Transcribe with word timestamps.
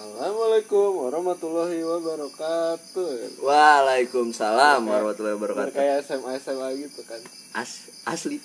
Assalamualaikum 0.00 0.96
warahmatullahi 0.96 1.84
wabarakatuh. 1.84 3.44
Waalaikumsalam 3.44 4.80
warahmatullahi 4.80 5.36
wabarakatuh. 5.36 5.76
kayak 5.76 6.00
SMA 6.00 6.40
SMA 6.40 6.72
gitu 6.80 7.04
kan. 7.04 7.20
As 7.52 7.92
asli. 8.08 8.40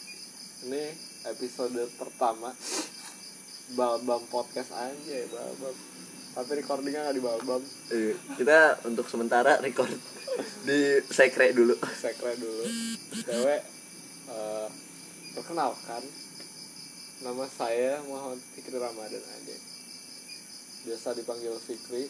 Ini 0.68 0.84
episode 1.24 1.80
pertama 1.96 2.52
Balbam 3.72 4.28
podcast 4.28 4.76
aja 4.76 5.00
ya 5.08 5.24
Balbam. 5.32 5.72
Tapi 6.36 6.52
recordingnya 6.60 7.08
nggak 7.08 7.16
di 7.16 7.24
Balbam, 7.24 7.64
Eh, 7.88 8.20
Kita 8.36 8.84
untuk 8.84 9.08
sementara 9.08 9.56
record 9.56 9.96
di 10.68 10.80
sekre 11.08 11.56
dulu. 11.56 11.80
sekre 11.96 12.36
dulu. 12.36 12.68
Cewek 13.16 13.62
eh, 14.28 14.68
perkenalkan 15.32 16.04
nama 17.24 17.48
saya 17.48 18.04
Muhammad 18.04 18.44
Fikri 18.44 18.76
Ramadan 18.76 19.24
aja. 19.24 19.56
Biasa 20.86 21.18
dipanggil 21.18 21.54
Fikri 21.58 22.06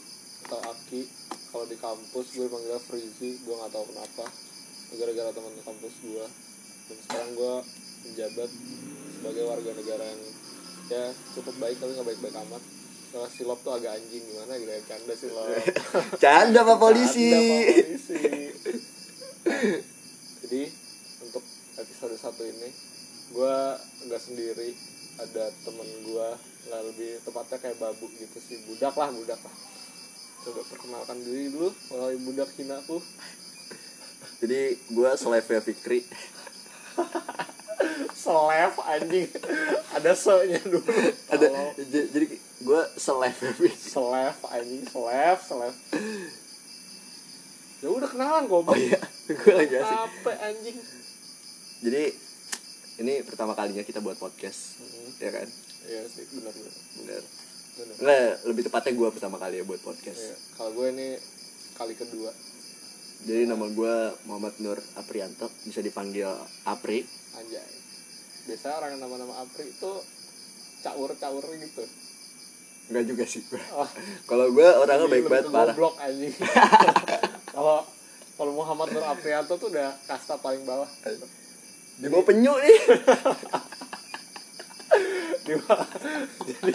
atau 0.46 0.60
Aki. 0.60 1.02
Kalau 1.56 1.66
di 1.72 1.80
kampus 1.80 2.36
gue 2.36 2.48
panggilnya 2.52 2.82
Frizi, 2.84 3.40
gue 3.40 3.56
nggak 3.56 3.72
tahu 3.72 3.86
kenapa. 3.96 4.26
Gara-gara 5.00 5.32
teman 5.32 5.56
kampus 5.64 5.96
gue. 6.04 6.26
Dan 6.92 6.98
sekarang 7.08 7.32
gue 7.40 7.54
menjabat 8.06 8.50
sebagai 9.16 9.44
warga 9.48 9.72
negara 9.74 10.04
yang 10.06 10.22
ya 10.86 11.06
cukup 11.34 11.56
baik 11.58 11.80
tapi 11.82 11.92
nggak 11.96 12.08
baik-baik 12.14 12.38
amat. 12.46 12.64
Soalnya 13.10 13.32
silop 13.32 13.60
tuh 13.64 13.74
agak 13.80 13.96
anjing 13.96 14.22
gimana 14.28 14.54
gitu 14.60 14.72
ya 14.76 14.82
canda 14.86 15.14
silop. 15.16 15.48
Canda 16.24 16.60
Pak 16.68 16.78
Polisi. 16.78 17.32
Pak 17.32 17.42
polisi. 17.48 18.16
Nah, 19.46 19.80
jadi 20.46 20.62
untuk 21.24 21.44
episode 21.80 22.16
satu 22.20 22.44
ini 22.44 22.70
gue 23.32 23.56
nggak 24.06 24.22
sendiri 24.22 24.76
ada 25.18 25.48
temen 25.64 25.90
gue 26.06 26.30
nggak 26.66 26.82
lebih 26.84 27.12
tepatnya 27.22 27.58
kayak 27.60 27.78
babu 27.78 28.06
gitu 28.12 28.38
sih 28.38 28.58
budak 28.66 28.94
lah 28.94 29.10
budak 29.10 29.38
lah 29.38 29.56
coba 30.42 30.62
perkenalkan 30.66 31.18
diri 31.20 31.50
dulu 31.50 31.70
melalui 31.90 32.20
budak 32.24 32.50
hinaku 32.54 32.98
Jadi 34.36 34.62
gue 34.92 35.10
slave 35.16 35.48
Fikri. 35.64 36.04
slave 38.16 38.78
anjing 38.84 39.30
ada 39.92 40.12
se-nya 40.12 40.60
dulu 40.60 40.84
Ada 41.34 41.48
jadi 41.80 42.26
gue 42.60 42.82
slave 42.96 43.32
Fikri. 43.34 43.72
slave 43.72 44.36
anjing 44.50 44.84
slave 44.84 45.40
slave 45.40 45.78
ya 47.78 47.88
udah 47.88 48.06
kenalan 48.06 48.44
kok 48.46 48.66
Oh 48.66 48.76
iya, 48.76 49.00
gue 49.26 49.54
lagi 49.54 49.76
asik. 49.78 49.94
apa 50.00 50.32
anjing 50.44 50.78
Jadi 51.82 52.04
ini 52.98 53.14
pertama 53.22 53.52
kalinya 53.54 53.84
kita 53.84 54.00
buat 54.00 54.16
podcast, 54.16 54.80
Mm-mm. 54.80 55.20
ya 55.20 55.30
kan? 55.30 55.48
Iya 55.86 56.02
sih 56.06 56.26
benar 56.32 56.54
benar 56.54 56.74
benar 56.96 57.24
Nggak, 57.76 58.20
lebih 58.46 58.64
tepatnya 58.64 58.94
gue 58.94 59.10
pertama 59.12 59.36
kali 59.36 59.60
ya 59.60 59.64
buat 59.64 59.80
podcast. 59.80 60.16
Iya, 60.16 60.36
kalau 60.56 60.72
gue 60.74 60.88
ini 60.90 61.08
kali 61.74 61.92
kedua 61.94 62.32
Jadi 63.22 63.44
nama 63.44 63.66
gue 63.66 63.96
Muhammad 64.24 64.56
Nur 64.60 64.80
Aprianto, 64.96 65.52
bisa 65.62 65.80
dipanggil 65.80 66.30
Apri. 66.64 67.04
anjay 67.34 67.68
biasa 68.46 68.78
orang 68.78 68.96
nama-nama 68.96 69.42
Apri 69.42 69.68
itu 69.68 69.92
caur-caur 70.80 71.44
gitu 71.52 71.84
Enggak 72.86 73.04
juga 73.08 73.24
sih 73.26 73.42
gue. 73.44 73.58
oh, 73.74 73.90
Kalau 74.30 74.46
gue 74.50 74.62
orangnya 74.64 75.10
baik 75.10 75.26
banget 75.26 75.46
parah. 75.50 75.74
goblok 75.74 75.96
anjing 75.98 76.32
kalau 77.56 77.82
kalau 78.36 78.52
Muhammad 78.54 78.88
Nur 78.90 79.04
Aprianto 79.04 79.58
tuh 79.58 79.68
udah 79.68 79.90
kasta 80.06 80.38
paling 80.38 80.64
bawah 80.64 80.88
Di 81.96 82.08
bawah 82.08 82.24
penyu 82.24 82.54
nih. 82.54 82.78
Jadi 86.50 86.72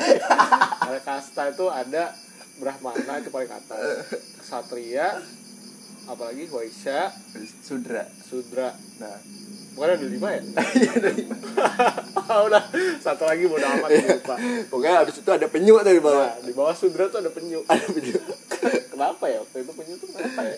ada 0.78 1.00
kasta 1.02 1.50
itu 1.50 1.66
ada 1.66 2.14
Brahmana 2.60 3.18
itu 3.18 3.30
paling 3.34 3.50
atas 3.50 4.06
Satria 4.46 5.18
apalagi 6.06 6.46
Waisya 6.50 7.10
Sudra. 7.66 8.06
Sudra 8.22 8.70
Nah, 9.00 9.16
bukan 9.74 9.88
ada 9.96 10.06
lima 10.06 10.28
ya? 10.36 10.42
Ah, 12.30 12.44
udah 12.46 12.62
satu 13.02 13.26
lagi 13.26 13.50
bodo 13.50 13.66
amat 13.66 13.90
lupa 13.90 14.38
pokoknya 14.70 15.02
abis 15.02 15.18
itu 15.18 15.30
ada 15.34 15.50
penyu 15.50 15.82
di 15.82 15.98
bawah. 15.98 16.30
Nah, 16.30 16.46
di 16.46 16.52
bawah 16.54 16.74
Sudra 16.78 17.10
tuh 17.10 17.26
ada 17.26 17.30
penyu. 17.34 17.66
Ada 17.66 17.90
penyu. 17.90 18.22
kenapa 18.94 19.24
ya 19.26 19.42
waktu 19.42 19.66
itu 19.66 19.72
penyu 19.74 19.94
tuh 19.98 20.08
kenapa 20.14 20.40
ya? 20.46 20.56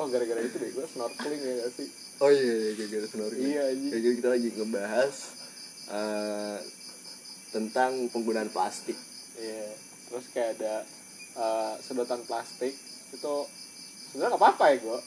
Oh 0.00 0.06
gara-gara 0.08 0.40
itu 0.40 0.56
deh 0.56 0.70
gue 0.72 0.86
snorkeling 0.88 1.42
ya 1.44 1.52
gak 1.60 1.70
sih? 1.76 1.88
Oh 2.24 2.32
iya, 2.32 2.54
iya 2.54 2.70
gara-gara 2.80 3.06
snorkeling. 3.12 3.44
Iya, 3.44 3.64
gitu 3.76 4.08
kita 4.24 4.28
lagi 4.32 4.48
ngebahas 4.56 5.14
eh, 5.90 6.58
tentang 7.50 8.10
penggunaan 8.10 8.50
plastik. 8.50 8.98
Iya. 9.38 9.70
Terus 10.10 10.26
kayak 10.34 10.58
ada 10.58 10.74
eh, 11.38 11.74
sedotan 11.82 12.22
plastik 12.26 12.74
itu 13.10 13.34
sebenarnya 14.10 14.34
nggak 14.34 14.42
apa-apa 14.42 14.64
ya 14.74 14.76
gue. 14.82 14.98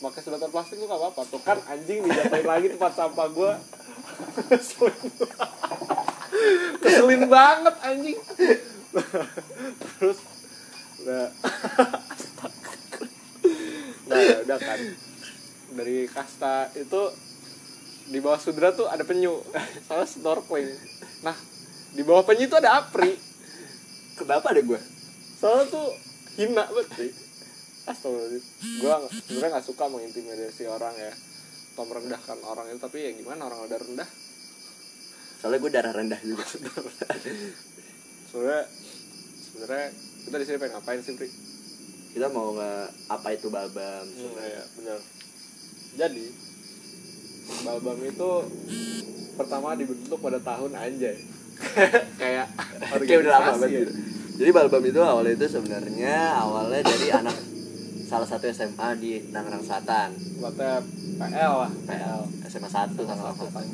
Pakai 0.00 0.20
sedotan 0.24 0.48
plastik 0.48 0.80
tuh 0.80 0.88
gak 0.88 0.96
apa-apa. 0.96 1.28
Tuh 1.28 1.42
kan 1.44 1.60
anjing 1.68 2.00
dijatuhin 2.00 2.48
lagi 2.48 2.72
tempat 2.72 2.96
sampah 2.96 3.28
gue. 3.28 3.52
Keselin. 6.80 7.28
Banget 7.28 7.76
anjing. 7.84 8.16
Terus 10.00 10.18
udah 11.00 11.26
nah 14.10 14.20
udah 14.44 14.58
kan 14.60 14.80
dari 15.72 16.04
kasta 16.10 16.68
itu 16.76 17.02
di 18.10 18.18
bawah 18.18 18.40
sudra 18.42 18.74
tuh 18.74 18.90
ada 18.90 19.06
penyu 19.06 19.38
soalnya 19.86 20.08
snorkeling 20.10 20.74
nah 21.22 21.36
di 21.90 22.02
bawah 22.02 22.22
penyu 22.22 22.46
itu 22.46 22.56
ada 22.56 22.80
apri 22.80 23.14
Kenapa 24.14 24.52
ada 24.52 24.60
gue? 24.60 24.80
soalnya 25.36 25.64
tuh 25.66 25.88
hina 26.36 26.64
banget 26.66 27.16
Astagfirullahaladzim 27.84 28.42
gue 28.78 28.92
sebenarnya 29.24 29.50
nggak 29.50 29.66
suka 29.66 29.84
mengintimidasi 29.86 30.64
orang 30.64 30.92
ya 30.94 31.12
atau 31.72 31.84
merendahkan 31.86 32.38
orang 32.44 32.68
itu 32.68 32.78
tapi 32.78 32.98
ya 33.00 33.10
gimana 33.16 33.46
orang 33.46 33.64
udah 33.64 33.78
rendah 33.78 34.10
Soalnya 35.40 35.58
gue 35.58 35.72
darah 35.72 35.94
rendah 35.96 36.20
juga. 36.20 36.44
sebenarnya 38.28 38.62
sebenarnya 39.40 39.86
kita 40.20 40.36
di 40.36 40.44
sini 40.44 40.56
pengen 40.60 40.74
ngapain 40.76 41.00
sih 41.00 41.16
Pri? 41.16 41.32
kita 42.12 42.28
mau 42.28 42.52
nge 42.52 42.72
apa 43.08 43.28
itu 43.32 43.48
balbam? 43.48 44.04
Hmm, 44.04 44.36
ya, 44.36 44.62
benar. 44.76 45.00
Jadi 45.96 46.26
Balbam 47.62 47.98
itu 47.98 48.30
pertama 49.34 49.72
dibentuk 49.72 50.18
pada 50.18 50.38
tahun 50.38 50.76
anjay. 50.76 51.18
Kayak 52.16 52.46
Oke 52.96 53.12
udah 53.16 53.30
lama 53.32 53.52
banget. 53.54 53.68
gitu. 53.70 53.92
Jadi 54.40 54.50
balbam 54.50 54.82
itu 54.82 55.00
awalnya 55.00 55.32
itu 55.34 55.46
sebenarnya 55.46 56.16
awalnya 56.34 56.80
dari 56.80 57.08
anak 57.10 57.36
salah 58.04 58.26
satu 58.26 58.48
SMA 58.48 58.88
di 58.96 59.30
Tangerang 59.30 59.62
Selatan, 59.62 60.10
Buatnya 60.40 60.82
PL 61.14 61.52
lah, 61.62 61.70
PL. 61.86 62.20
SMA 62.44 62.66
1 62.66 62.90
Salah 62.90 63.06
Tangerang 63.06 63.36
Selatan. 63.38 63.64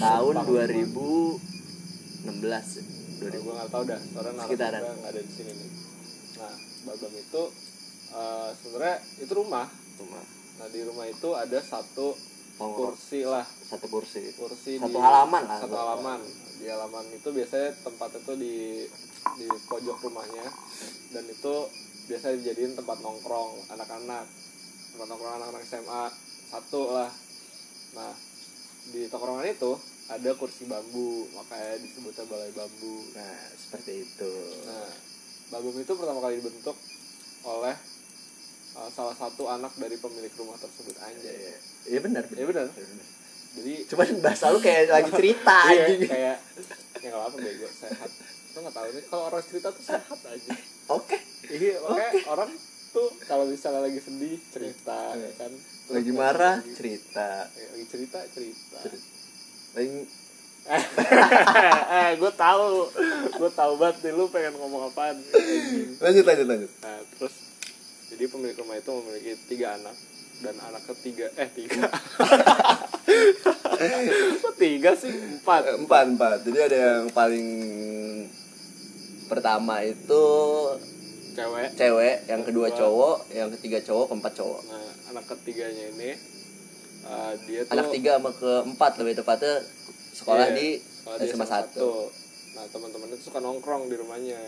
Tahun 0.00 0.34
Jepang. 0.34 0.46
2016 0.48 1.38
ya. 2.50 2.82
Aduh, 3.20 3.36
gue 3.38 3.52
gak 3.52 3.68
tau 3.68 3.82
dah, 3.84 4.00
soalnya 4.00 4.32
Sekitaran. 4.40 4.80
ada 4.80 5.20
di 5.20 5.28
sini 5.28 5.52
nih. 5.52 5.70
Nah, 6.36 6.54
Balbam 6.82 7.12
itu 7.12 7.42
eh, 8.10 8.50
sebenarnya 8.56 8.96
itu 9.20 9.32
rumah. 9.36 9.68
Cuma 9.94 10.20
Nah 10.56 10.68
di 10.68 10.80
rumah 10.82 11.04
itu 11.04 11.28
ada 11.32 11.58
satu. 11.60 12.12
Kursi 12.60 13.24
lah, 13.24 13.44
satu 13.44 13.88
kursi. 13.88 14.36
kursi 14.36 14.76
Satu 14.76 14.92
di- 14.92 15.00
halaman 15.00 15.42
lah. 15.48 15.58
satu 15.64 15.76
halaman. 15.76 16.20
Di 16.60 16.68
halaman 16.68 17.08
itu 17.08 17.28
biasanya 17.32 17.72
tempatnya 17.80 18.20
tuh 18.20 18.36
di 18.36 18.84
di 19.40 19.46
pojok 19.66 19.96
rumahnya. 20.04 20.44
Dan 21.10 21.24
itu 21.24 21.54
biasa 22.06 22.36
dijadiin 22.36 22.76
tempat 22.76 23.00
nongkrong 23.00 23.72
anak-anak. 23.72 24.28
Tempat 24.92 25.06
nongkrong 25.08 25.34
anak-anak 25.40 25.62
SMA 25.64 26.04
satu 26.50 26.92
lah. 26.92 27.10
Nah 27.96 28.12
di 28.92 29.08
tongkrongan 29.08 29.48
itu 29.48 29.72
ada 30.12 30.30
kursi 30.36 30.68
bambu. 30.68 31.24
Makanya 31.32 31.80
disebutnya 31.80 32.28
balai 32.28 32.52
bambu. 32.52 32.94
Nah, 33.16 33.36
seperti 33.56 34.04
itu. 34.04 34.32
nah 34.68 34.90
bambu 35.48 35.72
itu 35.74 35.92
pertama 35.96 36.20
kali 36.20 36.38
dibentuk 36.38 36.76
oleh 37.40 37.72
salah 38.88 39.12
satu 39.12 39.44
anak 39.46 39.76
dari 39.76 39.94
pemilik 39.94 40.32
rumah 40.34 40.56
tersebut 40.56 40.96
anjay. 40.98 41.52
Iya 41.84 42.00
benar. 42.00 42.24
ya 42.26 42.44
benar. 42.44 42.66
Jadi 43.50 43.72
Cuman 43.84 44.08
bahasa 44.22 44.48
lu 44.48 44.58
kayak 44.58 44.88
lagi 44.94 45.10
cerita 45.10 45.56
iya, 45.68 45.84
anjing. 45.84 46.00
kayak 46.06 46.36
ya 47.00 47.06
nggak 47.06 47.24
apa 47.26 47.36
bego 47.36 47.68
sehat. 47.68 48.10
Lo 48.50 48.58
nggak 48.62 48.74
tahu 48.74 48.86
nih 48.90 49.04
kalau 49.06 49.22
orang 49.26 49.42
cerita 49.42 49.68
tuh 49.70 49.84
sehat 49.84 50.18
aja 50.22 50.52
Oke. 50.88 51.18
iya 51.46 51.76
makanya 51.80 52.12
orang 52.26 52.50
tuh 52.90 53.08
kalau 53.24 53.44
misalnya 53.44 53.82
lagi 53.82 53.98
sedih 53.98 54.38
cerita 54.48 54.98
ya 55.12 55.30
kan. 55.36 55.50
Terus 55.50 55.90
Lagi 55.92 56.12
marah 56.12 56.56
lagi, 56.58 56.70
cerita. 56.72 57.30
ya, 57.50 57.66
lagi 57.68 57.86
cerita 57.86 58.18
cerita. 58.30 58.78
Lagi 59.74 59.98
eh 60.70 62.10
gue 62.20 62.32
tahu. 62.32 62.66
Gue 63.32 63.50
tahu 63.50 63.72
banget 63.76 63.96
nih 64.00 64.12
lu 64.12 64.30
pengen 64.30 64.54
ngomong 64.54 64.88
apaan 64.88 65.18
lanjut 65.98 66.22
lanjut 66.22 66.46
lanjut. 66.46 66.70
nah 66.80 67.00
terus 67.16 67.34
jadi 68.10 68.24
pemilik 68.26 68.56
rumah 68.58 68.76
itu 68.76 68.90
memiliki 68.90 69.32
tiga 69.46 69.78
anak 69.78 69.96
dan 70.40 70.56
anak 70.56 70.82
ketiga 70.88 71.30
eh 71.36 71.48
tiga. 71.52 71.86
Kok 74.42 74.54
tiga 74.56 74.90
sih? 74.96 75.12
Empat. 75.12 75.78
Empat 75.78 76.04
empat. 76.16 76.38
Jadi 76.44 76.58
ada 76.58 76.76
yang 76.76 77.06
paling 77.12 77.48
pertama 79.30 79.84
itu 79.86 80.24
cewek. 81.38 81.68
cewek 81.78 82.16
yang 82.26 82.42
kedua 82.42 82.68
cowok 82.74 83.30
yang 83.30 83.48
ketiga 83.54 83.78
cowok 83.86 84.10
keempat 84.10 84.32
cowok. 84.34 84.60
Nah 84.66 84.86
anak 85.14 85.24
ketiganya 85.30 85.84
ini 85.94 86.10
uh, 87.06 87.32
dia 87.46 87.62
tuh 87.62 87.72
anak 87.78 87.86
tiga 87.94 88.18
sama 88.18 88.30
keempat 88.34 88.92
lebih 88.98 89.14
tepatnya 89.22 89.54
sekolah 90.18 90.50
Iya, 90.50 90.56
di 90.58 90.68
sekolah 90.82 91.16
di 91.22 91.26
SMA 91.30 91.36
SMA 91.36 91.46
satu. 91.46 92.10
nah 92.50 92.66
teman-teman 92.74 93.14
itu 93.14 93.30
suka 93.30 93.38
nongkrong 93.38 93.86
di 93.86 93.96
rumahnya. 93.96 94.40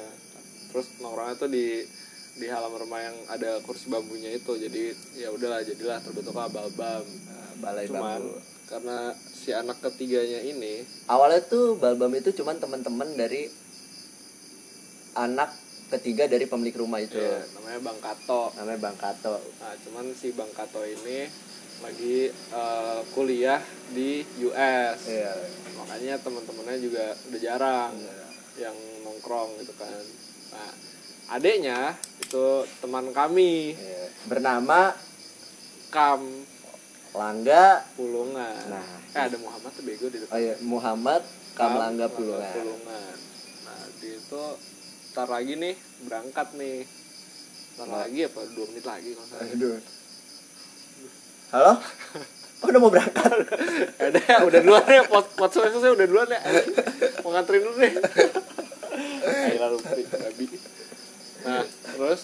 Terus 0.75 0.99
nongkrongnya 0.99 1.37
tuh 1.39 1.51
di 1.53 1.87
di 2.33 2.47
halaman 2.49 2.81
rumah 2.81 3.01
yang 3.01 3.17
ada 3.29 3.61
kursi 3.63 3.89
bambunya 3.89 4.33
itu. 4.33 4.53
Jadi 4.55 4.93
ya 5.17 5.29
udahlah 5.29 5.61
jadilah 5.63 5.99
terbentuklah 6.01 6.49
balbam 6.49 7.05
Nah, 7.05 7.51
balai 7.61 7.87
cuman 7.87 8.21
bambu. 8.21 8.41
karena 8.67 8.99
si 9.13 9.53
anak 9.53 9.79
ketiganya 9.81 10.41
ini 10.41 10.81
awalnya 11.05 11.45
tuh 11.45 11.77
balbam 11.77 12.15
itu 12.17 12.33
cuman 12.33 12.57
teman-teman 12.57 13.13
dari 13.13 13.53
anak 15.13 15.53
ketiga 15.93 16.25
dari 16.25 16.49
pemilik 16.49 16.73
rumah 16.81 17.05
itu. 17.05 17.21
Ya, 17.21 17.45
namanya 17.53 17.79
Bang 17.85 18.01
Kato. 18.01 18.49
Namanya 18.57 18.81
Bang 18.81 18.97
Kato. 18.97 19.37
Nah 19.61 19.77
cuman 19.85 20.05
si 20.17 20.33
Bang 20.33 20.49
Kato 20.57 20.81
ini 20.83 21.29
lagi 21.85 22.33
eh, 22.33 23.01
kuliah 23.13 23.61
di 23.93 24.25
US 24.41 24.99
iya. 25.05 25.37
Makanya 25.77 26.17
teman-temannya 26.23 26.79
juga 26.81 27.13
udah 27.29 27.41
jarang 27.43 27.93
yang 28.57 28.77
nongkrong 29.05 29.61
gitu 29.61 29.77
kan. 29.77 30.01
Nah 30.57 30.71
adeknya 31.33 31.97
itu 32.19 32.45
teman 32.79 33.09
kami 33.11 33.73
Iya. 33.73 34.05
bernama 34.27 34.93
Kam 35.89 36.21
Langga 37.13 37.85
Pulungan 37.93 38.69
Nah. 38.69 38.85
eh 39.11 39.23
ada 39.23 39.37
Muhammad 39.37 39.71
tuh 39.71 39.83
bego 39.83 40.07
di 40.07 40.19
depan 40.19 40.33
oh 40.33 40.39
iya 40.39 40.55
Muhammad 40.63 41.23
Kamlangga 41.53 42.09
Pulungan 42.09 42.53
Pulungan 42.55 43.17
nah 43.63 43.81
dia 43.99 44.15
itu 44.15 44.43
ntar 45.11 45.29
lagi 45.29 45.53
nih 45.55 45.75
berangkat 46.03 46.49
nih 46.55 46.85
ntar 47.75 47.87
Nah. 47.87 47.97
lagi 48.03 48.21
apa 48.23 48.41
dua 48.51 48.65
menit 48.69 48.85
lagi 48.85 49.11
kalau. 49.13 49.29
Aduh. 49.43 49.77
Halo? 51.51 51.73
Oh, 52.63 52.67
udah 52.67 52.79
mau 52.79 52.89
berangkat? 52.89 53.29
Udah 54.09 54.37
udah 54.47 54.61
duluan 54.61 54.87
ya 54.87 55.03
pot 55.05 55.27
pot 55.35 55.51
selesai 55.51 55.91
udah 55.91 56.07
duluan 56.07 56.29
ya 56.29 56.41
mau 57.21 57.31
nganterin 57.31 57.61
dulu 57.61 57.75
deh 57.77 57.93
Ayo 59.23 59.57
lalu 59.59 59.77
babi 59.83 60.47
nah 61.43 61.65
terus 61.65 62.23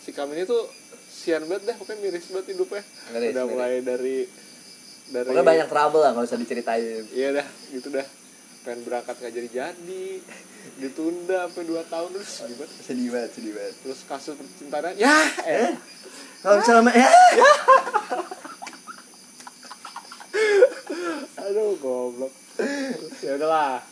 si 0.00 0.10
kami 0.10 0.34
ini 0.34 0.44
tuh 0.44 0.64
sian 1.06 1.42
banget 1.44 1.66
dah 1.66 1.76
pokoknya 1.76 1.98
miris 2.00 2.30
banget 2.30 2.54
hidupnya. 2.54 2.82
Miris, 3.10 3.30
udah 3.32 3.42
miris. 3.42 3.52
mulai 3.52 3.72
dari 3.80 4.18
dari 5.06 5.26
Pokoknya 5.26 5.46
banyak 5.46 5.68
trouble 5.68 6.00
lah 6.00 6.10
nggak 6.12 6.26
usah 6.26 6.38
diceritain. 6.38 7.02
iya 7.10 7.28
dah 7.32 7.46
gitu 7.70 7.88
dah. 7.90 8.06
Pengen 8.62 8.82
berangkat 8.82 9.14
gak 9.16 9.30
jadi 9.30 9.48
jadi 9.48 10.06
ditunda 10.82 11.46
sampai 11.46 11.62
dua 11.62 11.86
tahun 11.86 12.10
terus 12.10 12.30
gimana 12.42 12.66
Sedih 12.82 13.08
banget, 13.14 13.30
sedih 13.32 13.52
banget. 13.54 13.74
terus 13.78 14.02
kasus 14.02 14.34
percintaan 14.34 14.94
ya 14.98 15.14
eh. 15.46 15.70
Kalau 16.42 16.58
misalnya 16.58 16.90
ya, 16.92 17.10
aduh 21.42 21.74
goblok. 21.78 22.32
Ya 23.22 23.34
udahlah 23.34 23.82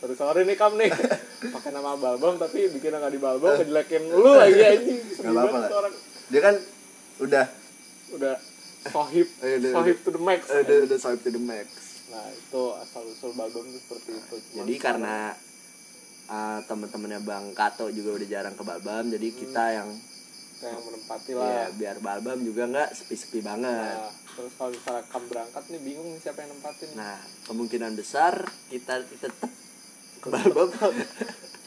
sorry 0.00 0.14
sorry 0.14 0.40
nih 0.42 0.56
kam 0.56 0.72
nih. 0.74 0.90
Pakai 1.54 1.70
nama 1.70 1.94
balbam 1.94 2.36
tapi 2.36 2.68
bikin 2.68 2.90
nggak 2.90 3.12
di 3.12 3.20
balbam 3.20 3.54
ngejelekin 3.54 4.02
lu 4.06 4.32
lagi 4.32 4.60
anjing. 4.70 5.00
Nggak 5.14 5.32
apa-apa 5.32 5.56
lah. 5.58 5.68
Orang 5.78 5.94
dia 6.26 6.40
kan 6.40 6.54
udah 7.20 7.44
udah 8.10 8.34
sohib 8.86 9.28
Eh, 9.44 9.60
udah- 9.60 9.72
sohib 9.72 9.96
to 10.00 10.10
the 10.10 10.20
max. 10.20 10.40
Udah 10.46 10.76
udah 10.84 10.98
swipe 10.98 11.20
to 11.20 11.30
the 11.30 11.38
max. 11.38 11.68
nah 12.10 12.26
itu 12.26 12.62
asal 12.74 13.06
usul 13.06 13.30
balbam 13.32 13.62
itu 13.64 13.78
seperti 13.78 14.10
itu. 14.12 14.34
Cuman 14.42 14.56
Jadi 14.58 14.74
karena 14.76 15.16
uh, 16.26 16.58
teman-temannya 16.64 17.20
Bang 17.22 17.54
Kato 17.54 17.86
juga 17.88 18.18
udah 18.18 18.26
jarang 18.26 18.54
ke 18.54 18.62
Balbam, 18.62 19.04
jadi 19.08 19.28
kita 19.30 19.64
yang 19.72 19.90
yang 20.60 20.76
menempati 20.76 21.32
ya 21.32 21.38
lah. 21.38 21.68
biar 21.72 21.96
Balbam 21.98 22.42
juga 22.42 22.66
nggak 22.66 22.88
sepi-sepi 22.92 23.40
banget. 23.40 23.94
nah, 23.94 24.10
terus 24.34 24.52
kalau 24.54 24.70
misalnya 24.70 25.02
kam 25.06 25.22
berangkat 25.24 25.62
nih 25.66 25.80
bingung 25.80 26.10
siapa 26.18 26.42
yang 26.42 26.50
nempatin. 26.52 26.88
Nah, 26.92 27.16
kemungkinan 27.46 27.92
besar 27.94 28.42
kita 28.68 29.00
tetap 29.06 29.50
ke 30.20 30.28
Balbam. 30.28 30.92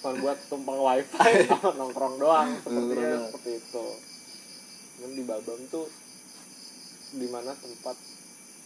cuma 0.03 0.11
buat 0.19 0.37
tumpang 0.51 0.79
wifi 0.83 1.31
sama 1.49 1.71
nongkrong 1.79 2.15
doang 2.19 2.49
sepertinya 2.59 3.17
seperti 3.31 3.51
itu. 3.55 3.85
Cuman 4.99 5.11
di 5.15 5.23
balbam 5.23 5.59
tuh 5.71 5.87
di 7.15 7.27
mana 7.31 7.55
tempat 7.55 7.95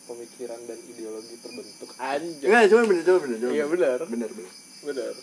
pemikiran 0.10 0.60
dan 0.66 0.80
ideologi 0.90 1.38
terbentuk 1.38 1.94
anjir 2.02 2.42
Enggak, 2.42 2.64
cuma 2.74 2.82
bener, 2.90 3.04
cuma 3.06 3.20
bener, 3.22 3.38
cuma 3.38 3.52
iya 3.54 3.66
benar 3.68 3.98
bener, 4.08 4.30
bener. 4.32 4.50
benar 4.88 5.14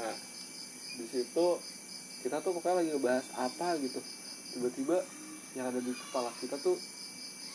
nah 0.00 0.14
di 0.96 1.06
situ 1.12 1.46
kita 2.20 2.36
tuh 2.44 2.52
pokoknya 2.52 2.84
lagi 2.84 2.90
ngebahas 2.92 3.26
apa 3.40 3.80
gitu. 3.80 4.00
Tiba-tiba 4.52 5.00
yang 5.56 5.72
ada 5.72 5.80
di 5.80 5.92
kepala 5.96 6.28
kita 6.36 6.60
tuh 6.60 6.76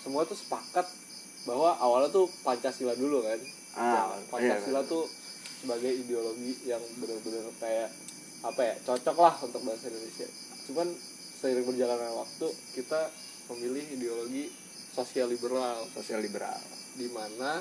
semua 0.02 0.26
tuh 0.26 0.34
sepakat 0.38 0.90
bahwa 1.46 1.78
awalnya 1.78 2.10
tuh 2.10 2.26
pancasila 2.42 2.98
dulu 2.98 3.22
kan. 3.22 3.40
Ah, 3.78 4.18
pancasila 4.34 4.82
iya, 4.82 4.90
tuh 4.90 5.06
sebagai 5.66 5.98
ideologi 5.98 6.54
yang 6.70 6.80
benar-benar 7.02 7.50
kayak 7.58 7.90
apa 8.46 8.62
ya 8.62 8.76
cocok 8.86 9.18
lah 9.18 9.34
untuk 9.42 9.66
bahasa 9.66 9.90
Indonesia. 9.90 10.30
Cuman 10.70 10.94
seiring 11.42 11.66
berjalannya 11.66 12.14
waktu 12.14 12.48
kita 12.78 13.10
memilih 13.50 13.82
ideologi 13.98 14.54
sosial 14.94 15.34
liberal. 15.34 15.82
Sosial 15.98 16.22
liberal. 16.22 16.62
di 16.96 17.10
mana 17.12 17.60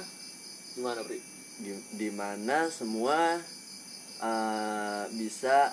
di 0.76 0.80
mana 0.84 1.00
Pri? 1.00 1.18
Di, 1.58 1.72
di 1.96 2.08
mana 2.12 2.68
semua 2.68 3.40
uh, 4.20 5.04
bisa 5.16 5.72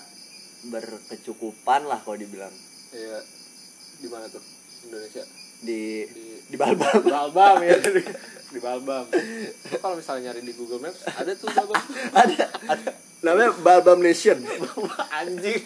berkecukupan 0.71 1.83
lah 1.83 1.99
kalau 1.99 2.15
dibilang. 2.15 2.53
Iya. 2.95 3.19
Di 3.99 4.07
mana 4.07 4.31
tuh? 4.31 4.41
Indonesia? 4.87 5.27
Di 5.61 6.07
di 6.09 6.25
di 6.47 6.55
Balbam. 6.55 7.03
Balbam 7.05 7.59
ya 7.61 7.75
di, 8.51 8.59
Balbam. 8.59 9.05
Kalau 9.79 9.95
misalnya 9.95 10.31
nyari 10.31 10.41
di 10.43 10.53
Google 10.53 10.83
Maps 10.83 11.07
ada 11.07 11.31
tuh 11.33 11.47
Balbam. 11.49 11.79
Ada, 12.21 12.45
ada. 12.67 12.91
Namanya 13.23 13.51
Balbam 13.59 13.99
Nation. 14.03 14.37
anjing. 15.19 15.61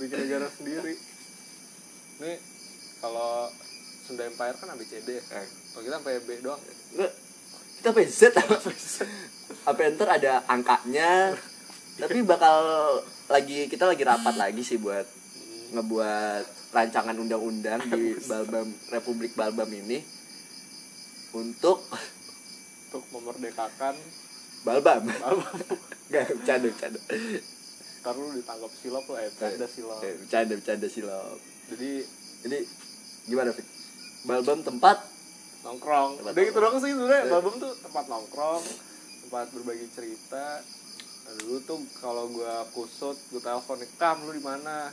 Bikin 0.00 0.16
negara 0.26 0.48
sendiri. 0.50 0.94
Nih 2.20 2.36
kalau 3.00 3.48
Sunda 4.04 4.26
Empire 4.26 4.56
kan 4.58 4.74
ABCD 4.74 5.08
ya 5.20 5.22
Eh. 5.38 5.46
kalau 5.72 5.82
kita 5.86 5.94
sampai 6.02 6.20
B 6.26 6.28
doang. 6.42 6.60
Nggak, 6.98 7.12
kita 7.78 7.86
sampai 7.94 8.06
Z. 8.10 8.22
Apa? 9.70 9.80
Ntar 9.94 10.08
ada 10.18 10.32
angkanya. 10.50 11.36
Tapi 12.00 12.24
bakal 12.24 12.56
lagi 13.28 13.68
kita 13.68 13.86
lagi 13.86 14.02
rapat 14.02 14.34
lagi 14.34 14.64
sih 14.64 14.80
buat 14.80 15.04
ngebuat 15.70 16.74
rancangan 16.74 17.14
undang-undang 17.14 17.78
di 17.86 18.18
Balbam 18.26 18.68
Republik 18.90 19.38
Balbam 19.38 19.70
ini 19.70 20.02
untuk 21.34 21.78
untuk 22.90 23.04
memerdekakan 23.14 23.94
Balbam. 24.60 25.08
Balbam. 25.08 25.56
Gak 26.12 26.26
bercanda 26.36 26.68
bercanda. 26.68 27.00
ntar 28.00 28.16
lu 28.16 28.32
ditangkap 28.32 28.72
silop 28.80 29.04
lu 29.08 29.14
eh 29.20 29.28
ada 29.28 29.68
silop. 29.68 30.00
Eh, 30.00 30.16
Bercanda 30.24 30.52
bercanda 30.56 30.88
silop. 30.88 31.36
jadi 31.68 31.92
Jadi 32.44 32.58
gimana 33.28 33.52
Fik? 33.52 33.66
Balbam 34.24 34.60
tempat? 34.64 35.04
Nongkrong. 35.64 36.24
Tempat 36.24 36.32
udah 36.32 36.44
gitu 36.44 36.58
doang 36.60 36.76
sih 36.80 36.92
sebenarnya. 36.96 37.22
Iya. 37.24 37.32
Balbam 37.32 37.54
tuh 37.60 37.72
tempat 37.84 38.04
nongkrong 38.08 38.64
tempat 39.28 39.46
berbagi 39.54 39.86
cerita. 39.92 40.64
Nah, 41.28 41.32
dulu 41.44 41.56
tuh 41.62 41.78
kalau 42.00 42.24
gua 42.32 42.64
kusut 42.72 43.16
gua 43.30 43.40
telepon 43.44 43.78
kam 44.00 44.24
lu 44.24 44.32
di 44.32 44.42
mana? 44.42 44.90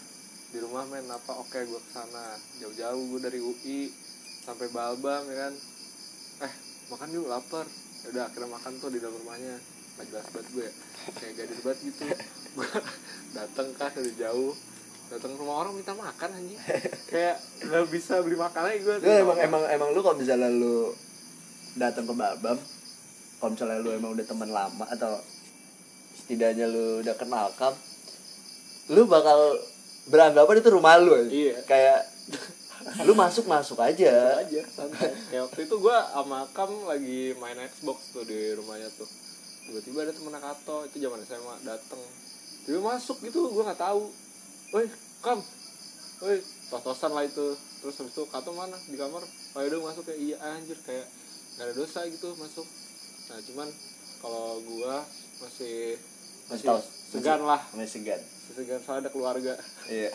Di 0.51 0.59
rumah 0.63 0.83
men. 0.87 1.07
Apa? 1.07 1.43
Oke 1.43 1.63
gua 1.65 1.79
ke 1.79 1.91
sana 1.91 2.35
jauh-jauh 2.59 3.03
gua 3.09 3.19
dari 3.23 3.39
UI 3.39 3.91
sampai 4.43 4.67
Balbam 4.71 5.27
ya 5.27 5.47
kan 5.47 5.53
eh 6.43 6.53
makan 6.93 7.07
yuk 7.13 7.27
lapar. 7.29 7.65
Ya 8.05 8.07
udah 8.13 8.23
akhirnya 8.29 8.49
makan 8.53 8.71
tuh 8.77 8.89
di 8.93 8.99
dalam 9.01 9.17
rumahnya. 9.21 9.55
Nggak 9.97 10.05
jelas 10.13 10.27
banget 10.29 10.47
gue. 10.53 10.67
Ya. 10.67 10.71
kayak 11.17 11.33
gadis 11.39 11.59
banget 11.63 11.79
gitu. 11.89 12.03
Gua 12.57 12.69
dateng 13.33 13.67
kan 13.77 13.89
dari 13.93 14.13
jauh. 14.17 14.53
Datang 15.07 15.31
ke 15.33 15.39
rumah 15.39 15.55
orang 15.63 15.73
minta 15.79 15.93
makan 15.95 16.29
anjing. 16.35 16.59
Kayak 17.09 17.37
nggak 17.63 17.85
bisa 17.89 18.19
beli 18.19 18.35
makanan 18.35 18.75
gue 18.83 18.95
Lu 18.99 19.13
emang 19.23 19.37
emang 19.39 19.63
emang 19.71 19.89
lu 19.95 19.99
kalau 20.03 20.19
misalnya 20.19 20.51
lu 20.51 20.91
datang 21.77 22.09
ke 22.09 22.13
Balbam, 22.17 22.57
kalau 23.37 23.49
misalnya 23.53 23.79
lu 23.79 23.89
emang 23.93 24.11
udah 24.17 24.25
teman 24.25 24.49
lama 24.49 24.85
atau 24.89 25.21
setidaknya 26.17 26.65
lu 26.67 27.05
udah 27.05 27.15
kenal 27.15 27.47
kam, 27.55 27.71
lu 28.91 29.05
bakal 29.05 29.55
beranggapan 30.09 30.59
itu 30.59 30.69
rumah 30.73 30.97
lu 30.99 31.13
aja. 31.15 31.29
Iya. 31.29 31.55
Kayak 31.63 31.99
lu 33.05 33.13
masuk 33.17 33.45
masuk 33.49 33.77
aja. 33.81 34.41
aja 34.41 34.61
santai. 34.69 35.11
Kayak 35.31 35.43
waktu 35.49 35.61
itu 35.65 35.75
gue 35.77 35.97
sama 35.97 36.39
Kam 36.53 36.71
lagi 36.85 37.33
main 37.37 37.57
Xbox 37.67 38.13
tuh 38.13 38.23
di 38.23 38.53
rumahnya 38.53 38.87
tuh. 38.95 39.09
Tiba-tiba 39.67 40.07
ada 40.07 40.13
temen 40.15 40.35
Kato 40.37 40.87
itu 40.87 40.97
zaman 41.03 41.19
SMA 41.25 41.55
dateng. 41.67 42.01
Tiba 42.63 42.79
masuk 42.83 43.19
gitu 43.25 43.51
gue 43.51 43.63
nggak 43.63 43.81
tahu. 43.81 44.11
Woi 44.75 44.85
Kam 45.23 45.39
woi 46.23 46.37
tos-tosan 46.71 47.11
lah 47.13 47.23
itu. 47.25 47.57
Terus 47.83 47.95
habis 48.01 48.13
itu 48.13 48.23
Kato 48.29 48.51
mana? 48.53 48.77
Di 48.87 48.97
kamar? 48.97 49.23
Oh 49.57 49.61
udah 49.61 49.79
masuk 49.93 50.07
ya. 50.09 50.15
Iya 50.15 50.37
anjir 50.57 50.77
kayak 50.85 51.07
nggak 51.57 51.65
ada 51.67 51.73
dosa 51.73 52.05
gitu 52.07 52.33
masuk. 52.37 52.67
Nah 53.27 53.37
cuman 53.43 53.67
kalau 54.23 54.61
gue 54.65 54.95
masih 55.41 55.97
Masih 56.47 56.96
segan 57.07 57.41
lah. 57.43 57.61
Masih 57.73 58.01
segan. 58.01 58.21
Segan 58.51 58.79
soalnya 58.83 59.07
ada 59.07 59.11
keluarga. 59.11 59.53
Iya. 59.87 60.11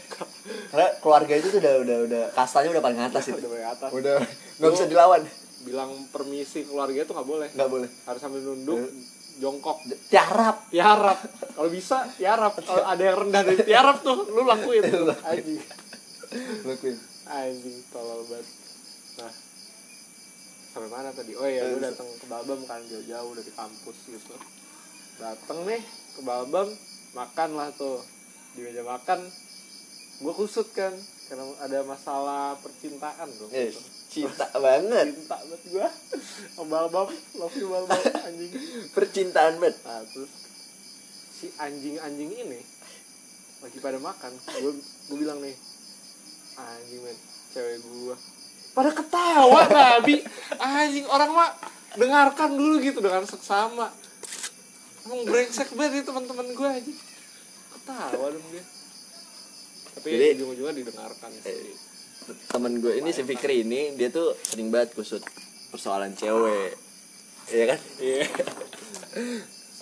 Karena 0.68 0.88
keluarga 1.00 1.34
itu 1.38 1.46
tuh 1.48 1.60
udah 1.62 1.74
udah 1.84 1.98
udah 2.10 2.22
kastanya 2.36 2.68
udah 2.76 2.82
paling 2.84 3.00
atas 3.00 3.24
itu. 3.32 3.38
Udah 3.38 3.50
paling 3.50 3.68
atas. 3.68 3.90
Udah 3.92 4.16
nggak 4.60 4.70
bisa 4.76 4.86
dilawan. 4.90 5.22
Bilang 5.62 5.90
permisi 6.10 6.66
keluarga 6.66 6.98
itu 7.04 7.12
nggak 7.14 7.28
boleh. 7.28 7.48
Nggak 7.54 7.70
boleh. 7.70 7.88
Harus 8.04 8.20
sambil 8.20 8.40
nunduk 8.44 8.80
jongkok. 9.40 9.78
Tiarap. 10.12 10.56
Tiarap. 10.68 11.18
Kalau 11.56 11.70
bisa 11.72 12.04
tiarap. 12.18 12.52
Kalau 12.60 12.84
ada 12.84 13.02
yang 13.02 13.16
rendah 13.16 13.42
dari 13.46 13.60
tiarap 13.64 14.04
tuh 14.04 14.28
lu 14.28 14.44
lakuin. 14.44 14.84
Anjing. 15.24 15.60
Lakuin. 16.68 16.96
Anjing 17.28 17.76
tolol 17.88 18.26
banget. 18.28 18.46
Nah 19.22 19.32
sampai 20.72 20.88
mana 20.88 21.12
tadi? 21.12 21.36
Oh 21.36 21.44
iya 21.44 21.68
gue 21.68 21.84
datang 21.84 22.08
ke 22.16 22.24
Babam 22.32 22.64
kan 22.64 22.80
jauh-jauh 22.88 23.32
dari 23.36 23.52
kampus 23.52 23.96
gitu 24.08 24.34
datang 25.22 25.62
nih 25.62 25.82
ke 26.18 26.20
Babam 26.26 26.66
makan 27.14 27.50
lah 27.54 27.70
tuh. 27.78 28.02
Di 28.52 28.60
meja 28.60 28.82
makan 28.82 29.22
gue 30.22 30.32
kusut 30.38 30.70
kan 30.76 30.92
karena 31.26 31.48
ada 31.64 31.82
masalah 31.88 32.54
percintaan 32.60 33.26
dong 33.40 33.50
eh, 33.56 33.72
cinta 34.12 34.44
banget. 34.54 35.16
Cinta 35.16 35.38
banget 35.40 35.62
gue 35.72 35.86
Babam 36.66 37.08
love 37.38 37.56
you 37.56 37.70
Babam 37.70 38.02
anjing. 38.26 38.50
Percintaan 38.92 39.62
banget. 39.62 39.78
Nah 39.86 40.02
terus 40.10 40.32
si 41.32 41.46
anjing-anjing 41.58 42.30
ini 42.34 42.60
lagi 43.62 43.78
pada 43.78 44.02
makan. 44.02 44.34
Gue 44.58 44.72
gue 44.82 45.16
bilang 45.16 45.38
nih 45.38 45.54
anjing 46.58 47.00
men 47.00 47.16
cewek 47.54 47.78
gue 47.78 48.16
pada 48.74 48.90
ketawa 48.90 49.70
nabi. 49.70 50.20
Anjing 50.60 51.06
orang 51.08 51.30
mah 51.32 51.50
dengarkan 51.96 52.56
dulu 52.56 52.80
gitu 52.80 53.00
dengan 53.04 53.24
seksama 53.28 54.01
emang 55.02 55.20
brengsek 55.24 55.68
banget 55.72 56.02
itu 56.02 56.06
teman-teman 56.06 56.46
gue 56.50 56.68
aja 56.68 56.92
ketawa 57.72 58.26
dong 58.30 58.46
dia. 58.50 58.64
Tapi 59.92 60.08
Jadi- 60.08 60.32
ujung-ujungnya 60.38 60.74
didengarkan 60.78 61.30
sih. 61.42 61.74
Temen 62.48 62.78
gue 62.78 63.02
ini 63.02 63.10
si 63.10 63.26
Fikri 63.26 63.66
ini 63.66 63.98
dia 63.98 64.06
tuh 64.08 64.38
sering 64.40 64.70
banget 64.70 64.94
kusut 64.94 65.22
persoalan 65.68 66.14
cewek. 66.14 66.78
Iya 67.50 67.64
kan? 67.74 67.80
Iya. 67.98 68.22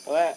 Soalnya 0.01 0.33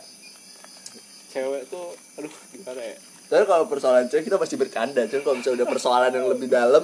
cewek 1.32 1.62
tuh 1.72 1.96
aduh 2.20 2.34
gimana 2.52 2.82
ya? 2.84 2.98
Soalnya 3.32 3.48
kalau 3.48 3.66
persoalan 3.72 4.06
cewek 4.12 4.28
kita 4.28 4.36
pasti 4.36 4.60
bercanda. 4.60 5.08
Cuma 5.08 5.24
kalau 5.24 5.36
misalnya 5.40 5.58
udah 5.64 5.70
persoalan 5.72 6.12
yang 6.12 6.28
lebih 6.28 6.48
dalam 6.52 6.84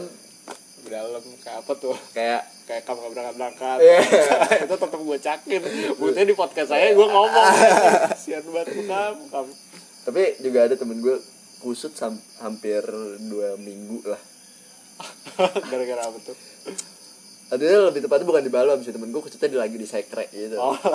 dalam 0.89 1.23
kayak 1.39 1.57
apa 1.63 1.73
tuh? 1.77 1.95
Kayak 2.11 2.41
kayak 2.65 2.83
kamu 2.85 2.97
gak 3.01 3.11
berangkat 3.13 3.35
berangkat. 3.37 3.77
Iya. 3.81 3.99
itu 4.65 4.75
tetap 4.75 4.99
gue 4.99 5.17
cakin 5.21 5.61
buktinya 5.97 6.27
di 6.27 6.35
podcast 6.35 6.69
saya 6.73 6.91
gue 6.93 7.07
ngomong. 7.07 7.53
Sian 8.17 8.45
banget 8.49 8.67
kamu 8.85 9.23
kamu 9.29 9.51
Tapi 10.09 10.21
juga 10.41 10.59
ada 10.65 10.75
temen 10.75 10.97
gue 11.01 11.15
kusut 11.61 11.93
sam- 11.93 12.23
hampir 12.41 12.81
dua 13.29 13.57
minggu 13.61 14.05
lah. 14.05 14.21
Gara-gara 15.71 16.01
apa 16.09 16.17
tuh? 16.21 16.37
Artinya 17.49 17.89
lebih 17.89 18.05
tepatnya 18.05 18.25
bukan 18.29 18.43
di 18.45 18.51
Balom 18.53 18.79
sih 18.85 18.93
Temen 18.93 19.09
gue 19.09 19.21
kusutnya 19.25 19.49
di, 19.49 19.57
lagi 19.57 19.75
di 19.77 19.87
sekre 19.87 20.29
gitu. 20.29 20.57
Oh. 20.57 20.77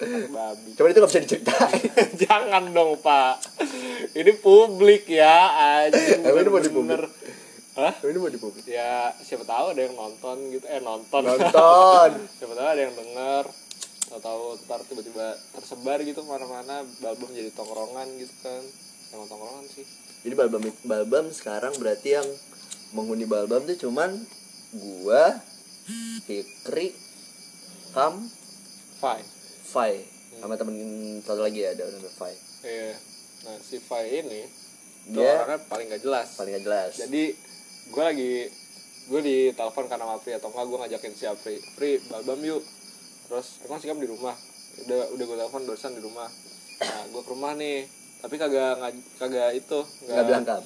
Babi. 0.00 0.72
Cuman 0.80 0.88
itu 0.92 0.98
gak 1.00 1.10
bisa 1.12 1.24
diceritain. 1.24 1.92
Jangan 2.24 2.72
dong 2.72 2.96
pak. 3.04 3.44
Ini 4.16 4.32
publik 4.40 5.04
ya 5.12 5.52
anjing 5.84 6.24
Emang 6.24 6.40
ini 6.40 6.48
mau 6.48 6.62
di 6.62 6.72
bener 6.72 7.02
Hah? 7.80 7.94
Ini 8.04 8.18
mau 8.20 8.28
di 8.28 8.36
publik 8.36 8.68
ya 8.68 9.08
siapa 9.16 9.42
tahu 9.42 9.72
ada 9.72 9.80
yang 9.80 9.96
nonton 9.96 10.36
gitu. 10.52 10.68
Eh 10.68 10.80
nonton. 10.80 11.24
Nonton. 11.24 12.10
Siapa 12.36 12.52
tahu 12.52 12.68
ada 12.68 12.80
yang 12.80 12.92
denger. 12.92 13.44
Atau 14.10 14.20
tahu 14.20 14.44
ntar 14.66 14.80
tiba-tiba 14.84 15.26
tersebar 15.54 15.98
gitu 16.02 16.20
ke 16.20 16.28
mana-mana. 16.28 16.84
Balbum 17.00 17.32
jadi 17.32 17.48
tongkrongan 17.50 18.20
gitu 18.20 18.34
kan. 18.42 18.62
Emang 19.10 19.26
tongkrongan 19.26 19.64
sih. 19.66 19.86
Jadi 20.20 20.34
Balbam, 20.36 20.62
Balbam 20.84 21.26
sekarang 21.32 21.72
berarti 21.80 22.12
yang 22.12 22.28
menghuni 22.92 23.24
Balbam 23.24 23.64
tuh 23.64 23.78
cuman 23.80 24.12
gua, 24.76 25.40
Fikri, 26.20 26.92
Kam, 27.90 28.28
fine 29.00 29.26
Fai. 29.64 30.04
Sama 30.36 30.54
temen 30.54 30.76
satu 31.22 31.40
lagi 31.40 31.62
ya 31.62 31.72
ada 31.72 31.88
namanya 31.88 32.12
Fai. 32.12 32.34
Iya. 32.60 32.92
Nah 33.46 33.56
si 33.58 33.80
Fai 33.80 34.10
ini 34.12 34.42
Dia- 35.08 35.40
orangnya 35.40 35.58
paling 35.64 35.86
gak 35.88 36.02
jelas. 36.02 36.28
paling 36.36 36.52
gak 36.58 36.64
jelas. 36.66 36.92
Jadi 36.98 37.32
gue 37.90 38.02
lagi 38.02 38.32
gue 39.10 39.20
di 39.20 39.36
telepon 39.50 39.90
karena 39.90 40.06
sama 40.06 40.22
Pri 40.22 40.38
atau 40.38 40.48
enggak 40.48 40.66
gue 40.66 40.78
ngajakin 40.78 41.12
si 41.12 41.24
Pri, 41.42 41.54
Pri 41.74 41.90
balbam 42.06 42.38
yuk. 42.40 42.62
Terus 43.26 43.46
emang 43.66 43.82
si 43.82 43.90
Kam 43.90 43.98
di 43.98 44.06
rumah. 44.06 44.34
Udah 44.86 45.10
udah 45.10 45.24
gue 45.26 45.36
telepon 45.36 45.62
barusan 45.66 45.98
di 45.98 46.02
rumah. 46.02 46.30
Nah 46.80 47.02
gue 47.10 47.20
ke 47.20 47.30
rumah 47.30 47.52
nih. 47.58 47.90
Tapi 48.20 48.36
kagak 48.36 48.76
ngaj- 48.78 49.06
kagak 49.16 49.50
itu 49.56 49.78
nggak 50.04 50.24
bilang 50.28 50.44
Kam 50.44 50.60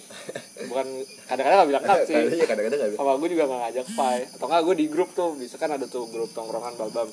bukan 0.65 0.87
kadang-kadang 1.31 1.59
gak 1.63 1.71
bilang 1.71 1.85
kap 1.87 1.99
sih 2.09 2.19
Iya 2.19 2.45
kadang-kadang 2.51 2.79
nggak 2.83 2.91
bilang 2.91 3.03
sama 3.07 3.15
gue 3.15 3.29
juga 3.31 3.45
gak 3.47 3.61
ngajak 3.63 3.87
Fai. 3.95 4.19
Atau 4.29 4.47
enggak 4.51 4.63
gue 4.67 4.75
di 4.75 4.87
grup 4.91 5.11
tuh. 5.15 5.31
Bisa 5.39 5.57
kan 5.57 5.71
ada 5.71 5.87
tuh 5.87 6.05
grup 6.11 6.31
tongkrongan 6.31 6.77
balbam 6.77 7.09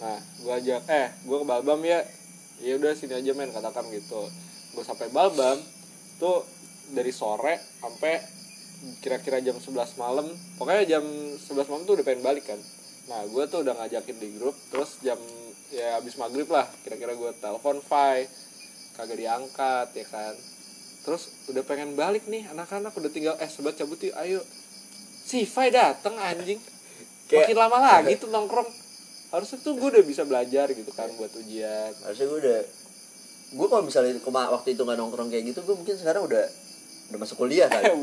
nah 0.00 0.16
gue 0.16 0.52
ajak 0.56 0.80
eh 0.88 1.12
gue 1.26 1.36
ke 1.36 1.46
balbam 1.48 1.80
ya. 1.82 2.00
Ya 2.60 2.76
udah 2.76 2.92
sini 2.92 3.16
aja 3.16 3.32
men 3.32 3.50
katakan 3.50 3.88
gitu. 3.88 4.28
Gue 4.72 4.84
sampai 4.84 5.08
balbam 5.10 5.56
tuh 6.16 6.44
dari 6.92 7.08
sore 7.10 7.56
sampai 7.80 8.20
kira-kira 8.98 9.40
jam 9.40 9.56
11 9.56 9.70
malam. 9.96 10.26
Pokoknya 10.56 10.98
jam 10.98 11.04
11 11.04 11.40
malam 11.68 11.82
tuh 11.84 11.94
udah 12.00 12.04
pengen 12.04 12.22
balik 12.22 12.44
kan. 12.44 12.60
Nah 13.08 13.26
gue 13.26 13.44
tuh 13.46 13.60
udah 13.60 13.74
ngajakin 13.76 14.16
di 14.16 14.28
grup 14.38 14.54
terus 14.70 15.00
jam 15.00 15.18
ya 15.70 15.98
abis 15.98 16.14
maghrib 16.14 16.46
lah 16.46 16.66
kira-kira 16.82 17.12
gue 17.12 17.30
telepon 17.38 17.78
Fai. 17.80 18.24
Kagak 18.94 19.16
diangkat 19.16 19.88
ya 19.94 20.06
kan. 20.08 20.34
Terus 21.00 21.48
udah 21.48 21.62
pengen 21.64 21.96
balik 21.96 22.28
nih 22.28 22.44
anak-anak 22.48 22.92
udah 22.92 23.10
tinggal 23.10 23.34
eh 23.36 23.48
sobat 23.48 23.76
cabut 23.76 24.00
yuk 24.00 24.14
ayo. 24.16 24.40
Si 25.24 25.44
Fai 25.44 25.70
dateng 25.70 26.16
anjing. 26.16 26.60
Kayak- 27.28 27.52
makin 27.52 27.58
lama 27.58 27.78
lagi 27.78 28.16
tuh 28.22 28.28
nongkrong. 28.28 28.68
Harusnya 29.30 29.62
tuh 29.62 29.78
gue 29.78 29.88
udah 29.94 30.04
bisa 30.04 30.26
belajar 30.26 30.66
gitu 30.72 30.90
kan 30.90 31.06
buat 31.14 31.30
ujian. 31.36 31.92
Harusnya 32.02 32.26
gue 32.26 32.40
udah 32.42 32.60
gue 33.50 33.66
kalau 33.66 33.82
misalnya 33.82 34.14
waktu 34.22 34.78
itu 34.78 34.82
nggak 34.86 34.94
nongkrong 34.94 35.26
kayak 35.26 35.42
gitu 35.50 35.66
gue 35.66 35.74
mungkin 35.74 35.98
sekarang 35.98 36.22
udah 36.22 36.46
udah 37.10 37.18
masuk 37.18 37.34
kuliah 37.34 37.66
kan 37.66 37.82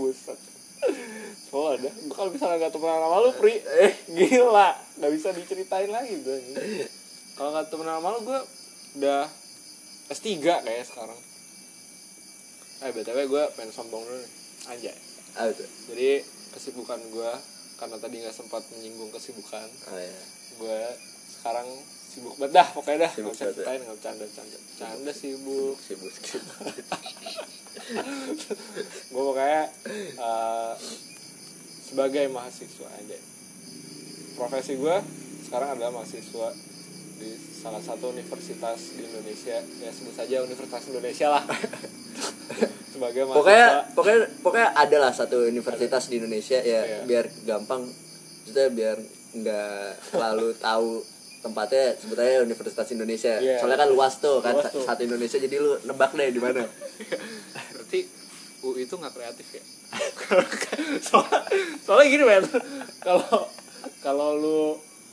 buset 1.48 1.50
soalnya 1.80 1.92
gue 1.92 2.12
kalau 2.12 2.30
misalnya 2.34 2.68
gak 2.68 2.74
temenan 2.76 3.00
sama 3.00 3.18
lu 3.24 3.32
Pri. 3.40 3.56
Eh. 3.64 3.94
Gila. 4.12 4.70
Gak 5.00 5.12
bisa 5.16 5.28
diceritain 5.32 5.92
lagi 5.92 6.16
gue 6.20 6.38
kalau 7.40 7.56
gak 7.56 7.72
temenan 7.72 8.04
sama 8.04 8.10
lu 8.18 8.20
gue 8.28 8.40
udah 9.00 9.24
S3 10.12 10.28
kayak 10.44 10.88
sekarang. 10.88 11.20
Eh 12.84 12.92
btw 12.92 13.20
gue 13.28 13.44
pengen 13.56 13.72
sombong 13.72 14.04
dulu 14.04 14.18
nih. 14.20 14.32
Anjay. 14.68 14.98
Ah 15.38 15.48
itu 15.48 15.64
jadi 15.94 16.26
kesibukan 16.52 17.00
gue 17.14 17.32
karena 17.78 17.96
tadi 18.02 18.26
nggak 18.26 18.34
sempat 18.34 18.66
menyinggung 18.74 19.14
kesibukan 19.14 19.70
oh, 19.94 20.00
ya. 20.02 20.18
gue 20.58 20.80
sekarang 21.30 21.70
sibuk 22.18 22.34
banget. 22.42 22.58
Dah 22.58 22.68
pokoknya 22.74 23.06
dah. 23.06 23.12
Sibuk 23.14 23.38
nggak 23.38 23.38
bisa 23.38 23.46
ya. 23.46 23.54
ceritain 23.54 23.82
nggak 23.86 23.98
bercanda 24.02 24.26
bercanda 24.26 24.58
bercanda 24.58 25.12
sibuk. 25.14 25.78
Sibuk 25.78 26.10
gue 29.14 29.22
pokoknya 29.22 29.70
eh, 30.18 30.74
sebagai 31.88 32.28
mahasiswa 32.28 32.88
aja 32.92 33.18
profesi 34.36 34.76
gue 34.76 34.96
sekarang 35.42 35.70
adalah 35.72 35.92
mahasiswa 35.94 36.48
di 37.18 37.30
salah 37.34 37.80
satu 37.80 38.12
universitas 38.12 38.94
di 38.94 39.02
Indonesia 39.02 39.58
ya 39.58 39.90
sebut 39.90 40.14
saja 40.14 40.36
Universitas 40.40 40.84
Indonesia 40.86 41.28
lah 41.32 41.44
sebagai 42.94 43.22
mahasiswa 43.24 43.38
pokoknya 43.40 43.68
pokoknya 43.96 44.20
pokoknya 44.40 44.70
ada 44.76 44.98
lah 45.00 45.12
satu 45.12 45.38
universitas 45.44 46.04
di 46.08 46.16
Indonesia 46.18 46.60
ya 46.60 46.82
Iya. 46.84 47.00
biar 47.04 47.26
gampang 47.44 47.88
maksudnya 47.88 48.68
biar 48.70 48.98
nggak 49.34 49.82
selalu 50.08 50.48
tahu 50.66 50.92
tempatnya 51.38 51.96
sebetulnya 51.96 52.44
Universitas 52.44 52.88
Indonesia 52.92 53.34
Iya. 53.38 53.58
soalnya 53.58 53.80
kan 53.80 53.90
luas 53.90 54.14
tuh 54.18 54.38
kan 54.40 54.54
Luas 54.54 54.70
tuh. 54.70 54.84
satu 54.84 55.02
Indonesia 55.02 55.38
jadi 55.38 55.56
lu 55.56 55.74
nebak 55.84 56.12
deh 56.14 56.30
di 56.30 56.42
mana 56.42 56.62
UI 58.68 58.84
itu 58.84 58.96
nggak 59.00 59.14
kreatif 59.16 59.48
ya? 59.56 59.64
Soalnya, 61.08 61.42
soalnya 61.80 62.08
gini 62.12 62.24
men 62.28 62.44
kalau 63.00 63.48
kalau 64.04 64.30
lu 64.36 64.62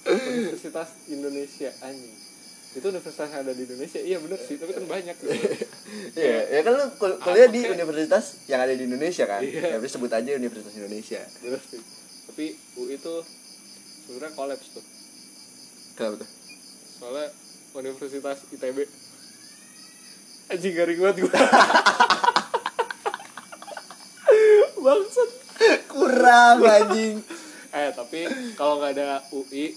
Universitas 0.04 0.90
Indonesia 1.06 1.70
anjing. 1.80 2.12
Itu 2.74 2.90
universitas 2.90 3.30
yang 3.30 3.46
ada 3.46 3.54
di 3.54 3.62
Indonesia. 3.62 4.02
Iya 4.02 4.18
bener 4.18 4.34
sih 4.42 4.58
tapi 4.58 4.74
kan 4.74 4.84
banyak 4.84 5.14
gitu. 5.14 5.30
Iya, 6.18 6.58
ya 6.58 6.60
kan 6.66 6.72
lu 6.74 6.84
kul- 6.98 7.18
kuliah 7.22 7.46
di 7.46 7.62
universitas 7.70 8.42
yang 8.50 8.58
ada 8.66 8.74
di 8.74 8.82
Indonesia 8.82 9.24
kan? 9.30 9.40
Iya. 9.46 9.78
Ya 9.78 9.88
sebut 9.88 10.10
aja 10.10 10.30
Universitas 10.34 10.74
Indonesia. 10.74 11.22
bener 11.38 11.62
sih. 11.62 11.78
Tapi 12.26 12.58
UI 12.74 12.98
itu 12.98 13.14
sebenarnya 14.04 14.34
kolaps 14.34 14.66
tuh. 14.74 14.84
Kenapa 15.94 16.26
tuh? 16.26 16.30
soalnya 16.94 17.28
Universitas 17.74 18.38
ITB 18.48 18.88
anjing 20.48 20.72
garing 20.72 20.98
banget 21.04 21.16
gue 21.20 21.30
bangsat. 24.84 25.30
Kurang 25.88 26.60
anjing. 26.60 27.16
eh 27.80 27.90
tapi 27.96 28.28
kalau 28.54 28.78
nggak 28.78 28.92
ada 28.94 29.24
UI 29.32 29.72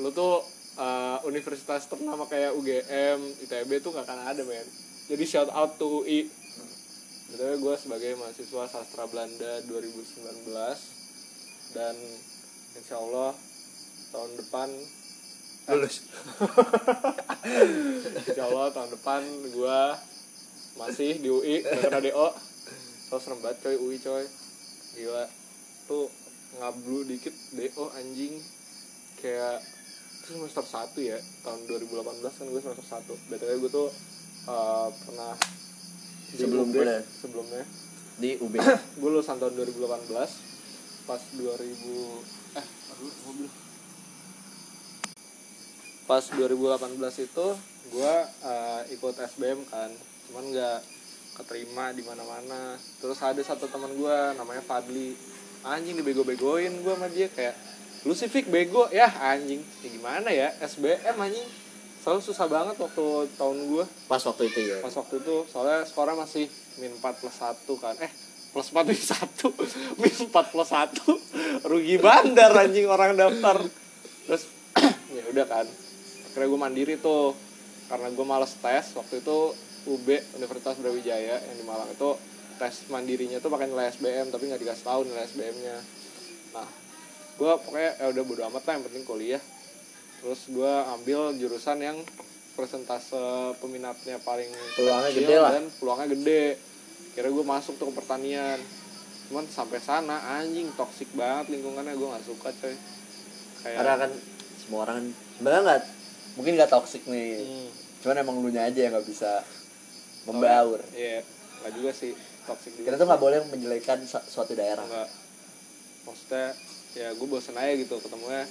lu 0.00 0.10
tuh 0.10 0.42
eh, 0.80 1.18
universitas 1.28 1.86
ternama 1.86 2.24
kayak 2.26 2.56
UGM 2.56 3.20
ITB 3.44 3.70
tuh 3.84 3.92
nggak 3.92 4.08
akan 4.08 4.32
ada 4.32 4.42
men. 4.48 4.66
Jadi 5.06 5.24
shout 5.28 5.52
out 5.52 5.78
to 5.78 6.02
UI 6.02 6.26
Betul 7.26 7.58
gue 7.58 7.74
sebagai 7.74 8.14
mahasiswa 8.22 8.70
sastra 8.70 9.02
Belanda 9.10 9.58
2019 9.66 10.46
dan 11.74 11.94
insya 12.78 13.02
Allah 13.02 13.34
tahun 14.14 14.30
depan 14.38 14.68
lulus. 15.66 16.06
Insya 18.30 18.46
Allah 18.46 18.70
tahun 18.70 18.90
depan 18.94 19.22
gue 19.50 19.80
masih 20.78 21.18
di 21.18 21.26
UI 21.26 21.66
karena 21.66 21.98
DO 21.98 22.28
terus 23.10 23.22
serem 23.22 23.42
banget 23.42 23.58
coy 23.58 23.74
UI 23.74 23.98
coy 23.98 24.24
gila 24.96 25.24
tuh 25.84 26.08
ngablu 26.56 27.04
dikit 27.04 27.34
DO 27.52 27.84
anjing. 27.94 28.40
Kayak 29.20 29.60
itu 30.26 30.34
semester 30.34 30.66
1 30.66 30.90
ya 31.06 31.18
tahun 31.46 31.60
2018 31.70 32.18
kan 32.26 32.46
gue 32.50 32.58
semester 32.58 32.82
1 32.82 33.30
btw 33.30 33.50
gue 33.62 33.70
tuh 33.70 33.88
uh, 34.50 34.90
pernah 34.90 35.38
di 36.34 36.42
Sebelum 36.42 36.66
UB, 36.74 36.76
sebelumnya. 37.06 37.62
Di 38.18 38.30
UB 38.42 38.54
gue 39.00 39.10
lulusan 39.10 39.38
tahun 39.38 39.54
2018 39.54 41.06
pas 41.06 41.22
2000 41.38 42.58
eh 42.58 42.66
aduh 42.66 43.12
mobil. 43.30 43.46
Pas 46.10 46.24
2018 46.26 47.26
itu 47.30 47.46
gue 47.94 48.14
uh, 48.42 48.82
ikut 48.90 49.14
SBM 49.14 49.62
kan. 49.70 49.90
Cuman 50.26 50.44
nggak 50.50 50.78
keterima 51.36 51.92
di 51.92 52.00
mana-mana. 52.00 52.80
Terus 52.98 53.20
ada 53.20 53.38
satu 53.44 53.68
teman 53.68 53.92
gue 53.92 54.16
namanya 54.40 54.64
Fadli. 54.64 55.12
Anjing 55.66 56.00
dibego-begoin 56.00 56.72
gue 56.80 56.94
sama 56.96 57.08
dia 57.12 57.28
kayak 57.28 57.54
lu 58.08 58.16
sih 58.16 58.32
Fik 58.32 58.48
bego. 58.48 58.88
Ya 58.88 59.06
anjing. 59.06 59.60
Ya 59.84 59.88
gimana 59.92 60.32
ya 60.32 60.48
SBM 60.64 61.16
anjing. 61.20 61.46
Selalu 62.00 62.20
susah 62.24 62.46
banget 62.48 62.78
waktu 62.80 63.04
tahun 63.36 63.56
gue 63.66 63.84
pas 64.06 64.22
waktu 64.22 64.46
itu 64.46 64.60
ya 64.62 64.78
pas 64.78 64.94
waktu 64.94 65.18
itu 65.18 65.42
soalnya 65.50 65.82
skornya 65.82 66.14
masih 66.14 66.46
min 66.78 66.94
4 67.02 67.20
plus 67.20 67.36
1 67.36 67.66
kan. 67.82 67.94
Eh 68.00 68.12
plus 68.54 68.68
4 68.72 68.88
min 68.88 68.96
1 68.96 69.26
min 70.00 70.14
4 70.30 70.52
plus 70.54 70.70
1 70.70 71.68
rugi 71.68 71.96
bandar 72.00 72.54
anjing 72.56 72.86
orang 72.88 73.18
daftar. 73.18 73.60
Terus 74.24 74.42
ya 75.18 75.22
udah 75.34 75.46
kan. 75.50 75.66
Akhirnya 76.30 76.46
gue 76.48 76.60
mandiri 76.60 76.94
tuh. 76.96 77.36
Karena 77.86 78.10
gue 78.10 78.26
males 78.26 78.50
tes 78.58 78.98
waktu 78.98 79.22
itu 79.22 79.54
UB 79.86 80.08
Universitas 80.36 80.76
Brawijaya 80.82 81.38
yang 81.40 81.56
di 81.56 81.64
Malang 81.64 81.90
itu 81.90 82.18
tes 82.56 82.88
mandirinya 82.88 83.38
tuh 83.38 83.52
pakai 83.52 83.68
nilai 83.68 83.92
SBM 83.92 84.32
tapi 84.32 84.48
nggak 84.48 84.60
dikasih 84.60 84.84
tahu 84.84 85.00
nilai 85.06 85.22
SBM 85.28 85.56
nya 85.60 85.76
nah 86.56 86.68
gue 87.36 87.52
pokoknya 87.68 87.92
ya 88.00 88.06
udah 88.16 88.22
bodo 88.24 88.42
amat 88.48 88.62
lah 88.64 88.72
yang 88.80 88.84
penting 88.88 89.04
kuliah. 89.04 89.42
Terus 90.24 90.40
gue 90.48 90.72
ambil 90.96 91.36
jurusan 91.36 91.78
yang 91.84 91.96
persentase 92.56 93.52
peminatnya 93.60 94.16
paling 94.24 94.48
Peluangnya 94.72 95.12
kecil 95.12 95.28
gede 95.28 95.36
lah. 95.36 95.50
dan 95.52 95.64
peluangnya 95.76 96.08
gede. 96.16 96.44
Kira 97.12 97.28
gue 97.28 97.44
masuk 97.44 97.76
tuh 97.76 97.92
ke 97.92 97.94
pertanian. 98.00 98.56
Cuman 99.28 99.44
sampai 99.52 99.78
sana 99.84 100.40
anjing 100.40 100.72
toksik 100.80 101.12
banget 101.12 101.52
lingkungannya 101.52 101.92
gue 101.92 102.08
nggak 102.08 102.24
suka 102.24 102.48
coy. 102.56 102.74
Kayak 103.60 103.76
karena 103.84 103.94
kan 104.00 104.10
semua 104.56 104.78
orang 104.88 104.96
kan 104.96 105.06
sebenarnya 105.36 105.62
nggak 105.68 105.82
mungkin 106.40 106.52
nggak 106.56 106.72
toxic 106.72 107.02
nih. 107.04 107.44
Hmm. 107.44 107.68
cuman 107.96 108.22
emang 108.22 108.38
lu 108.38 108.54
aja 108.54 108.70
yang 108.70 108.92
nggak 108.94 109.08
bisa 109.08 109.42
membaur. 110.26 110.80
Iya 110.92 111.22
nggak 111.56 111.72
juga 111.72 111.90
sih 111.90 112.12
toksik 112.44 112.76
juga 112.76 112.92
kita 112.92 112.96
tuh 112.96 113.06
nggak 113.08 113.22
boleh 113.22 113.38
menjelekan 113.48 113.98
su- 114.02 114.26
suatu 114.26 114.52
daerah. 114.52 114.82
Nggak. 114.82 115.08
Maksudnya 116.04 116.46
ya 116.94 117.08
gue 117.12 117.26
bosen 117.26 117.54
aja 117.54 117.72
gitu 117.74 117.98
ketemunya 117.98 118.44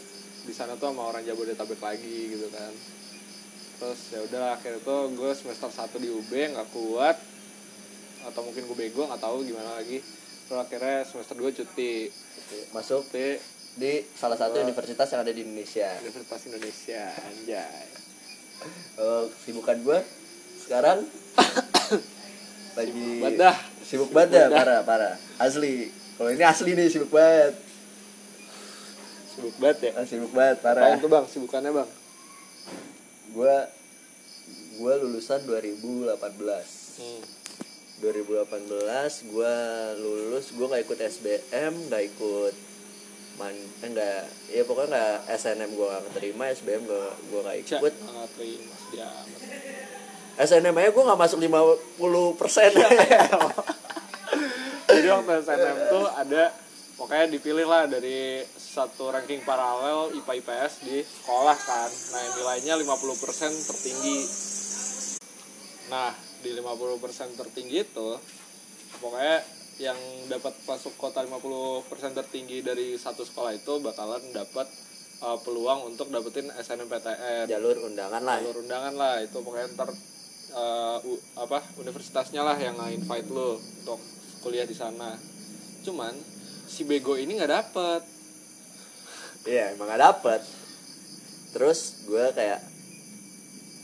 di 0.45 0.53
sana 0.53 0.75
tuh 0.75 0.91
sama 0.91 1.09
orang 1.09 1.23
Jabodetabek 1.23 1.79
lagi 1.79 2.35
gitu 2.35 2.47
kan. 2.49 2.71
Terus 3.75 3.99
ya 4.09 4.19
udah 4.23 4.55
akhirnya 4.55 4.81
tuh 4.81 5.11
gue 5.11 5.31
semester 5.31 5.67
1 5.67 5.97
di 5.97 6.07
UB 6.07 6.31
nggak 6.31 6.69
kuat 6.71 7.17
atau 8.25 8.41
mungkin 8.41 8.65
gue 8.65 8.77
bego 8.77 9.05
nggak 9.05 9.19
tahu 9.19 9.43
gimana 9.43 9.75
lagi. 9.75 9.99
Terus 10.45 10.59
akhirnya 10.59 11.03
semester 11.03 11.35
2 11.35 11.51
cuti. 11.53 12.07
Masuk 12.71 13.03
cuti. 13.05 13.53
di 13.75 13.99
salah 14.15 14.39
satu 14.39 14.55
Gua- 14.55 14.63
universitas 14.63 15.03
yang 15.05 15.19
ada 15.19 15.35
di 15.35 15.43
Indonesia. 15.43 15.91
Universitas 15.99 16.47
Indonesia 16.47 17.11
anjay. 17.27 17.83
Kalau 18.95 19.27
kesibukan 19.35 19.77
gue 19.83 19.99
sekarang 20.63 21.03
lagi 22.75 22.91
Sibuk 22.91 23.19
banget 23.23 23.39
dah. 23.39 23.57
sibuk 23.81 24.09
banget 24.11 24.29
dah. 24.35 24.47
parah 24.51 24.79
parah. 24.83 25.15
Asli. 25.39 25.89
Kalau 26.15 26.29
ini 26.31 26.43
asli 26.43 26.71
nih 26.75 26.87
sibuk 26.91 27.11
banget. 27.11 27.55
Sibuk 29.35 29.55
banget 29.59 29.77
ya? 29.79 29.91
Ah, 29.99 30.05
sibuk 30.07 30.31
banget 30.31 30.57
parah. 30.59 30.95
Tuh 30.99 31.09
bang? 31.11 31.25
Sibukannya 31.27 31.71
bang? 31.71 31.89
Gue 33.35 33.55
gue 34.75 34.93
lulusan 35.07 35.39
2018 35.47 36.19
hmm. 36.19 37.21
2018 38.03 39.31
gue 39.31 39.55
lulus 40.03 40.51
gue 40.51 40.65
nggak 40.67 40.83
ikut 40.83 40.99
SBM 40.99 41.73
nggak 41.87 42.03
ikut 42.11 42.53
man 43.39 43.55
eh, 43.55 43.89
nggak 43.91 44.21
ya 44.51 44.63
pokoknya 44.67 44.87
nggak 44.91 45.15
SNM 45.31 45.71
gue 45.75 45.87
nggak 45.87 46.03
keterima 46.11 46.43
SBM 46.51 46.83
gue 46.87 47.03
gue 47.31 47.39
nggak 47.39 47.57
Cak, 47.67 47.79
ikut. 47.79 47.93
nggak 48.03 48.29
terima 48.35 48.75
SNM 50.35 50.75
aja 50.75 50.89
gue 50.91 51.07
nggak 51.07 51.19
masuk 51.19 51.39
50 51.39 52.39
persen. 52.39 52.71
Jadi 54.91 55.07
waktu 55.07 55.31
SNM 55.47 55.77
tuh 55.87 56.05
ada 56.11 56.51
pokoknya 56.99 57.25
dipilih 57.31 57.67
lah 57.67 57.87
dari 57.87 58.43
satu 58.55 59.11
ranking 59.11 59.43
paralel 59.47 60.11
IPA 60.19 60.33
IPS 60.43 60.73
di 60.83 60.99
sekolah 61.03 61.55
kan. 61.55 61.89
Nah 62.11 62.23
nilainya 62.35 62.75
50% 62.75 63.67
tertinggi. 63.71 64.19
Nah 65.87 66.11
di 66.43 66.51
50% 66.51 67.39
tertinggi 67.39 67.87
itu 67.87 68.09
pokoknya 68.99 69.39
yang 69.79 69.99
dapat 70.31 70.55
masuk 70.67 70.95
kota 70.95 71.23
50% 71.23 72.15
tertinggi 72.15 72.63
dari 72.63 72.95
satu 72.95 73.27
sekolah 73.27 73.51
itu 73.55 73.83
bakalan 73.83 74.23
dapat 74.31 74.67
uh, 75.19 75.35
peluang 75.43 75.91
untuk 75.91 76.07
dapetin 76.11 76.47
SNMPTN 76.47 77.51
jalur 77.51 77.87
undangan 77.87 78.23
lah 78.23 78.39
jalur 78.39 78.63
undangan 78.63 78.93
lah. 78.95 79.15
Itu 79.23 79.43
pokoknya 79.43 79.75
ntar 79.75 79.91
uh, 80.51 80.97
u- 81.01 81.23
apa 81.35 81.63
universitasnya 81.75 82.41
lah 82.41 82.53
yang 82.55 82.75
nge-invite 82.75 83.29
lo 83.29 83.57
untuk 83.57 83.99
kuliah 84.39 84.63
di 84.63 84.73
sana. 84.73 85.17
Cuman 85.81 86.13
si 86.65 86.83
bego 86.83 87.15
ini 87.15 87.33
nggak 87.33 87.53
dapet. 87.53 88.01
Iya 89.45 89.73
emang 89.73 89.85
gak 89.87 90.01
dapet. 90.01 90.41
Terus 91.53 92.01
gue 92.03 92.25
kayak 92.33 92.61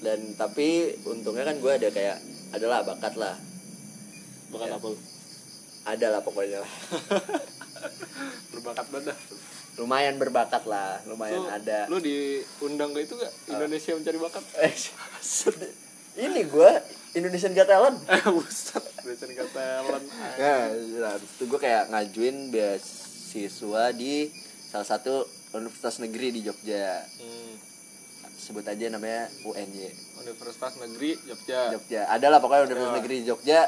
dan 0.01 0.33
tapi 0.33 0.97
untungnya 1.05 1.45
kan 1.45 1.55
gue 1.55 1.71
ada 1.71 1.89
kayak 1.89 2.17
adalah 2.51 2.81
bakat 2.81 3.13
lah. 3.15 3.37
Bakat 4.49 4.67
Ya. 4.67 4.75
apa 4.75 4.87
ada 5.81 6.07
lah 6.09 6.21
pokoknya 6.21 6.61
lah. 6.61 6.71
Berbakat 8.51 8.87
banget 8.89 9.17
lumayan 9.79 10.19
berbakat 10.19 10.67
lah 10.67 10.99
lumayan 11.07 11.41
Lu- 11.41 11.49
ada. 11.49 11.79
lu 11.87 11.97
diundang 11.97 12.91
ke 12.91 13.07
itu 13.07 13.15
gak 13.15 13.31
Indonesia 13.47 13.95
mencari 13.95 14.17
bakat? 14.19 14.43
Eh 14.59 14.73
ini 16.13 16.41
gue 16.43 16.71
Indonesian 17.13 17.51
Got 17.51 17.67
Talent 17.67 17.97
eh 18.11 18.23
buset 18.25 18.83
Indonesia 18.99 19.27
Got 19.37 19.51
Talent 19.51 20.05
Nah, 20.11 20.65
nah, 20.97 21.11
habis 21.13 21.29
itu 21.29 21.43
gue 21.45 21.59
kayak 21.59 21.83
ngajuin 21.87 22.49
beasiswa 22.49 23.83
di 23.91 24.31
salah 24.65 24.87
satu 24.87 25.23
universitas 25.51 25.99
negeri 25.99 26.31
di 26.31 26.41
Jogja. 26.41 27.03
Hmm, 27.19 27.53
Sebut 28.33 28.63
aja 28.63 28.89
namanya 28.89 29.27
UNY. 29.43 29.91
Universitas 30.17 30.73
Negeri 30.79 31.13
Jogja 31.21 31.59
Jogja. 31.69 32.01
Ada 32.07 32.27
lah 32.27 32.39
pokoknya 32.39 32.63
universitas 32.65 32.89
Ya. 32.89 32.97
negeri 32.97 33.17
Jogja. 33.21 33.59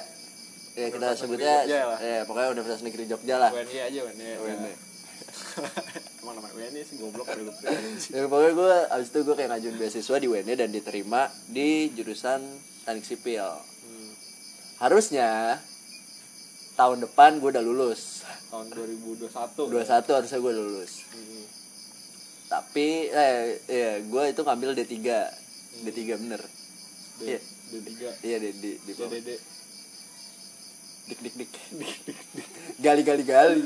Ya 0.73 0.87
kita 0.89 0.97
Universitas 0.97 1.19
sebutnya 1.19 1.55
ya 1.67 2.21
pokoknya 2.25 2.49
universitas 2.51 2.81
negeri 2.81 3.03
Jogja 3.05 3.35
lah. 3.37 3.51
UNY 3.51 3.77
aja 3.77 3.99
UNY 4.01 4.29
UNY. 4.39 4.73
Emang 6.19 6.35
namanya 6.35 6.53
UNY 6.55 6.81
sih 6.81 6.95
goblok 6.97 7.25
ada 7.25 7.41
lupa 7.41 7.69
Ya, 8.13 8.25
pokoknya 8.25 8.51
gue 8.53 8.73
abis 8.89 9.07
itu 9.07 9.19
gue 9.21 9.35
kayak 9.35 9.49
ngajuin 9.51 9.75
beasiswa 9.77 10.15
di 10.15 10.27
UNY 10.27 10.53
dan 10.53 10.69
diterima 10.69 11.21
di 11.45 11.69
jurusan 11.91 12.41
teknik 12.83 13.05
sipil. 13.05 13.47
hmm, 13.47 14.11
Harusnya 14.77 15.59
tahun 16.73 17.01
depan 17.01 17.37
gue 17.37 17.49
udah 17.49 17.61
lulus. 17.61 18.25
tahun 18.47 18.69
2021 18.69 19.29
21 19.71 19.89
harusnya 20.09 20.39
gue 20.39 20.51
udah 20.51 20.65
lulus. 20.67 20.93
Hmm. 21.09 21.45
tapi 22.45 22.87
eh 23.07 23.39
ya 23.65 23.91
gue 23.99 24.23
itu 24.27 24.41
ngambil 24.41 24.69
D3 24.75 24.93
D3 25.81 25.99
bener 26.19 26.41
D, 27.15 27.21
Iya. 27.27 27.39
D3 27.71 27.89
iya 28.21 28.37
D 28.37 28.45
di 28.53 28.71
di 28.77 28.91
bawah. 28.93 29.09
DDD 29.09 29.29
dik 31.07 31.19
dik 31.19 31.35
dik. 31.35 31.51
Dik 31.73 31.93
dik 32.05 32.19
dik. 32.35 32.47
gali 32.83 33.01
gali 33.03 33.23
gali 33.23 33.61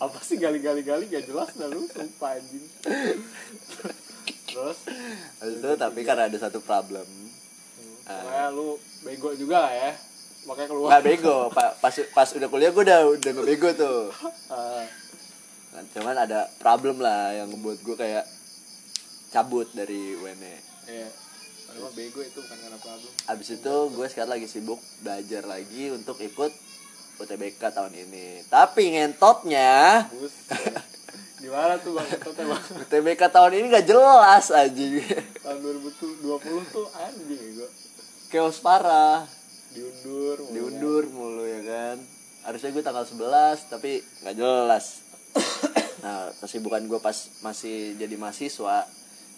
apa 0.00 0.18
sih 0.24 0.40
gali-gali-gali? 0.40 1.06
Gak 1.06 1.30
jelas 1.30 1.50
dah 1.54 1.68
lu 1.70 1.86
sumpah 1.86 2.40
anjing. 2.40 2.66
Terus? 4.50 4.78
Itu 5.44 5.68
tapi 5.78 6.00
karena 6.02 6.26
ada 6.26 6.38
satu 6.40 6.58
problem. 6.58 7.06
Pokoknya 8.02 8.46
lu 8.50 8.74
bego 9.06 9.30
juga 9.38 9.68
lah 9.68 9.72
ya. 9.76 9.92
Makanya 10.48 10.68
keluar. 10.72 10.88
Nggak 10.90 11.04
bego. 11.06 11.36
Pa- 11.54 11.76
pas 11.78 11.94
pas 12.16 12.28
udah 12.34 12.48
kuliah 12.50 12.72
gue 12.74 12.82
udah 12.82 13.00
udah 13.14 13.30
nggak 13.30 13.46
bego 13.46 13.68
tuh. 13.76 14.00
Nah, 15.70 15.86
cuman 15.94 16.16
ada 16.18 16.50
problem 16.58 16.98
lah 16.98 17.30
yang 17.30 17.46
membuat 17.46 17.78
gue 17.86 17.94
kayak 17.94 18.26
cabut 19.30 19.70
dari 19.70 20.18
UNY 20.18 20.58
iya 20.90 21.08
Padahal 21.70 21.86
mah 21.86 21.94
bego 21.94 22.18
itu 22.18 22.38
bukan 22.42 22.58
karena 22.58 22.78
problem 22.82 23.12
abis 23.30 23.48
itu 23.54 23.74
gue 23.94 24.06
sekarang 24.10 24.32
lagi 24.34 24.48
sibuk 24.50 24.82
belajar 25.06 25.46
lagi 25.46 25.94
untuk 25.94 26.18
ikut 26.18 26.50
UTBK 27.22 27.62
tahun 27.70 27.94
ini. 27.94 28.42
Tapi 28.50 28.98
ngentotnya 28.98 30.10
bus. 30.10 30.34
Gimana 31.38 31.78
tuh 31.78 31.94
bang 31.94 32.08
teh 32.10 32.42
bang? 32.42 32.62
UTBK 32.82 33.22
tahun 33.30 33.52
ini 33.54 33.66
gak 33.70 33.86
jelas 33.86 34.50
aja 34.50 34.86
tahun 35.46 35.58
2020 35.62 36.74
tuh 36.74 36.86
anjing 36.90 37.42
gue 37.54 37.68
chaos 38.34 38.58
parah. 38.58 39.30
Diundur 39.70 40.42
mulu. 40.42 40.50
Diundur 40.50 41.04
mulu 41.14 41.44
ya 41.46 41.60
kan? 41.62 41.96
Harusnya 42.50 42.74
gue 42.74 42.82
tanggal 42.82 43.06
11 43.06 43.70
tapi 43.70 44.02
nggak 44.26 44.34
jelas. 44.34 45.06
Nah 46.02 46.34
kesibukan 46.42 46.82
gue 46.90 46.98
pas 46.98 47.14
masih 47.46 47.94
jadi 47.94 48.18
mahasiswa 48.18 48.90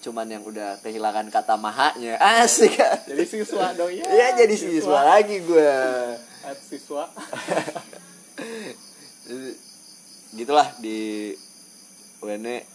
cuman 0.02 0.26
yang 0.26 0.42
udah 0.42 0.82
kehilangan 0.82 1.30
kata 1.30 1.54
mahanya. 1.54 2.18
Asik. 2.42 2.74
Jadi 3.06 3.24
siswa 3.24 3.70
dong. 3.78 3.94
Ya 4.02 4.04
Iya 4.10 4.28
jadi 4.44 4.54
siswa. 4.58 4.98
lagi 5.06 5.38
gue 5.46 5.72
At 6.42 6.58
siswa. 6.58 7.06
Gitulah 10.36 10.68
di 10.82 11.30
UNE 12.18 12.66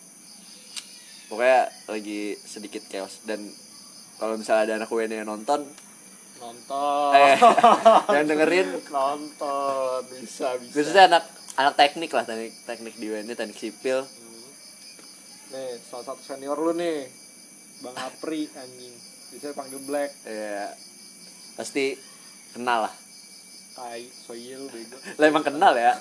pokoknya 1.27 1.67
lagi 1.91 2.39
sedikit 2.39 2.87
chaos. 2.87 3.19
Dan 3.27 3.51
kalau 4.15 4.39
misalnya 4.39 4.63
ada 4.71 4.73
anak 4.81 4.89
UNE 4.89 5.11
yang 5.11 5.27
nonton 5.27 5.67
nonton. 6.37 7.11
Eh 7.11 7.35
yang 8.15 8.25
dengerin. 8.29 8.67
Nonton. 8.87 10.01
Bisa 10.23 10.55
bisa. 10.63 10.71
Khususnya 10.71 11.11
anak 11.11 11.23
anak 11.59 11.73
teknik 11.75 12.13
lah 12.15 12.23
teknik 12.23 12.55
teknik 12.63 12.95
di 12.95 13.11
UNE 13.11 13.35
teknik 13.35 13.59
sipil. 13.59 14.07
Hmm. 14.07 14.26
Nih 15.53 15.79
salah 15.83 16.05
satu 16.13 16.21
senior 16.23 16.57
lu 16.57 16.73
nih. 16.75 17.07
Bang 17.85 17.97
Apri 17.97 18.49
anjing. 18.51 18.93
Bisa 19.33 19.53
panggil 19.53 19.81
Black. 19.85 20.11
Ya 20.25 20.73
pasti 21.57 21.97
kenal 22.53 22.89
lah. 22.89 22.93
Tai 23.77 24.01
Soyil 24.09 24.69
bego. 24.73 24.97
Lah 25.21 25.25
emang 25.29 25.45
kenal 25.45 25.77
ya? 25.77 25.93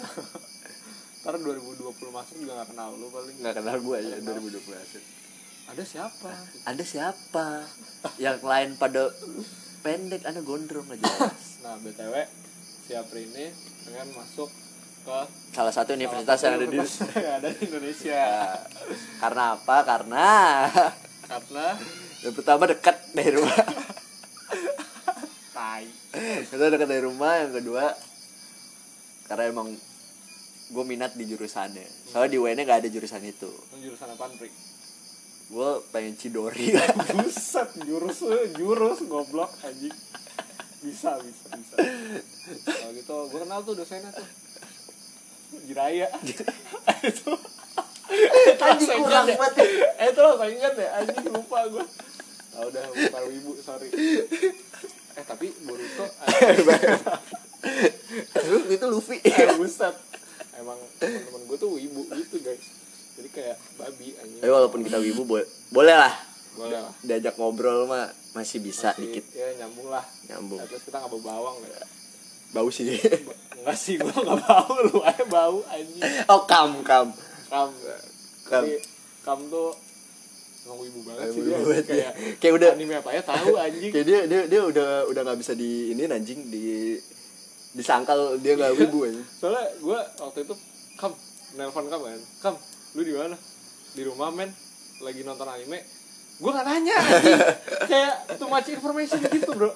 Ntar 1.27 1.43
2020 1.43 1.91
masuk 2.15 2.37
juga 2.39 2.65
gak 2.65 2.73
kenal 2.73 2.95
lu 2.97 3.13
paling. 3.13 3.37
Nggak 3.43 3.55
kenal 3.61 3.77
gue 3.83 3.99
Kenal. 4.23 4.41
2020 4.41 4.85
hasil 4.85 5.05
ada 5.67 5.83
siapa? 5.83 6.31
Ada 6.63 6.85
siapa? 6.87 7.67
Yang 8.23 8.39
lain 8.47 8.71
pada 8.79 9.11
pendek 9.87 10.27
ada 10.27 10.43
gondrong 10.43 10.91
aja 10.91 11.31
nah 11.63 11.79
btw 11.79 12.27
si 12.83 12.99
Apri 12.99 13.31
ini 13.31 13.55
pengen 13.87 14.19
masuk 14.19 14.51
ke 15.07 15.21
salah 15.55 15.71
satu 15.71 15.95
universitas 15.95 16.43
yang 16.43 16.59
ada 16.59 16.67
di 16.67 16.79
yang 17.23 17.35
ada 17.39 17.49
di 17.55 17.61
Indonesia. 17.63 18.11
Ya, 18.27 18.59
karena 19.23 19.43
apa? 19.55 19.77
Karena 19.87 20.27
karena 21.31 21.67
yang 22.27 22.35
pertama 22.35 22.67
dekat 22.67 22.97
dari 23.15 23.31
rumah. 23.39 23.55
Tai. 25.55 25.87
Itu 26.43 26.59
dekat 26.59 26.89
dari 26.91 27.03
rumah 27.07 27.33
yang 27.39 27.55
kedua 27.55 27.95
karena 29.31 29.45
emang 29.47 29.71
gue 30.75 30.85
minat 30.85 31.15
di 31.15 31.25
jurusannya. 31.31 32.11
Soalnya 32.11 32.31
di 32.35 32.39
UNnya 32.43 32.63
nggak 32.67 32.81
ada 32.83 32.91
jurusan 32.91 33.23
itu. 33.23 33.51
Jurusan 33.79 34.11
apaan 34.11 34.35
Pri? 34.35 34.51
gue 35.47 35.71
pengen 35.95 36.19
cidori. 36.19 36.75
Buset, 37.15 37.71
jurus 37.87 38.19
jurus 38.59 38.99
goblok 39.07 39.55
anjing. 39.63 39.95
Bisa, 40.83 41.19
bisa, 41.23 41.47
bisa. 41.55 41.77
Kalau 42.67 42.93
gitu, 42.95 43.17
gue 43.31 43.41
kenal 43.47 43.63
tuh 43.63 43.75
dosennya 43.79 44.11
tuh. 44.11 44.27
Jiraya. 45.65 46.07
itu. 47.11 47.33
Anjing, 48.57 49.03
kurang 49.03 49.27
ingat 49.27 49.37
banget. 49.37 49.53
ya. 49.59 49.67
Eh, 49.99 50.07
itu 50.11 50.21
langsung 50.21 50.51
ingat 50.51 50.75
ya, 50.75 50.89
anjing 50.97 51.27
lupa 51.29 51.59
gue. 51.67 51.85
Ah 52.53 52.63
udah, 52.65 52.83
lupa 52.89 53.19
ibu, 53.27 53.53
sorry. 53.59 53.89
Eh, 55.13 55.25
tapi 55.25 55.49
Boruto 55.65 56.07
Lu 58.47 58.59
itu 58.69 58.87
Luffy 58.87 59.17
eh, 59.27 59.57
buset. 59.57 59.97
Emang 60.55 60.79
teman-teman 60.97 61.41
gue 61.45 61.59
tuh 61.59 61.77
ibu 61.77 62.07
gitu, 62.07 62.37
guys. 62.41 62.63
Jadi 63.17 63.29
kayak 63.33 63.57
babi 63.75 64.13
anjing. 64.15 64.41
tapi 64.41 64.53
walaupun 64.53 64.81
kita 64.85 65.01
wibu 65.01 65.25
boleh 65.25 65.47
boleh 65.73 65.97
lah 65.97 66.13
boleh 66.53 66.79
lah. 66.79 66.93
diajak 67.01 67.37
ngobrol 67.37 67.85
mah 67.85 68.09
masih 68.33 68.61
bisa 68.61 68.93
Masih, 68.93 69.09
dikit 69.09 69.25
Ya 69.33 69.57
nyambung 69.57 69.89
lah. 69.89 70.05
nyambung 70.29 70.61
least 70.63 70.85
kita 70.85 71.01
nggak 71.01 71.13
bawa 71.17 71.25
bawang 71.25 71.57
ya. 71.65 71.81
Bau 72.51 72.69
sih 72.69 72.87
Enggak 73.57 73.77
sih, 73.77 73.99
gua 73.99 74.15
enggak 74.15 74.47
bau, 74.47 74.73
lu 74.79 74.99
aja 75.03 75.25
bau 75.27 75.59
anjing. 75.67 76.03
oh 76.31 76.43
kam 76.47 76.83
kam 76.87 77.11
Kam. 77.47 77.71
Kam. 78.47 78.63
Tapi 78.63 78.79
kam 79.23 79.39
tuh 79.47 79.71
ngomong 80.67 80.87
ibu 80.87 81.01
banget 81.07 81.31
sih 81.31 81.41
dia. 81.47 81.59
banget 81.63 81.87
ya. 81.87 81.95
Kayak 81.95 82.13
kayak 82.39 82.55
udah 82.59 82.69
anime 82.75 82.95
apa 82.99 83.11
ya 83.15 83.23
tahu 83.23 83.55
anjing. 83.55 83.91
kayak 83.91 84.07
dia 84.07 84.21
dia 84.27 84.41
dia 84.47 84.61
udah 84.63 85.07
udah 85.11 85.21
nggak 85.23 85.39
bisa 85.39 85.55
di 85.55 85.95
ini 85.95 86.07
anjing 86.07 86.47
di 86.47 86.99
disangkal 87.71 88.39
dia 88.39 88.55
nggak 88.55 88.75
wibu 88.75 89.07
aja 89.07 89.23
Soalnya 89.37 89.67
gua 89.79 89.99
waktu 90.19 90.43
itu 90.43 90.55
kam 90.99 91.15
nelpon 91.55 91.87
kam 91.87 92.01
kan. 92.03 92.21
Kam, 92.43 92.55
lu 92.95 93.03
di 93.03 93.15
mana? 93.15 93.37
Di 93.95 94.03
rumah 94.03 94.31
men. 94.31 94.51
Lagi 95.03 95.23
nonton 95.23 95.47
anime. 95.47 95.83
Gua 96.37 96.51
gak 96.53 96.67
nanya 96.69 96.97
anjing. 96.99 97.41
Kayak 97.91 98.15
too 98.37 98.49
much 98.49 98.69
information 98.69 99.21
gitu, 99.25 99.51
Bro. 99.57 99.71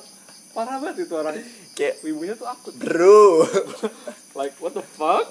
Parah 0.50 0.76
banget 0.76 1.06
itu 1.06 1.14
orang. 1.14 1.38
kayak 1.72 2.02
Wibunya 2.02 2.34
tuh 2.34 2.44
akut. 2.44 2.74
bro 2.74 3.46
Like 4.38 4.54
what 4.58 4.72
the 4.72 4.82
fuck? 4.82 5.30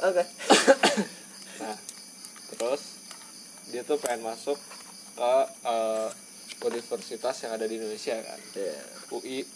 oke 0.00 0.24
Nah, 1.56 1.76
terus 2.50 2.82
dia 3.68 3.82
tuh 3.82 3.96
pengen 3.96 4.22
masuk 4.24 4.58
ke 5.14 5.34
eh, 5.62 6.08
universitas 6.60 7.34
yang 7.40 7.52
ada 7.52 7.64
di 7.64 7.76
Indonesia 7.76 8.14
kan, 8.16 8.40
ya 8.52 8.74
UI 9.10 9.46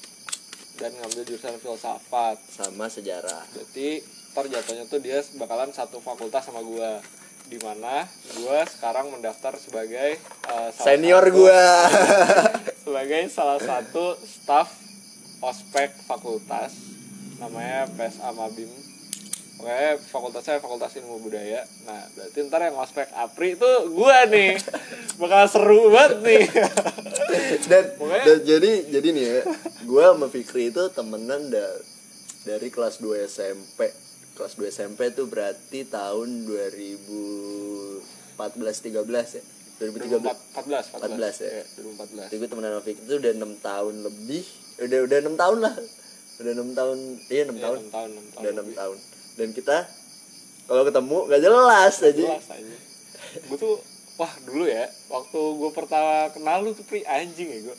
dan 0.76 0.94
ngambil 0.94 1.22
jurusan 1.24 1.56
filsafat. 1.56 2.38
sama 2.48 2.86
sejarah 2.86 3.42
Jadi 3.52 3.98
ntar 4.30 4.46
jatuhnya 4.46 4.84
tuh 4.84 4.98
dia 4.98 5.18
bakalan 5.34 5.70
satu 5.70 5.98
fakultas 5.98 6.44
sama 6.44 6.60
gua 6.60 7.02
di 7.44 7.58
mana 7.58 8.06
gua 8.36 8.62
sekarang 8.62 9.08
mendaftar 9.08 9.56
sebagai 9.56 10.20
salah 10.44 10.70
senior 10.76 11.24
gua 11.28 11.58
sebagai 12.88 13.28
salah 13.28 13.60
satu 13.60 14.16
staff 14.18 14.72
ospek 15.38 15.92
fakultas 16.08 16.72
namanya 17.36 17.84
PSA 17.92 18.32
Mabim 18.32 18.72
Oke, 19.58 19.74
fakultasnya 20.14 20.62
Fakultas 20.62 20.94
Ilmu 20.94 21.18
Budaya. 21.18 21.66
Nah, 21.82 22.06
berarti 22.14 22.46
ntar 22.46 22.62
yang 22.62 22.78
ospek 22.78 23.10
Apri 23.10 23.58
itu 23.58 23.66
gua 23.90 24.22
nih. 24.30 24.54
Bakal 25.18 25.50
seru 25.50 25.90
banget 25.90 26.22
nih. 26.22 26.46
dan, 27.66 27.90
Pokoknya- 27.98 28.22
dan 28.22 28.38
jadi 28.46 28.72
jadi 28.86 29.08
nih 29.10 29.24
ya 29.26 29.42
gua 29.82 30.14
sama 30.14 30.30
Fikri 30.30 30.70
itu 30.70 30.86
temenan 30.94 31.50
da, 31.50 31.74
dari 32.46 32.70
kelas 32.70 33.02
2 33.02 33.26
SMP 33.26 33.90
kelas 34.38 34.54
2 34.54 34.70
SMP 34.70 35.10
tuh 35.10 35.26
berarti 35.26 35.82
tahun 35.82 36.46
2014 36.46 38.38
13 38.38 39.02
ya 39.34 39.42
2013 39.78 40.18
14, 40.54 40.90
14, 40.90 41.18
14 41.18 41.42
ya? 41.42 41.50
Iya, 41.54 41.64
2014. 41.78 42.30
Jadi 42.30 42.36
gue 42.38 42.48
temenan 42.50 42.72
sama 42.74 42.90
itu 42.90 43.14
udah 43.14 43.32
6 43.38 43.66
tahun 43.66 43.94
lebih 44.02 44.44
Udah 44.78 44.98
udah 45.06 45.18
6 45.22 45.42
tahun 45.42 45.58
lah 45.62 45.74
Udah 46.38 46.52
6 46.52 46.78
tahun 46.78 46.98
Iya 47.30 47.42
6 47.46 47.54
Iya, 47.54 47.62
tahun 47.62 47.78
enam 47.78 47.90
tahun, 47.94 48.08
enam 48.10 48.26
tahun. 48.26 48.42
Udah 48.42 48.50
6 48.50 48.58
lebih. 48.58 48.74
tahun 48.74 48.96
Dan 49.38 49.48
kita 49.54 49.76
Kalau 50.66 50.82
ketemu 50.82 51.16
gak 51.30 51.42
jelas 51.42 51.94
aja 52.02 52.10
Jelas 52.10 52.46
aja. 52.50 52.76
Gue 53.46 53.58
tuh 53.60 53.74
wah 54.18 54.34
dulu 54.42 54.66
ya, 54.66 54.90
waktu 55.14 55.38
gue 55.38 55.70
pertama 55.70 56.26
kenal 56.34 56.66
lu 56.66 56.74
tuh 56.74 56.82
pri 56.82 57.06
anjing 57.06 57.46
ya 57.46 57.70
gue. 57.70 57.76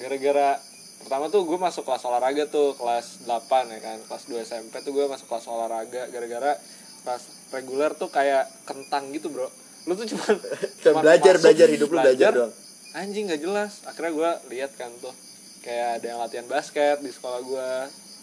Gara-gara 0.00 0.56
pertama 1.04 1.28
tuh 1.28 1.44
gue 1.44 1.58
masuk 1.60 1.84
kelas 1.84 2.00
olahraga 2.08 2.48
tuh 2.48 2.72
kelas 2.76 3.28
8 3.28 3.72
ya 3.72 3.80
kan 3.84 3.98
kelas 4.04 4.24
2 4.28 4.40
SMP 4.40 4.80
tuh 4.80 4.92
gue 4.92 5.04
masuk 5.04 5.28
kelas 5.28 5.48
olahraga 5.48 6.08
gara-gara 6.08 6.56
kelas 7.04 7.22
reguler 7.52 7.92
tuh 7.96 8.08
kayak 8.08 8.48
kentang 8.64 9.08
gitu 9.12 9.32
bro 9.32 9.48
lu 9.88 9.92
tuh 9.96 10.06
cuman 10.16 10.34
Cuman 10.84 11.02
belajar, 11.04 11.34
belajar, 11.40 11.66
hidup 11.72 11.88
lu 11.88 11.96
belajar 12.00 12.32
doang. 12.34 12.52
anjing 12.92 13.24
nggak 13.30 13.42
jelas. 13.42 13.72
Akhirnya 13.86 14.12
gue 14.12 14.30
lihat 14.56 14.72
kan 14.76 14.90
tuh 14.98 15.14
kayak 15.60 16.00
ada 16.00 16.06
yang 16.10 16.18
latihan 16.20 16.46
basket 16.48 17.00
di 17.04 17.12
sekolah 17.12 17.40
gue 17.44 17.68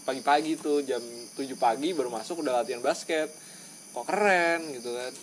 pagi-pagi 0.08 0.58
tuh 0.58 0.82
jam 0.88 1.04
7 1.36 1.44
pagi 1.60 1.92
baru 1.92 2.12
masuk 2.12 2.44
udah 2.46 2.64
latihan 2.64 2.84
basket. 2.84 3.32
Kok 3.96 4.06
keren 4.06 4.72
gitu 4.76 4.94
kan. 4.94 5.14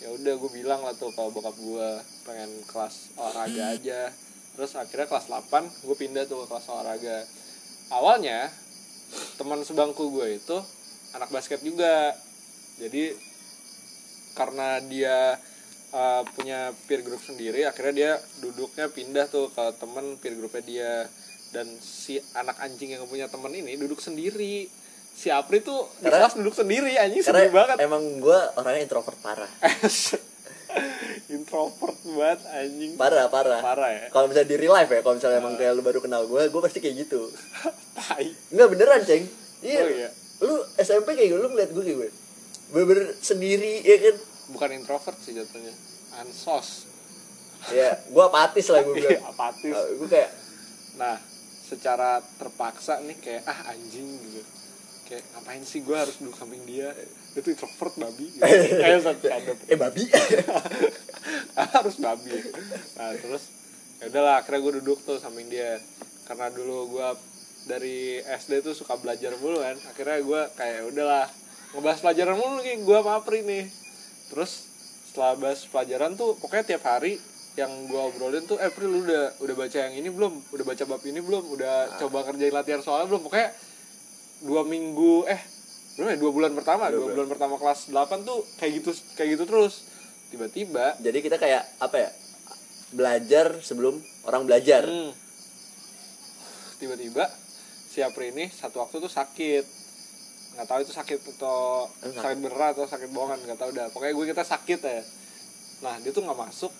Ya 0.00 0.08
udah 0.16 0.34
gue 0.36 0.50
bilang 0.52 0.80
lah 0.80 0.96
tuh 0.96 1.12
kalau 1.12 1.28
bokap 1.32 1.56
gue 1.56 1.88
pengen 2.24 2.50
kelas 2.68 3.16
olahraga 3.20 3.76
aja. 3.76 4.08
Terus 4.56 4.72
akhirnya 4.76 5.06
kelas 5.08 5.26
8 5.28 5.86
gue 5.86 5.96
pindah 5.96 6.24
tuh 6.28 6.44
ke 6.44 6.46
kelas 6.52 6.66
olahraga. 6.72 7.24
Awalnya 7.90 8.48
teman 9.36 9.60
sebangku 9.66 10.12
gue 10.14 10.38
itu 10.38 10.56
anak 11.16 11.28
basket 11.34 11.60
juga. 11.64 12.14
Jadi 12.80 13.12
karena 14.32 14.80
dia 14.80 15.36
uh, 15.90 16.22
punya 16.34 16.70
peer 16.86 17.02
group 17.02 17.20
sendiri 17.20 17.66
akhirnya 17.66 17.94
dia 17.94 18.12
duduknya 18.40 18.86
pindah 18.90 19.26
tuh 19.26 19.50
ke 19.50 19.64
temen 19.78 20.18
peer 20.18 20.34
groupnya 20.38 20.62
dia. 20.64 20.94
Dan 21.50 21.66
si 21.82 22.14
anak 22.38 22.62
anjing 22.62 22.94
yang 22.94 23.02
punya 23.10 23.26
temen 23.26 23.50
ini 23.50 23.74
duduk 23.74 23.98
sendiri. 23.98 24.70
Si 25.10 25.34
Apri 25.34 25.58
tuh 25.60 25.90
di 25.98 26.06
Karena- 26.06 26.30
kelas 26.30 26.38
duduk 26.38 26.54
sendiri 26.54 26.94
anjing 26.94 27.26
sedih 27.26 27.50
banget. 27.50 27.76
emang 27.82 28.22
gue 28.22 28.38
orangnya 28.54 28.86
introvert 28.86 29.18
parah. 29.18 29.50
Introvert 31.30 31.98
banget 32.06 32.40
anjing. 32.46 32.92
Parah 32.94 33.26
parah. 33.26 33.58
Parah 33.58 33.90
ya. 33.90 34.06
Kalau 34.14 34.30
misalnya 34.30 34.48
di 34.50 34.56
real 34.62 34.74
life 34.74 34.90
ya 34.90 35.02
kalau 35.02 35.18
misalnya 35.18 35.38
emang 35.42 35.54
kayak 35.58 35.72
lu 35.74 35.82
baru 35.82 35.98
kenal 35.98 36.22
gue 36.30 36.42
gue 36.46 36.60
pasti 36.62 36.78
kayak 36.78 37.06
gitu. 37.06 37.26
Tai. 37.98 38.26
Enggak 38.54 38.68
beneran 38.70 39.02
ceng. 39.02 39.24
Iya. 39.60 39.80
Oh, 39.82 39.90
iya. 39.90 40.10
lu 40.40 40.54
SMP 40.80 41.18
kayak 41.18 41.36
gitu 41.36 41.38
lu 41.42 41.52
ngeliat 41.52 41.70
gue 41.74 41.84
kayak 41.84 41.98
gue 42.00 42.10
bener-bener 42.70 43.12
sendiri 43.18 43.82
ya 43.82 43.96
kan 43.98 44.16
bukan 44.50 44.70
introvert 44.74 45.16
sih 45.18 45.32
jatuhnya. 45.32 45.72
Ansos. 46.18 46.90
Ya 47.70 47.92
gue 48.08 48.24
apatis 48.24 48.66
lah 48.68 48.80
gue 48.82 48.94
Iya, 48.96 49.20
bilang. 49.20 49.22
Apatis. 49.32 49.74
Gue 49.96 50.08
kayak 50.08 50.30
nah 50.98 51.16
secara 51.62 52.18
terpaksa 52.36 52.98
nih 53.04 53.16
kayak 53.20 53.42
ah 53.46 53.70
anjing 53.70 54.08
gitu. 54.20 54.42
Kayak 55.06 55.22
ngapain 55.34 55.62
sih 55.62 55.80
gue 55.82 55.96
harus 55.96 56.18
duduk 56.18 56.34
samping 56.34 56.62
dia? 56.66 56.90
Dia 57.34 57.40
tuh 57.40 57.52
introvert 57.54 57.94
babi. 57.96 58.26
Gitu. 58.34 58.74
kayak 58.74 59.00
satu 59.06 59.26
eh 59.66 59.78
babi. 59.78 60.04
Harus 61.74 61.96
babi. 61.98 62.32
Nah 62.96 63.10
terus 63.14 63.44
ya 64.00 64.08
udahlah 64.08 64.34
akhirnya 64.40 64.60
gue 64.60 64.72
duduk 64.82 64.98
tuh 65.04 65.18
samping 65.18 65.46
dia. 65.46 65.78
Karena 66.26 66.50
dulu 66.50 66.96
gue 66.96 67.08
dari 67.66 68.18
SD 68.22 68.64
tuh 68.64 68.74
suka 68.74 68.96
belajar 68.96 69.34
mulu 69.38 69.60
kan. 69.60 69.76
Akhirnya 69.90 70.18
gue 70.22 70.40
kayak 70.56 70.74
"Ya 70.74 70.84
udahlah 70.88 71.26
ngebahas 71.70 71.98
pelajaran 72.02 72.34
mulu 72.34 72.56
nih 72.64 72.76
gue 72.80 72.98
sama 72.98 73.12
Apri 73.20 73.40
nih 73.46 73.64
terus 74.30 74.70
setelah 75.10 75.34
bahas 75.34 75.66
pelajaran 75.66 76.14
tuh 76.14 76.38
pokoknya 76.38 76.64
tiap 76.74 76.86
hari 76.86 77.18
yang 77.58 77.70
gue 77.90 77.98
obrolin 77.98 78.46
tuh 78.46 78.62
eh 78.62 78.70
Pri 78.70 78.86
lu 78.86 79.02
udah 79.02 79.34
udah 79.42 79.54
baca 79.58 79.76
yang 79.76 79.94
ini 79.98 80.08
belum? 80.08 80.32
Udah 80.54 80.64
baca 80.64 80.82
bab 80.86 81.02
ini 81.02 81.18
belum? 81.18 81.44
Udah 81.50 81.98
coba 81.98 82.22
kerjain 82.22 82.54
latihan 82.54 82.78
soalnya 82.78 83.10
belum? 83.10 83.26
Pokoknya 83.26 83.50
dua 84.46 84.62
minggu 84.64 85.26
eh 85.26 85.42
berapa 85.98 86.10
ya? 86.14 86.18
Dua 86.22 86.32
bulan 86.32 86.52
pertama. 86.54 86.88
Dua 86.88 86.94
dua 86.94 87.00
bulan. 87.02 87.14
bulan 87.18 87.28
pertama 87.34 87.54
kelas 87.58 87.80
8 87.90 88.22
tuh 88.28 88.38
kayak 88.62 88.72
gitu 88.80 88.90
kayak 89.18 89.28
gitu 89.34 89.44
terus. 89.50 89.74
Tiba-tiba 90.30 90.94
jadi 91.02 91.18
kita 91.18 91.36
kayak 91.42 91.62
apa 91.82 91.96
ya 91.98 92.10
belajar 92.94 93.58
sebelum 93.60 93.98
orang 94.30 94.46
belajar. 94.46 94.86
Hmm. 94.86 95.10
Tiba-tiba 96.78 97.26
si 97.90 98.00
Apri 98.00 98.30
ini 98.30 98.46
satu 98.48 98.78
waktu 98.78 99.02
tuh 99.02 99.10
sakit. 99.10 99.79
Nggak 100.52 100.66
tahu 100.66 100.80
itu 100.80 100.92
sakit 100.92 101.18
atau 101.30 101.86
Eh, 102.00 102.08
sakit. 102.08 102.20
sakit 102.20 102.38
beneran 102.38 102.70
atau 102.72 102.84
sakit 102.84 103.08
bohongan 103.10 103.38
nggak 103.40 103.58
tahu 103.58 103.70
dah. 103.70 103.86
Pokoknya 103.88 104.12
gue 104.12 104.26
kita 104.28 104.42
sakit 104.42 104.80
ya. 104.80 105.00
Nah 105.80 105.94
dia 105.98 106.10
tuh 106.10 106.22
nggak 106.22 106.40
masuk 106.40 106.72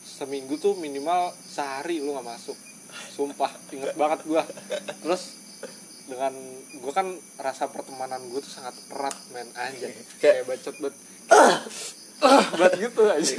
seminggu 0.00 0.54
tuh 0.56 0.74
minimal 0.74 1.28
sehari 1.40 1.98
lu 1.98 2.12
nggak 2.12 2.28
masuk. 2.28 2.56
Sumpah 3.10 3.50
inget 3.70 3.94
banget 3.94 4.20
gue. 4.22 4.42
Terus 5.00 5.22
dengan 6.04 6.32
gue 6.74 6.92
kan 6.92 7.08
rasa 7.38 7.64
pertemanan 7.66 8.20
gue 8.22 8.36
tuh 8.36 8.52
sangat 8.52 8.76
erat 8.88 9.16
men 9.30 9.48
aja 9.54 9.88
Kayak- 10.20 10.44
bacot 10.44 10.76
bet 10.78 10.92
bat 12.54 12.72
gitu 12.76 13.02
aja 13.02 13.34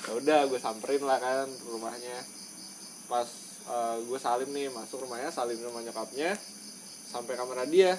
ya 0.00 0.12
udah 0.12 0.40
gue 0.44 0.58
samperin 0.58 1.00
lah 1.00 1.16
kan 1.16 1.48
rumahnya 1.64 2.20
pas 3.06 3.24
gue 3.96 4.18
salim 4.18 4.50
nih 4.50 4.68
masuk 4.68 5.00
rumahnya 5.00 5.32
salim 5.32 5.56
rumah 5.56 5.80
nyokapnya 5.80 6.36
sampai 7.06 7.32
kamar 7.32 7.64
dia 7.64 7.96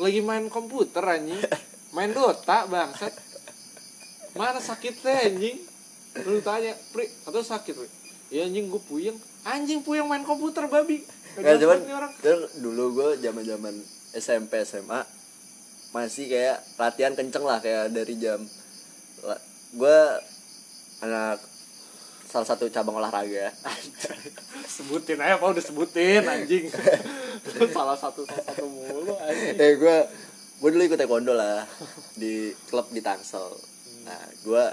lagi 0.00 0.20
main 0.22 0.46
komputer 0.50 1.04
anjing. 1.04 1.40
Main 1.94 2.10
Dota 2.10 2.66
bangsat. 2.66 3.14
Mana 4.34 4.58
sakitnya 4.58 5.30
anjing. 5.30 5.62
Lu 6.26 6.42
tanya 6.42 6.74
pri 6.90 7.06
atau 7.26 7.42
sakit 7.42 7.74
pri? 7.74 7.88
Ya 8.34 8.46
anjing 8.46 8.70
gue 8.70 8.82
puyeng. 8.90 9.18
Anjing 9.46 9.86
puyeng 9.86 10.10
main 10.10 10.26
komputer 10.26 10.66
babi. 10.66 11.02
Gak 11.34 11.58
cuman 11.58 11.78
orang. 11.90 12.12
dulu 12.62 12.84
gue 12.94 13.08
zaman 13.22 13.42
zaman 13.42 13.74
SMP 14.14 14.62
SMA 14.62 15.02
masih 15.94 16.26
kayak 16.26 16.58
latihan 16.74 17.14
kenceng 17.14 17.46
lah 17.46 17.62
kayak 17.62 17.94
dari 17.94 18.18
jam 18.18 18.42
gue 19.74 20.00
anak 21.02 21.38
salah 22.34 22.50
satu 22.50 22.66
cabang 22.66 22.98
olahraga. 22.98 23.54
Sebutin 24.74 25.22
aja 25.22 25.38
apa 25.38 25.54
udah 25.54 25.62
sebutin 25.62 26.26
anjing. 26.26 26.66
Salah 27.76 27.94
satu 27.94 28.26
salah 28.26 28.42
satu 28.42 28.66
mulu 28.66 29.14
anjing. 29.22 29.54
Eh 29.54 29.78
gue 29.78 29.96
gue 30.58 30.70
dulu 30.74 30.82
ikut 30.82 30.98
taekwondo 30.98 31.30
lah 31.30 31.62
di 32.18 32.50
klub 32.66 32.90
di 32.90 32.98
Tangsel. 32.98 33.54
Nah 34.02 34.18
gue 34.42 34.64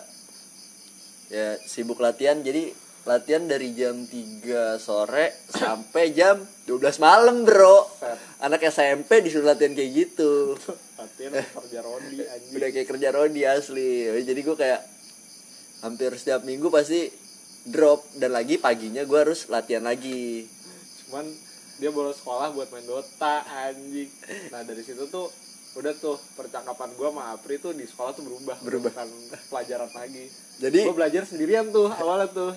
ya 1.30 1.54
sibuk 1.62 2.02
latihan 2.02 2.41
jadi 2.41 2.74
latihan 3.06 3.45
dari 3.45 3.78
jam 3.78 4.10
3 4.10 4.82
sore 4.82 5.45
sampai 5.54 6.17
jam 6.17 6.41
12 6.65 6.82
malam 6.97 7.45
bro. 7.45 7.86
Anak 8.41 8.65
SMP 8.74 9.21
disuruh 9.21 9.54
latihan 9.54 9.78
kayak 9.78 9.91
gitu. 9.93 10.58
Latihan 10.97 11.38
kerja 11.38 11.80
rodi 11.86 12.26
anjing. 12.34 12.58
udah 12.58 12.69
kayak 12.74 12.88
kerja 12.89 13.10
rodi 13.13 13.41
asli. 13.45 14.10
Jadi 14.26 14.41
gue 14.41 14.58
kayak 14.58 14.82
hampir 15.86 16.10
setiap 16.17 16.41
minggu 16.41 16.69
pasti 16.74 17.20
drop 17.67 18.02
dan 18.17 18.34
lagi 18.34 18.58
paginya 18.58 19.06
gue 19.06 19.19
harus 19.19 19.45
latihan 19.47 19.86
lagi. 19.86 20.50
Cuman 21.06 21.26
dia 21.82 21.89
bolos 21.89 22.21
sekolah 22.21 22.54
buat 22.54 22.69
main 22.69 22.86
Dota 22.86 23.41
anjing. 23.65 24.10
Nah 24.54 24.62
dari 24.62 24.86
situ 24.86 25.10
tuh 25.10 25.30
udah 25.71 25.93
tuh 25.97 26.19
percakapan 26.36 26.91
gua 27.00 27.10
sama 27.15 27.24
Apri 27.32 27.56
tuh 27.58 27.74
di 27.74 27.88
sekolah 27.89 28.12
tuh 28.13 28.21
berubah. 28.28 28.58
Berubah. 28.62 28.91
bukan 28.93 29.10
pelajaran 29.50 29.89
lagi. 29.89 30.30
Jadi- 30.62 30.86
gue 30.86 30.95
belajar 30.95 31.24
sendirian 31.26 31.74
tuh 31.74 31.89
awalnya 31.89 32.30
tuh. 32.30 32.54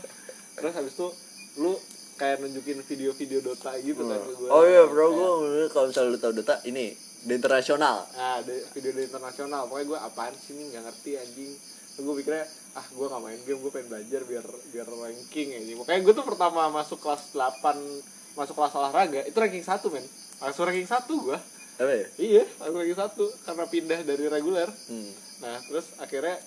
Terus 0.60 0.72
habis 0.76 0.92
itu 0.92 1.08
lu 1.56 1.72
kayak 2.20 2.42
nunjukin 2.44 2.78
video-video 2.84 3.40
Dota 3.40 3.72
gitu 3.80 4.02
kan 4.04 4.18
ke 4.18 4.32
gua. 4.38 4.48
Oh 4.50 4.64
iya 4.68 4.82
bro 4.86 5.06
gue 5.10 5.66
kalau 5.72 5.88
misalnya 5.88 6.10
lu 6.14 6.18
tau 6.20 6.32
Dota 6.34 6.60
ini 6.68 6.94
di 7.24 7.32
internasional 7.32 8.04
nah 8.20 8.36
di 8.44 8.52
video 8.76 8.92
di 8.92 9.08
internasional 9.08 9.64
pokoknya 9.64 9.86
gue 9.88 9.98
apaan 10.04 10.34
sih 10.36 10.52
nih 10.60 10.64
nggak 10.74 10.82
ngerti 10.84 11.10
anjing. 11.16 11.52
Gue 11.96 12.14
pikirnya 12.20 12.44
ah 12.74 12.86
gue 12.90 13.06
gak 13.06 13.22
main 13.22 13.40
game 13.46 13.60
gue 13.62 13.70
pengen 13.70 13.86
belajar 13.86 14.20
biar 14.26 14.46
biar 14.74 14.86
ranking 14.90 15.48
anjing 15.54 15.78
pokoknya 15.78 16.00
gue 16.02 16.14
tuh 16.14 16.26
pertama 16.26 16.66
masuk 16.74 16.98
kelas 16.98 17.30
8 17.30 18.34
masuk 18.34 18.54
kelas 18.58 18.74
olahraga 18.74 19.22
itu 19.22 19.36
ranking 19.38 19.62
satu 19.62 19.94
men. 19.94 20.02
Langsung 20.42 20.66
ranking 20.66 20.90
satu 20.90 21.14
gue 21.22 21.38
apa 21.74 21.90
ya? 21.90 22.06
Iya 22.18 22.44
langsung 22.58 22.78
ranking 22.82 22.98
satu 22.98 23.24
karena 23.46 23.64
pindah 23.70 24.00
dari 24.02 24.24
reguler. 24.26 24.68
Hmm. 24.90 25.12
nah 25.42 25.58
terus 25.70 25.86
akhirnya 26.02 26.38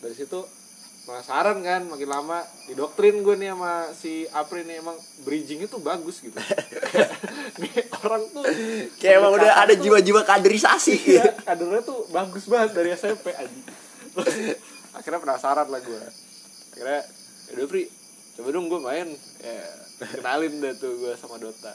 dari 0.00 0.14
situ 0.16 0.40
penasaran 1.08 1.64
kan 1.64 1.88
makin 1.88 2.08
lama 2.12 2.44
didoktrin 2.68 3.24
gue 3.24 3.36
nih 3.40 3.56
sama 3.56 3.72
si 3.96 4.28
Apri 4.28 4.64
nih 4.68 4.84
emang 4.84 4.96
bridging 5.24 5.64
itu 5.64 5.76
bagus 5.80 6.20
gitu. 6.20 6.36
Nih 7.64 7.88
orang 8.04 8.28
tuh 8.28 8.44
kayak 9.00 9.16
emang 9.16 9.32
udah 9.40 9.52
ada 9.64 9.72
jiwa-jiwa 9.72 10.20
kaderisasi. 10.28 11.16
Iya 11.16 11.32
kadernya 11.48 11.80
tuh 11.80 12.04
bagus 12.12 12.44
banget 12.44 12.76
dari 12.76 12.92
SMP 12.92 13.32
aja 13.32 13.48
Terus, 14.18 14.34
akhirnya 14.98 15.22
penasaran 15.22 15.70
lah 15.70 15.80
gue 15.80 16.02
akhirnya 16.74 17.00
yaudah 17.54 17.66
Pri 17.70 17.82
coba 18.38 18.48
dong 18.54 18.66
gue 18.70 18.80
main. 18.82 19.08
Ya 19.42 19.62
kenalin 19.98 20.62
deh 20.62 20.74
tuh 20.78 20.94
gue 20.94 21.12
sama 21.18 21.42
Dota. 21.42 21.74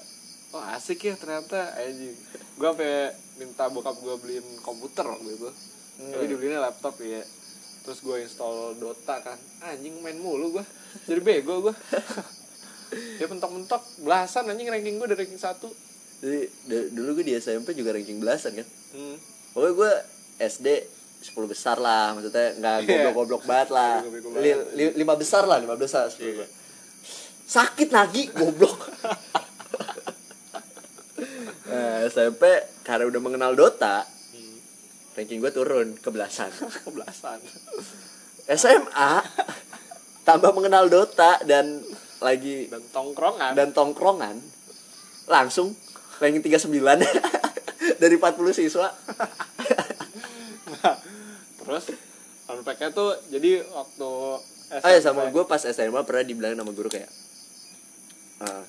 Oh 0.55 0.63
asik 0.75 1.03
ya 1.07 1.15
ternyata 1.19 1.75
anjing. 1.75 2.15
Gue 2.55 2.67
sampai 2.71 3.11
minta 3.41 3.67
bokap 3.67 3.99
gue 3.99 4.15
beliin 4.21 4.47
komputer 4.63 5.03
waktu 5.03 5.35
itu. 5.35 5.49
Tapi 5.93 6.25
dibeliinnya 6.29 6.63
laptop 6.63 6.99
ya 7.03 7.19
terus 7.83 7.99
gue 7.99 8.15
install 8.23 8.79
Dota 8.79 9.19
kan. 9.19 9.35
Anjing 9.67 9.99
main 9.99 10.15
mulu 10.15 10.59
gue 10.59 10.65
jadi 11.09 11.19
bego 11.19 11.67
gue 11.67 11.75
ya 13.19 13.25
mentok-mentok 13.25 13.81
belasan 14.05 14.45
anjing 14.47 14.69
ranking 14.69 15.01
gue 15.01 15.07
dari 15.11 15.27
ranking 15.27 15.41
satu. 15.41 15.67
Jadi 16.23 16.47
dulu 16.95 17.19
gue 17.19 17.25
di 17.27 17.35
SMP 17.35 17.75
juga 17.75 17.91
ranking 17.91 18.23
belasan 18.23 18.55
kan. 18.55 18.67
Hmm. 18.93 19.17
pokoknya 19.57 19.73
gue 19.73 19.91
SD 20.53 20.67
10 21.23 21.33
besar 21.45 21.77
lah 21.77 22.11
maksudnya 22.11 22.53
nggak 22.53 22.75
Iya. 22.77 22.87
goblok-goblok 23.09 23.43
banget 23.43 23.69
lah. 23.69 24.03
Li- 24.37 24.67
li- 24.73 24.95
lima 24.95 25.15
besar 25.15 25.43
lah 25.43 25.57
lima 25.57 25.73
besar 25.73 26.07
sepuluh 26.07 26.35
Iya. 26.37 26.47
sakit 27.45 27.89
lagi 27.89 28.27
goblok. 28.29 28.77
Nah, 31.63 32.05
SMP 32.05 32.43
karena 32.83 33.07
udah 33.07 33.17
mengenal 33.17 33.51
Dota 33.53 34.05
Hmm. 34.05 34.57
ranking 35.15 35.39
gue 35.39 35.49
turun 35.49 35.95
ke 35.95 36.05
belasan. 36.07 36.51
Kebelasan 36.85 37.39
SMA 38.45 39.11
tambah 40.21 40.51
mengenal 40.51 40.85
Dota 40.85 41.39
dan 41.41 41.81
lagi 42.19 42.67
dan 42.67 42.83
tongkrongan. 42.87 43.51
dan 43.53 43.71
tongkrongan 43.71 44.35
langsung 45.25 45.73
ranking 46.19 46.43
39 46.43 46.69
dari 48.01 48.15
40 48.15 48.53
siswa 48.53 48.87
terus 51.63 51.85
unpacknya 52.45 52.89
tuh 52.91 53.15
jadi 53.27 53.63
waktu 53.65 54.11
Oh 54.73 54.89
ya 54.89 54.99
sama 54.99 55.29
gue 55.29 55.43
pas 55.45 55.61
SMA 55.61 56.01
pernah 56.01 56.23
dibilang 56.23 56.57
sama 56.57 56.71
guru 56.71 56.89
kayak 56.89 57.05
"Ah, 58.39 58.65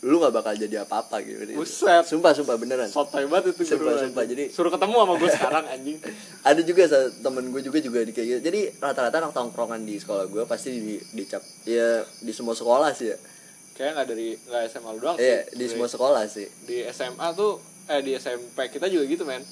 lu 0.00 0.22
nggak 0.22 0.30
bakal 0.30 0.54
jadi 0.54 0.86
apa-apa 0.86 1.18
gitu. 1.20 1.42
Buset. 1.52 2.06
sumpah 2.06 2.30
sumpah 2.30 2.54
beneran. 2.54 2.86
Sotoy 2.86 3.26
banget 3.26 3.50
itu 3.50 3.66
Sumpah, 3.66 3.90
guru, 3.90 3.98
sumpah, 3.98 4.22
anjing. 4.22 4.38
jadi- 4.38 4.50
suruh 4.52 4.70
ketemu 4.70 4.94
sama 4.94 5.14
gue 5.16 5.30
sekarang 5.32 5.64
anjing. 5.66 5.96
Ada 6.46 6.60
juga 6.62 6.82
temen 7.18 7.44
gue 7.50 7.62
juga 7.64 7.78
juga 7.80 7.98
di 8.00 8.12
kayak 8.14 8.26
gitu. 8.28 8.40
Jadi 8.44 8.60
rata-rata 8.78 9.16
anak 9.18 9.32
tongkrongan 9.34 9.82
di 9.82 9.98
sekolah 9.98 10.24
gue 10.26 10.42
pasti 10.46 10.68
di 10.70 10.94
dicap 11.12 11.42
ya 11.64 11.88
di 12.20 12.30
semua 12.30 12.54
sekolah 12.54 12.94
sih 12.94 13.10
ya. 13.10 13.18
Kayak 13.74 13.90
nggak 13.92 14.06
dari 14.06 14.28
nggak 14.38 14.62
SMA 14.70 14.90
lu 14.90 14.98
doang 15.00 15.16
iya 15.18 15.42
sih. 15.42 15.58
di 15.58 15.64
semua 15.66 15.88
sekolah 15.90 16.22
sih. 16.26 16.46
Di 16.62 16.76
SMA 16.86 17.26
tuh 17.34 17.58
eh 17.86 18.00
di 18.00 18.12
SMP 18.14 18.68
kita 18.68 18.86
juga 18.86 19.02
gitu 19.04 19.24
men 19.24 19.42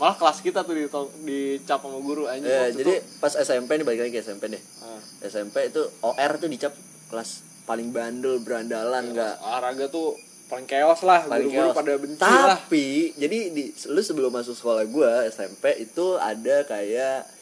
malah 0.00 0.16
kelas 0.16 0.40
kita 0.40 0.64
tuh 0.64 0.72
di 0.72 0.88
dicap 1.20 1.78
sama 1.78 2.00
guru 2.00 2.24
Ya, 2.24 2.40
waktu 2.64 2.72
jadi 2.74 2.94
itu. 2.96 3.20
pas 3.20 3.32
SMP 3.34 3.70
nih 3.74 3.84
balik 3.84 4.00
lagi 4.00 4.12
ke 4.12 4.20
SMP 4.20 4.48
deh. 4.48 4.62
Ah, 4.80 4.96
SMP 5.22 5.68
itu 5.68 5.84
OR 6.00 6.32
tuh 6.34 6.48
dicap 6.48 6.72
kelas 7.06 7.30
paling 7.62 7.92
bandel, 7.92 8.40
berandalan 8.40 9.12
enggak 9.12 9.36
olahraga 9.38 9.86
tuh 9.86 10.16
paling 10.46 10.64
chaos 10.64 10.98
lah 11.00 11.22
paling 11.22 11.46
guru-guru 11.46 11.68
chaos. 11.68 11.76
pada 11.76 11.92
benci 11.94 12.22
lah 12.24 12.58
Tapi 12.58 12.86
jadi 13.14 13.38
di 13.50 13.62
lu 13.86 14.00
sebelum 14.00 14.32
masuk 14.32 14.52
sekolah 14.52 14.82
gua 14.86 15.22
SMP 15.26 15.78
itu 15.78 16.16
ada 16.16 16.64
kayak 16.64 17.38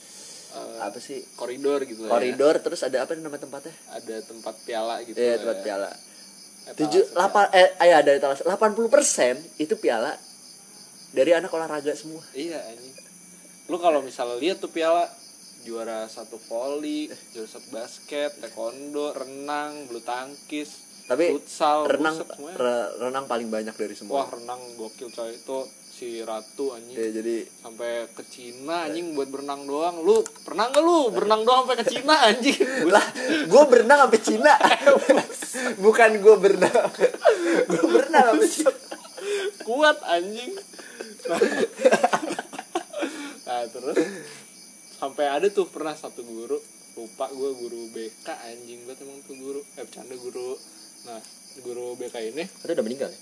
Eh, 0.48 0.76
apa 0.80 0.96
sih? 0.98 1.20
koridor 1.34 1.84
gitu 1.84 2.02
lah 2.02 2.08
ya. 2.08 2.12
Koridor 2.16 2.54
terus 2.58 2.80
ada 2.80 3.04
apa 3.04 3.12
nama 3.14 3.36
tempatnya? 3.36 3.68
ada 3.86 4.16
tempat 4.18 4.56
piala 4.58 4.96
gitu 5.02 5.12
Iya, 5.14 5.28
lah 5.30 5.38
tempat 5.38 5.56
ya. 5.56 5.62
piala. 5.62 5.90
Etalase 6.64 6.78
Tujuh, 6.78 7.04
delapan, 7.10 7.44
eh, 7.50 7.68
eh 7.78 7.92
ada 7.94 8.10
etalase. 8.10 8.42
80 8.42 8.56
persen 8.88 9.34
itu 9.56 9.72
piala 9.74 10.16
dari 11.10 11.32
anak 11.32 11.48
olahraga 11.48 11.92
semua. 11.92 12.20
iya 12.32 12.60
anjing. 12.62 12.94
Lu 13.66 13.76
kalau 13.76 14.00
misalnya 14.00 14.36
lihat 14.36 14.58
tuh 14.58 14.68
piala 14.68 15.04
juara 15.60 16.06
satu 16.06 16.38
volley 16.38 17.06
juara 17.30 17.44
satu 17.46 17.68
basket 17.68 18.30
taekwondo 18.38 19.12
renang 19.12 19.84
bulu 19.84 20.00
tangkis 20.00 20.86
Tapi 21.04 21.28
futsal 21.30 21.84
renang 21.84 22.16
buset, 22.16 22.28
re- 22.54 22.92
renang 22.98 23.24
paling 23.24 23.48
banyak 23.48 23.72
dari 23.72 23.92
semua. 23.92 24.22
wah 24.22 24.28
renang 24.30 24.60
gokil 24.76 25.08
coy. 25.08 25.32
Itu 25.34 25.64
si 25.88 26.20
ratu 26.20 26.70
anjing. 26.70 26.94
Ya, 26.94 27.08
jadi 27.10 27.48
sampai 27.58 28.12
ke 28.12 28.22
Cina 28.22 28.84
anjing 28.84 29.12
buat 29.12 29.26
berenang 29.26 29.64
doang. 29.64 29.98
Lu 29.98 30.20
pernah 30.44 30.68
nggak 30.68 30.84
lu 30.84 31.08
berenang 31.08 31.42
doang 31.42 31.64
sampai 31.64 31.76
ke 31.80 31.86
Cina 31.88 32.14
anjing? 32.22 32.60
Lah 32.94 33.04
gue 33.42 33.62
berenang 33.66 33.98
sampai 34.04 34.20
Cina. 34.20 34.52
Bukan 35.84 36.10
gue 36.18 36.34
berenang. 36.38 36.76
Gue 37.66 37.84
berenang 37.88 38.24
sampai 38.30 38.48
Cina. 38.48 38.72
Kuat 39.60 39.98
anjing 40.04 40.52
nah, 41.28 41.40
nah, 43.46 43.62
terus 43.68 43.96
sampai 44.98 45.26
ada 45.30 45.46
tuh 45.52 45.68
pernah 45.70 45.94
satu 45.94 46.24
guru 46.26 46.58
lupa 46.98 47.30
gue 47.30 47.50
guru 47.54 47.80
BK 47.94 48.26
anjing 48.26 48.82
banget 48.82 49.06
emang 49.06 49.22
tuh 49.22 49.38
guru 49.38 49.60
eh 49.78 49.86
bercanda 49.86 50.18
guru. 50.18 50.58
Nah 51.06 51.22
guru 51.62 51.94
BK 51.94 52.34
ini 52.34 52.42
itu 52.42 52.72
udah 52.74 52.82
meninggal 52.82 53.10
ya? 53.14 53.20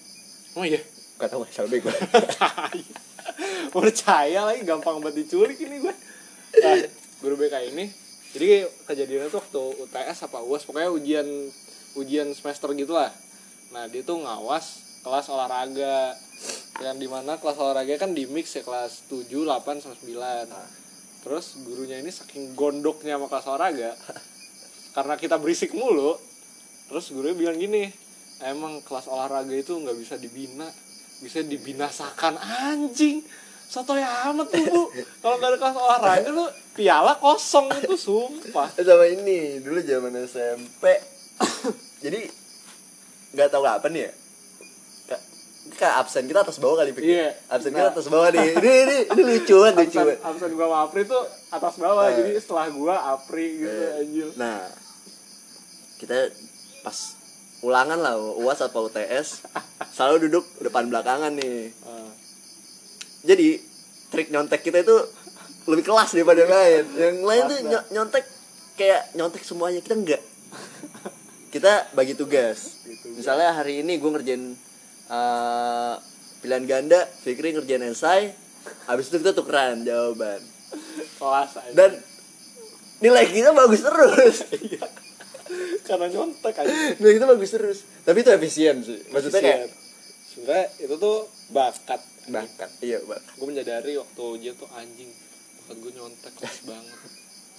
Oh 0.56 0.64
iya. 0.64 0.80
Gak 1.16 1.32
tau 1.32 1.44
salah 1.48 1.72
gue 1.72 1.80
percaya 2.12 2.84
percaya 3.74 4.40
lagi 4.48 4.62
gampang 4.68 5.00
banget 5.00 5.24
diculik 5.24 5.56
ini 5.60 5.80
gue 5.80 5.94
nah, 6.60 6.76
guru 7.24 7.34
BK 7.40 7.72
ini 7.72 7.88
jadi 8.36 8.68
kejadiannya 8.84 9.32
tuh 9.32 9.40
waktu 9.40 9.62
UTS 9.88 10.28
apa 10.28 10.44
UAS 10.44 10.68
pokoknya 10.68 10.92
ujian 10.92 11.28
ujian 11.96 12.28
semester 12.36 12.68
gitu 12.76 12.92
lah 12.92 13.08
nah 13.72 13.88
dia 13.88 14.04
tuh 14.04 14.20
ngawas 14.20 15.00
kelas 15.00 15.26
olahraga 15.32 16.12
yang 16.82 16.96
di 17.00 17.08
mana 17.08 17.40
kelas 17.40 17.56
olahraga 17.56 17.96
kan 17.96 18.12
di 18.12 18.28
mix 18.28 18.52
ya 18.56 18.62
kelas 18.62 19.08
7, 19.08 19.28
8, 19.32 19.84
sama 19.84 19.96
9 19.96 21.24
terus 21.26 21.58
gurunya 21.66 21.98
ini 21.98 22.12
saking 22.12 22.54
gondoknya 22.54 23.18
sama 23.18 23.26
kelas 23.26 23.46
olahraga 23.50 23.90
karena 24.96 25.14
kita 25.18 25.36
berisik 25.40 25.74
mulu 25.74 26.14
terus 26.86 27.10
gurunya 27.10 27.34
bilang 27.34 27.58
gini 27.58 27.90
emang 28.44 28.84
kelas 28.84 29.08
olahraga 29.08 29.56
itu 29.56 29.72
nggak 29.72 29.96
bisa 29.96 30.14
dibina 30.20 30.68
bisa 31.20 31.40
dibinasakan 31.40 32.36
anjing. 32.36 33.24
Soto 33.66 33.98
ya 33.98 34.30
amat 34.30 34.46
tuh 34.46 34.62
bu. 34.62 34.82
Kalau 35.18 35.42
nggak 35.42 35.50
ada 35.50 35.58
kelas 35.58 35.76
olahraga 35.80 36.28
tuh 36.30 36.50
piala 36.76 37.18
kosong 37.18 37.66
itu 37.82 37.98
sumpah. 37.98 38.70
Sama 38.70 39.10
ini 39.10 39.58
dulu 39.58 39.80
zaman 39.82 40.14
SMP 40.22 40.84
jadi 42.04 42.30
nggak 43.34 43.48
tahu 43.52 43.66
kapan 43.66 44.08
ya 44.08 44.10
Kak, 45.68 45.94
absen 45.98 46.24
kita 46.24 46.40
atas 46.40 46.56
bawah 46.56 46.78
kali 46.78 46.90
pikir 46.90 47.10
Iya. 47.18 47.28
absen 47.48 47.68
Nah. 47.68 47.76
kita 47.76 47.88
atas 47.92 48.06
bawah 48.06 48.28
nih. 48.28 48.54
Ini 48.54 48.72
ini, 48.80 48.96
ini 49.08 49.22
lucu 49.24 49.54
banget 49.56 49.74
lucu 49.82 49.98
absen, 49.98 50.16
absen 50.22 50.50
gua 50.52 50.66
sama 50.66 50.78
Apri 50.82 51.02
tuh 51.04 51.22
atas 51.48 51.74
bawah 51.76 52.04
Eh. 52.04 52.14
jadi 52.14 52.32
setelah 52.36 52.66
gua 52.70 52.94
Apri 53.10 53.46
gitu 53.58 53.82
Eh, 53.84 54.00
anjir. 54.00 54.28
nah 54.34 54.58
kita 55.96 56.30
pas 56.80 56.96
ulangan 57.60 57.98
lah 57.98 58.14
uas 58.36 58.58
atau 58.58 58.86
UTS 58.86 59.42
selalu 59.90 60.28
duduk 60.28 60.44
depan 60.60 60.86
belakangan 60.86 61.32
nih. 61.32 61.72
Ah, 61.82 62.10
jadi 63.22 63.58
trik 64.08 64.28
nyontek 64.28 64.62
kita 64.62 64.80
itu 64.80 64.96
lebih 65.66 65.82
kelas 65.82 66.10
daripada 66.10 66.40
yang 66.40 66.52
lain. 66.52 66.84
Yang 66.94 67.16
lain 67.22 67.42
tuh 67.44 67.58
ny- 67.64 67.86
nyontek 67.90 68.24
kayak 68.74 69.12
nyontek 69.12 69.42
semuanya 69.42 69.80
kita 69.80 69.94
enggak. 69.94 70.22
Kita 71.48 71.88
bagi 71.90 72.12
tugas. 72.12 72.76
Misalnya 73.08 73.50
hari 73.50 73.80
ini 73.80 73.96
gue 73.96 74.10
ngerjain 74.10 74.44
eh, 75.10 75.94
pilihan 76.42 76.64
ganda 76.66 77.00
Fikri 77.22 77.54
ngerjain 77.54 77.82
esai 77.86 78.34
habis 78.86 79.10
itu 79.10 79.22
kita 79.22 79.32
tukeran 79.34 79.86
jawaban. 79.86 80.42
Kelas 81.18 81.52
aja. 81.58 81.72
Dan 81.74 81.90
nilai 83.02 83.26
kita 83.30 83.50
bagus 83.54 83.82
terus. 83.82 84.36
Iya. 84.66 84.86
karena 85.86 86.10
nyontek 86.10 86.54
aja. 86.58 86.74
Nilai 86.98 87.14
kita 87.22 87.26
bagus 87.30 87.50
terus. 87.54 87.78
Tapi 88.02 88.18
itu 88.26 88.30
efisien 88.34 88.82
sih. 88.82 88.98
Maksudnya 89.14 89.38
kayak 89.38 89.70
sebenarnya 90.26 90.66
itu 90.82 90.94
tuh 90.98 91.30
bakat. 91.54 92.02
Bakat 92.26 92.70
iya 92.82 92.98
bakat. 93.06 93.30
Gue 93.38 93.46
menyadari 93.46 93.94
waktu 93.94 94.22
ujian 94.26 94.54
tuh 94.58 94.66
anjing 94.74 95.06
bakat 95.62 95.76
gue 95.78 95.92
nyontek 95.94 96.32
kelas 96.34 96.58
banget. 96.66 96.98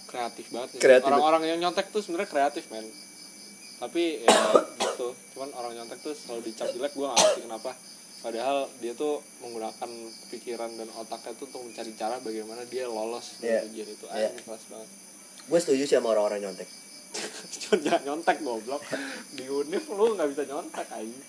Kreatif 0.07 0.45
banget 0.51 0.69
sih. 0.75 0.79
Kreatif. 0.83 1.07
orang-orang 1.07 1.43
yang 1.47 1.59
nyontek 1.63 1.87
tuh 1.95 2.03
sebenarnya 2.03 2.27
kreatif 2.27 2.67
men. 2.67 2.87
Tapi 3.79 4.27
ya 4.27 4.35
gitu 4.97 5.13
cuman 5.31 5.53
orang 5.53 5.71
nyontek 5.77 6.01
tuh 6.01 6.11
selalu 6.11 6.49
dicap 6.49 6.73
jelek 6.73 6.89
gue 6.91 7.05
gak 7.05 7.15
ngerti 7.15 7.41
kenapa. 7.45 7.71
Padahal 8.17 8.65
dia 8.81 8.97
tuh 8.97 9.21
menggunakan 9.39 9.89
pikiran 10.33 10.73
dan 10.73 10.89
otaknya 10.91 11.37
tuh 11.37 11.45
untuk 11.45 11.61
mencari 11.63 11.93
cara 11.93 12.17
bagaimana 12.17 12.65
dia 12.65 12.89
lolos 12.89 13.37
dari 13.37 13.53
Iya. 13.53 13.59
ujian 13.69 13.87
itu. 13.93 14.05
Anjing 14.09 14.41
kelas 14.41 14.63
banget. 14.67 14.89
Gue 15.45 15.59
setuju 15.61 15.83
sih 15.85 15.95
sama 15.95 16.17
orang-orang 16.17 16.39
nyontek. 16.41 16.65
Cuma 17.61 17.75
jangan 17.77 18.01
nyontek 18.03 18.37
goblok. 18.41 18.81
Di 19.31 19.45
univ 19.45 19.85
lu 19.87 20.17
nggak 20.17 20.33
bisa 20.33 20.43
nyontek 20.43 20.89
aja 20.89 21.19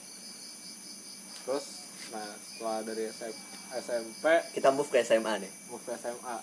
terus 1.45 1.67
nah 2.09 2.29
setelah 2.39 2.85
dari 2.85 3.09
SM, 3.09 3.33
SMP 3.81 4.25
kita 4.53 4.69
move 4.69 4.89
ke 4.89 5.01
SMA 5.01 5.41
nih. 5.41 5.53
mau 5.69 5.81
ke 5.81 5.97
SMA 5.97 6.37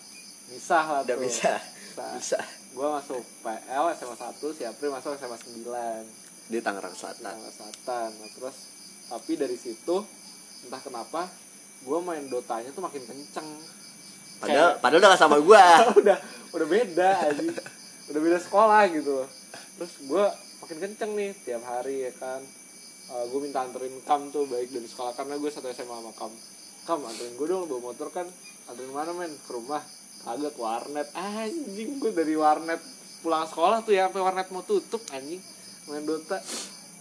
misah 0.49 0.81
lah 0.81 1.01
udah 1.01 1.13
tuh. 1.13 1.25
bisa 1.25 1.53
bisa 1.61 2.05
bisa 2.17 2.39
gue 2.73 2.87
masuk 2.91 3.21
PL 3.41 3.85
SMA 3.93 4.15
1 4.17 4.57
si 4.57 4.61
April 4.65 4.89
masuk 4.89 5.13
SMA 5.13 5.37
9 5.37 6.24
di 6.45 6.57
Tangerang 6.61 6.93
Selatan. 6.93 7.25
Tangerang 7.25 7.55
Selatan. 7.55 8.09
Nah, 8.21 8.29
terus 8.29 8.57
tapi 9.05 9.37
dari 9.37 9.57
situ 9.57 10.01
entah 10.65 10.81
kenapa 10.81 11.29
gue 11.85 11.99
main 12.01 12.25
dotanya 12.25 12.69
tuh 12.73 12.81
makin 12.85 13.03
kenceng. 13.05 13.49
Padahal 14.41 14.81
padahal 14.81 14.99
udah 15.01 15.09
gak 15.15 15.21
sama 15.21 15.37
gue 15.39 15.63
udah 16.01 16.17
udah 16.51 16.67
beda 16.67 17.09
aja 17.31 17.41
udah 18.11 18.21
beda 18.21 18.37
sekolah 18.41 18.81
gitu 18.91 19.23
terus 19.79 19.93
gue 20.03 20.25
makin 20.63 20.77
kenceng 20.81 21.11
nih 21.13 21.31
tiap 21.45 21.63
hari 21.65 22.09
ya 22.09 22.11
kan. 22.17 22.41
Gue 23.29 23.39
minta 23.45 23.61
anterin 23.61 23.93
kam 24.01 24.33
tuh 24.33 24.49
baik 24.49 24.73
dari 24.73 24.89
sekolah. 24.89 25.13
Karena 25.13 25.37
gue 25.37 25.49
satu 25.53 25.69
SMA 25.69 25.93
sama 25.93 26.11
kam. 26.17 26.33
Kam 26.89 27.05
anterin 27.05 27.37
gue 27.37 27.45
dong 27.45 27.69
bawa 27.69 27.93
motor 27.93 28.09
kan. 28.09 28.25
Anterin 28.65 28.89
mana 28.89 29.13
men? 29.13 29.29
Ke 29.45 29.53
rumah. 29.53 29.85
Kagak 30.25 30.57
ke 30.57 30.61
warnet. 30.61 31.07
Anjing 31.13 32.01
gue 32.01 32.09
dari 32.09 32.33
warnet 32.33 32.81
pulang 33.21 33.45
sekolah 33.45 33.85
tuh 33.85 33.93
ya 33.93 34.09
sampai 34.09 34.21
warnet 34.25 34.49
mau 34.49 34.61
tutup 34.61 35.01
anjing 35.13 35.41
main 35.89 36.03
Dota. 36.05 36.39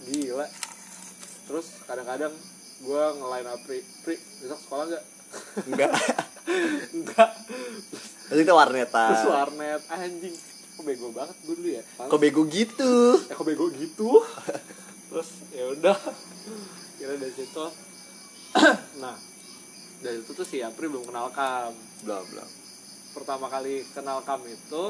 Gila. 0.05 0.47
Terus 1.45 1.67
kadang-kadang 1.85 2.33
gue 2.81 3.03
ngelain 3.21 3.47
Apri 3.49 3.79
Pri. 4.05 4.15
Besok 4.17 4.59
sekolah 4.61 4.85
nggak? 4.89 5.03
Enggak 5.67 5.91
enggak 6.95 7.29
terus 8.29 8.39
kita 8.41 8.53
warnetan. 8.55 9.09
Terus 9.11 9.25
warnet. 9.29 9.81
Anjing. 9.89 10.35
Kok 10.75 10.83
bego 10.83 11.07
banget 11.15 11.35
gue 11.47 11.55
dulu 11.55 11.69
ya? 11.71 11.83
Kok 11.97 12.19
bego 12.19 12.41
gitu? 12.51 12.93
Ya 13.31 13.33
kok 13.33 13.47
bego 13.47 13.65
gitu? 13.71 14.09
Terus 15.09 15.29
ya 15.55 15.71
udah. 15.71 15.97
Kira 16.99 17.15
dari 17.15 17.33
situ. 17.33 17.65
Nah 19.03 19.15
dari 20.03 20.19
itu 20.19 20.31
tuh 20.35 20.43
si 20.43 20.59
Apri 20.59 20.91
belum 20.91 21.07
kenal 21.07 21.31
Kam. 21.31 21.71
Belum 22.03 22.23
belum. 22.27 22.49
Pertama 23.15 23.47
kali 23.47 23.87
kenal 23.95 24.19
Kam 24.27 24.43
itu 24.43 24.83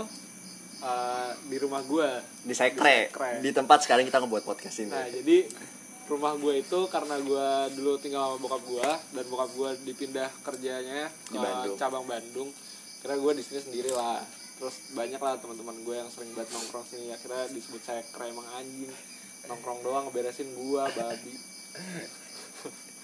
eh, 0.86 1.30
di 1.50 1.58
rumah 1.58 1.82
gue 1.82 2.10
di 2.46 2.54
sekre. 2.54 3.10
Di 3.10 3.12
sekre. 3.12 3.32
di 3.42 3.50
tempat 3.50 3.80
sekarang 3.84 4.06
kita 4.06 4.22
ngebuat 4.22 4.44
podcast 4.46 4.78
ini. 4.86 4.94
Nah 4.94 5.10
jadi 5.10 5.38
rumah 6.06 6.38
gue 6.38 6.62
itu 6.62 6.80
karena 6.94 7.18
gue 7.18 7.48
dulu 7.74 7.98
tinggal 7.98 8.38
sama 8.38 8.38
bokap 8.38 8.62
gue 8.62 8.90
dan 9.18 9.26
bokap 9.26 9.50
gue 9.58 9.70
dipindah 9.90 10.30
kerjanya 10.46 11.10
ke 11.26 11.34
Di 11.34 11.38
Bandung. 11.42 11.78
cabang 11.82 12.06
Bandung. 12.06 12.50
Kira 13.02 13.18
gue 13.18 13.32
di 13.34 13.44
sini 13.44 13.60
sendiri 13.62 13.92
lah. 13.94 14.22
Terus 14.56 14.94
banyak 14.94 15.20
lah 15.20 15.36
teman-teman 15.42 15.76
gue 15.82 15.96
yang 15.98 16.10
sering 16.14 16.32
banget 16.38 16.54
nongkrong 16.54 16.86
sini. 16.86 17.10
Akhirnya 17.10 17.50
disebut 17.50 17.82
saya 17.82 18.02
emang 18.22 18.46
anjing. 18.54 18.94
Nongkrong 19.50 19.80
doang 19.82 20.06
ngeberesin 20.10 20.50
gue 20.54 20.84
babi. 20.94 21.34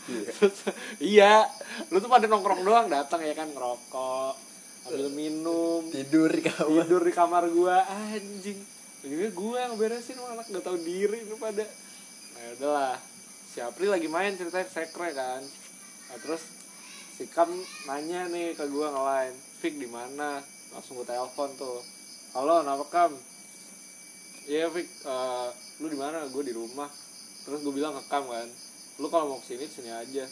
Terus, 0.10 0.58
iya. 0.98 1.46
Lu 1.94 2.02
tuh 2.02 2.10
pada 2.10 2.26
nongkrong 2.30 2.62
doang 2.66 2.86
datang 2.90 3.22
ya 3.22 3.34
kan 3.34 3.50
ngerokok 3.50 4.51
ambil 4.88 5.08
minum. 5.14 5.82
Tidur 5.94 6.30
di 6.34 6.42
kamar. 6.42 6.86
Tidur 6.86 7.02
di 7.06 7.14
kamar 7.14 7.44
gua 7.54 7.86
anjing. 7.86 8.60
Jadi 9.02 9.34
gua 9.34 9.70
yang 9.70 9.74
beresin 9.78 10.18
anak 10.18 10.46
gak 10.50 10.64
tahu 10.66 10.78
diri 10.82 11.26
lu 11.26 11.38
pada. 11.38 11.66
Nah 12.38 12.46
udahlah. 12.58 12.98
Si 13.52 13.60
April 13.60 13.92
lagi 13.92 14.08
main 14.08 14.34
ceritanya 14.40 14.70
sekre 14.72 15.12
kan. 15.12 15.44
Nah, 16.08 16.18
terus 16.24 16.40
si 17.20 17.28
Kam 17.28 17.52
nanya 17.84 18.32
nih 18.32 18.56
ke 18.56 18.64
gue 18.64 18.88
ngelain 18.88 19.36
Fik 19.60 19.76
di 19.76 19.92
mana? 19.92 20.40
Langsung 20.72 20.96
gue 20.96 21.08
telepon 21.08 21.52
tuh. 21.60 21.84
Halo 22.32 22.64
kenapa 22.64 22.88
Kam? 22.88 23.12
Iya 24.48 24.72
Fik 24.72 24.88
eh, 24.88 25.48
lu 25.84 25.92
di 25.92 26.00
mana? 26.00 26.24
Gue 26.32 26.48
di 26.48 26.56
rumah. 26.56 26.88
Terus 27.44 27.60
gue 27.60 27.74
bilang 27.76 27.92
ke 28.00 28.04
Kam 28.08 28.32
kan 28.32 28.48
lu 29.00 29.10
kalau 29.10 29.36
mau 29.36 29.40
ke 29.44 29.52
sini 29.52 29.68
sini 29.68 29.92
aja. 29.92 30.24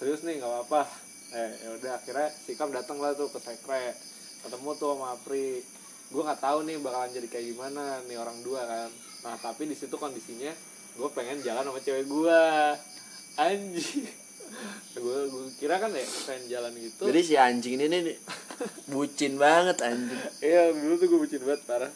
Serius 0.00 0.24
nih 0.24 0.40
nggak 0.40 0.48
apa-apa 0.48 0.99
eh 1.30 1.50
ya 1.62 1.68
udah 1.78 1.92
akhirnya 2.02 2.28
si 2.34 2.58
Kam 2.58 2.74
datang 2.74 2.98
lah 2.98 3.14
tuh 3.14 3.30
ke 3.30 3.38
sekre. 3.38 3.94
Ketemu 4.42 4.70
tuh 4.78 4.96
sama 4.96 5.14
Apri. 5.14 5.62
Gue 6.10 6.22
nggak 6.26 6.42
tahu 6.42 6.66
nih 6.66 6.76
bakalan 6.82 7.10
jadi 7.14 7.28
kayak 7.30 7.46
gimana 7.54 8.02
nih 8.10 8.18
orang 8.18 8.42
dua 8.42 8.66
kan. 8.66 8.90
Nah 9.22 9.34
tapi 9.38 9.70
di 9.70 9.76
situ 9.78 9.94
kondisinya 9.94 10.50
gue 10.98 11.08
pengen 11.14 11.38
jalan 11.46 11.62
sama 11.62 11.80
cewek 11.80 12.06
gue 12.10 12.40
anjing. 13.38 14.04
Gue 14.98 15.18
gue 15.30 15.44
kira 15.62 15.78
kan 15.78 15.94
ya 15.94 16.02
pengen 16.26 16.44
jalan 16.50 16.72
gitu. 16.74 17.06
Jadi 17.06 17.20
si 17.22 17.34
anjing 17.38 17.78
ini 17.78 17.86
nih 17.86 18.16
bucin 18.90 19.38
banget 19.38 19.78
anjing. 19.86 20.20
iya 20.42 20.74
dulu 20.74 20.98
tuh 20.98 21.06
gue 21.06 21.20
bucin 21.22 21.42
banget 21.46 21.62
parah. 21.70 21.92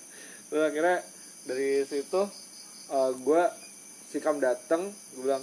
Terus 0.47 0.63
akhirnya 0.63 1.03
dari 1.45 1.83
situ 1.83 2.23
eh, 2.95 3.11
gue 3.19 3.43
sikam 4.15 4.39
dateng 4.39 4.95
gue 5.19 5.23
bilang 5.27 5.43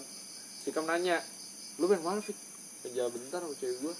sikam 0.64 0.88
nanya 0.88 1.20
lu 1.76 1.92
pengen 1.92 2.08
mana 2.08 2.22
Fik 2.24 2.51
jalan 2.90 3.12
bentar 3.14 3.40
sama 3.40 3.54
cewek 3.54 3.78
gue 3.80 3.96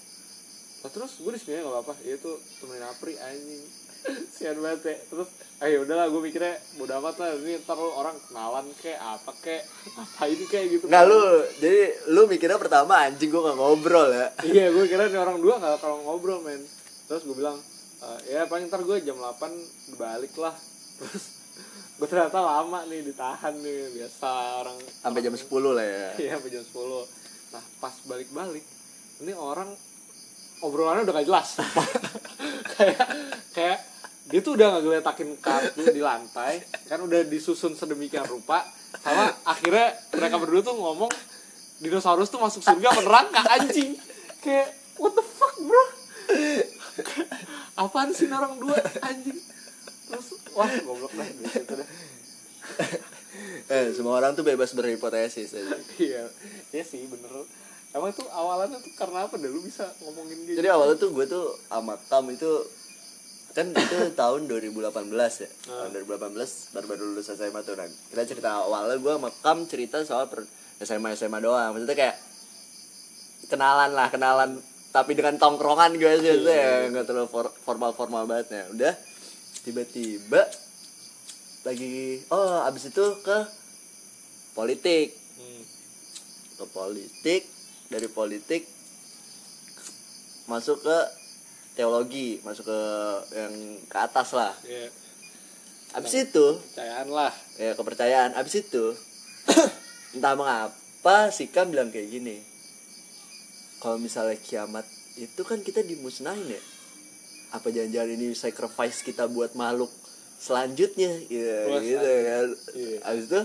nah, 0.82 0.90
terus 0.90 1.12
gue 1.22 1.30
di 1.30 1.38
sini 1.38 1.62
nggak 1.62 1.70
apa-apa. 1.70 1.94
Iya 2.02 2.18
tuh 2.18 2.42
temenin 2.58 2.82
Apri 2.82 3.14
anjing. 3.14 3.62
Sian 4.34 4.58
banget 4.58 4.82
ya. 4.82 4.96
Terus 5.14 5.30
ayo 5.62 5.86
udahlah 5.86 6.10
gue 6.10 6.22
mikirnya 6.26 6.58
bodo 6.74 6.94
amat 6.98 7.16
lah. 7.22 7.38
Ini 7.38 7.62
ntar 7.62 7.78
lu 7.78 7.94
orang 7.94 8.18
kenalan 8.26 8.66
kayak 8.82 8.98
apa 8.98 9.32
kayak 9.46 9.64
apa 10.02 10.22
ini 10.26 10.46
kayak 10.50 10.66
gitu. 10.74 10.84
Nggak 10.90 11.06
lu, 11.06 11.22
jadi 11.62 11.82
lu 12.10 12.22
mikirnya 12.26 12.58
pertama 12.58 12.98
anjing 13.06 13.30
gua 13.30 13.54
gak 13.54 13.60
ngobrol 13.62 14.10
ya. 14.10 14.28
iya 14.50 14.66
gue 14.74 14.86
kira 14.90 15.06
nih 15.06 15.22
orang 15.22 15.38
dua 15.38 15.62
nggak 15.62 15.78
kalau 15.78 16.02
ngobrol 16.02 16.42
men. 16.42 16.66
Terus 17.06 17.30
gue 17.30 17.36
bilang 17.38 17.62
"Eh, 18.02 18.20
ya 18.34 18.50
paling 18.50 18.66
ntar 18.66 18.82
gue 18.82 19.06
jam 19.06 19.22
8 19.22 19.38
balik 20.02 20.34
lah. 20.42 20.58
Terus 20.98 21.26
gue 22.02 22.10
ternyata 22.10 22.42
lama 22.42 22.90
nih 22.90 23.06
ditahan 23.06 23.54
nih 23.54 23.94
biasa 23.94 24.30
orang 24.66 24.74
Sampai 25.06 25.22
jam 25.22 25.38
10 25.38 25.46
lah 25.78 25.86
ya. 25.86 26.10
iya 26.18 26.30
sampai 26.34 26.50
jam 26.50 26.66
10 26.66 27.21
nah 27.52 27.64
pas 27.84 27.96
balik-balik 28.08 28.64
ini 29.22 29.34
orang 29.36 29.70
obrolannya 30.62 31.06
udah 31.06 31.14
gak 31.22 31.28
jelas. 31.28 31.50
Kayak 32.82 33.06
kayak 33.54 33.80
dia 34.32 34.40
tuh 34.42 34.58
udah 34.58 34.80
ngegeletakin 34.80 35.38
kartu 35.38 35.86
di 35.92 36.02
lantai 36.02 36.64
kan 36.90 36.98
udah 37.04 37.28
disusun 37.30 37.78
sedemikian 37.78 38.26
rupa 38.26 38.64
sama 39.06 39.30
akhirnya 39.46 39.94
mereka 40.16 40.42
berdua 40.42 40.62
tuh 40.66 40.74
ngomong 40.74 41.12
dinosaurus 41.78 42.34
tuh 42.34 42.42
masuk 42.42 42.66
surga 42.66 42.90
neraka 43.06 43.42
anjing? 43.54 43.94
Kayak 44.42 44.74
what 44.98 45.14
the 45.14 45.22
fuck 45.22 45.54
bro? 45.62 45.84
Apaan 47.78 48.10
sih 48.18 48.26
orang 48.26 48.58
dua 48.58 48.82
anjing? 49.06 49.38
Terus 50.10 50.28
wah 50.58 50.70
goblok 50.82 51.14
dah 51.14 51.28
di 51.28 51.46
situ 51.46 51.74
dah 51.78 51.90
Eh, 53.72 53.94
semua 53.94 54.18
orang 54.18 54.34
tuh 54.34 54.44
bebas 54.44 54.74
berhipotesis 54.74 55.54
aja. 55.54 55.78
iya 56.02 56.28
iya 56.74 56.84
sih 56.84 57.06
bener 57.08 57.21
emang 58.02 58.18
tuh 58.18 58.26
awalannya 58.28 58.82
tuh 58.82 58.94
karena 58.98 59.30
apa 59.30 59.38
deh? 59.38 59.46
Lu 59.48 59.62
bisa 59.62 59.86
ngomongin 60.02 60.38
gitu 60.50 60.58
Jadi 60.58 60.68
awalnya 60.74 60.98
tuh 60.98 61.10
gue 61.14 61.26
tuh 61.30 61.46
sama 61.70 61.94
Kam 62.10 62.26
itu 62.34 62.50
kan 63.54 63.70
itu 63.70 63.98
tahun 64.22 64.50
2018 64.50 64.90
ya? 65.14 65.50
Tahun 65.70 65.90
2018 65.94 66.74
baru 66.74 66.86
baru 66.90 67.04
lulus 67.14 67.30
SMA 67.30 67.62
tuh 67.62 67.78
nah, 67.78 67.86
kita 67.86 68.24
cerita 68.26 68.66
awalnya 68.66 68.98
gue 68.98 69.14
sama 69.14 69.30
Kam 69.46 69.70
cerita 69.70 70.02
soal 70.02 70.26
per 70.26 70.50
SMA 70.82 71.14
SMA 71.14 71.38
doang. 71.38 71.78
Maksudnya 71.78 71.94
kayak 71.94 72.18
kenalan 73.48 73.94
lah 73.94 74.10
kenalan. 74.10 74.58
Tapi 74.92 75.16
dengan 75.16 75.40
tongkrongan 75.40 75.96
gue 75.96 76.14
sih 76.20 76.42
itu 76.42 76.52
ya. 76.52 76.90
nggak 76.90 77.06
terlalu 77.08 77.30
for- 77.30 77.56
formal 77.64 77.94
formal 77.94 78.26
banget 78.26 78.50
ya. 78.52 78.64
Udah 78.74 78.94
tiba-tiba 79.62 80.42
lagi 81.62 82.26
oh 82.34 82.66
abis 82.66 82.90
itu 82.90 83.06
ke 83.22 83.38
politik. 84.52 85.14
Hmm. 85.38 85.64
ke 86.60 86.66
politik 86.70 87.42
dari 87.92 88.08
politik 88.08 88.64
masuk 90.48 90.80
ke 90.80 90.98
teologi 91.76 92.40
masuk 92.44 92.68
ke 92.68 92.82
yang 93.36 93.54
ke 93.88 93.98
atas 94.00 94.32
lah. 94.36 94.56
Iya, 94.64 94.88
abis 95.96 96.14
itu 96.28 96.46
percayaan 96.72 97.08
lah. 97.12 97.34
ya 97.60 97.72
kepercayaan. 97.76 98.32
Abis 98.36 98.64
itu 98.64 98.96
entah 100.16 100.36
mengapa 100.36 101.32
si 101.36 101.52
Kam 101.52 101.72
bilang 101.72 101.92
kayak 101.92 102.12
gini 102.12 102.44
kalau 103.84 103.98
misalnya 103.98 104.38
kiamat 104.40 104.86
itu 105.20 105.42
kan 105.44 105.60
kita 105.60 105.84
dimusnahin 105.84 106.48
ya. 106.48 106.62
Apa 107.52 107.68
jangan-jangan 107.68 108.16
ini 108.16 108.32
sacrifice 108.32 109.04
kita 109.04 109.28
buat 109.28 109.56
makhluk 109.60 109.92
selanjutnya? 110.40 111.12
Ya 111.28 111.68
Wah, 111.68 111.80
gitu 111.84 112.08
kan. 112.08 112.48
Iya. 112.76 112.98
abis 113.08 113.26
itu 113.28 113.42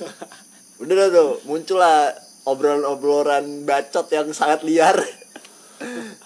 udah 0.80 0.94
dah 0.96 1.08
tuh 1.12 1.30
muncullah 1.44 2.29
obrolan-obrolan 2.44 3.64
bacot 3.64 4.06
yang 4.08 4.30
sangat 4.32 4.64
liar. 4.64 4.96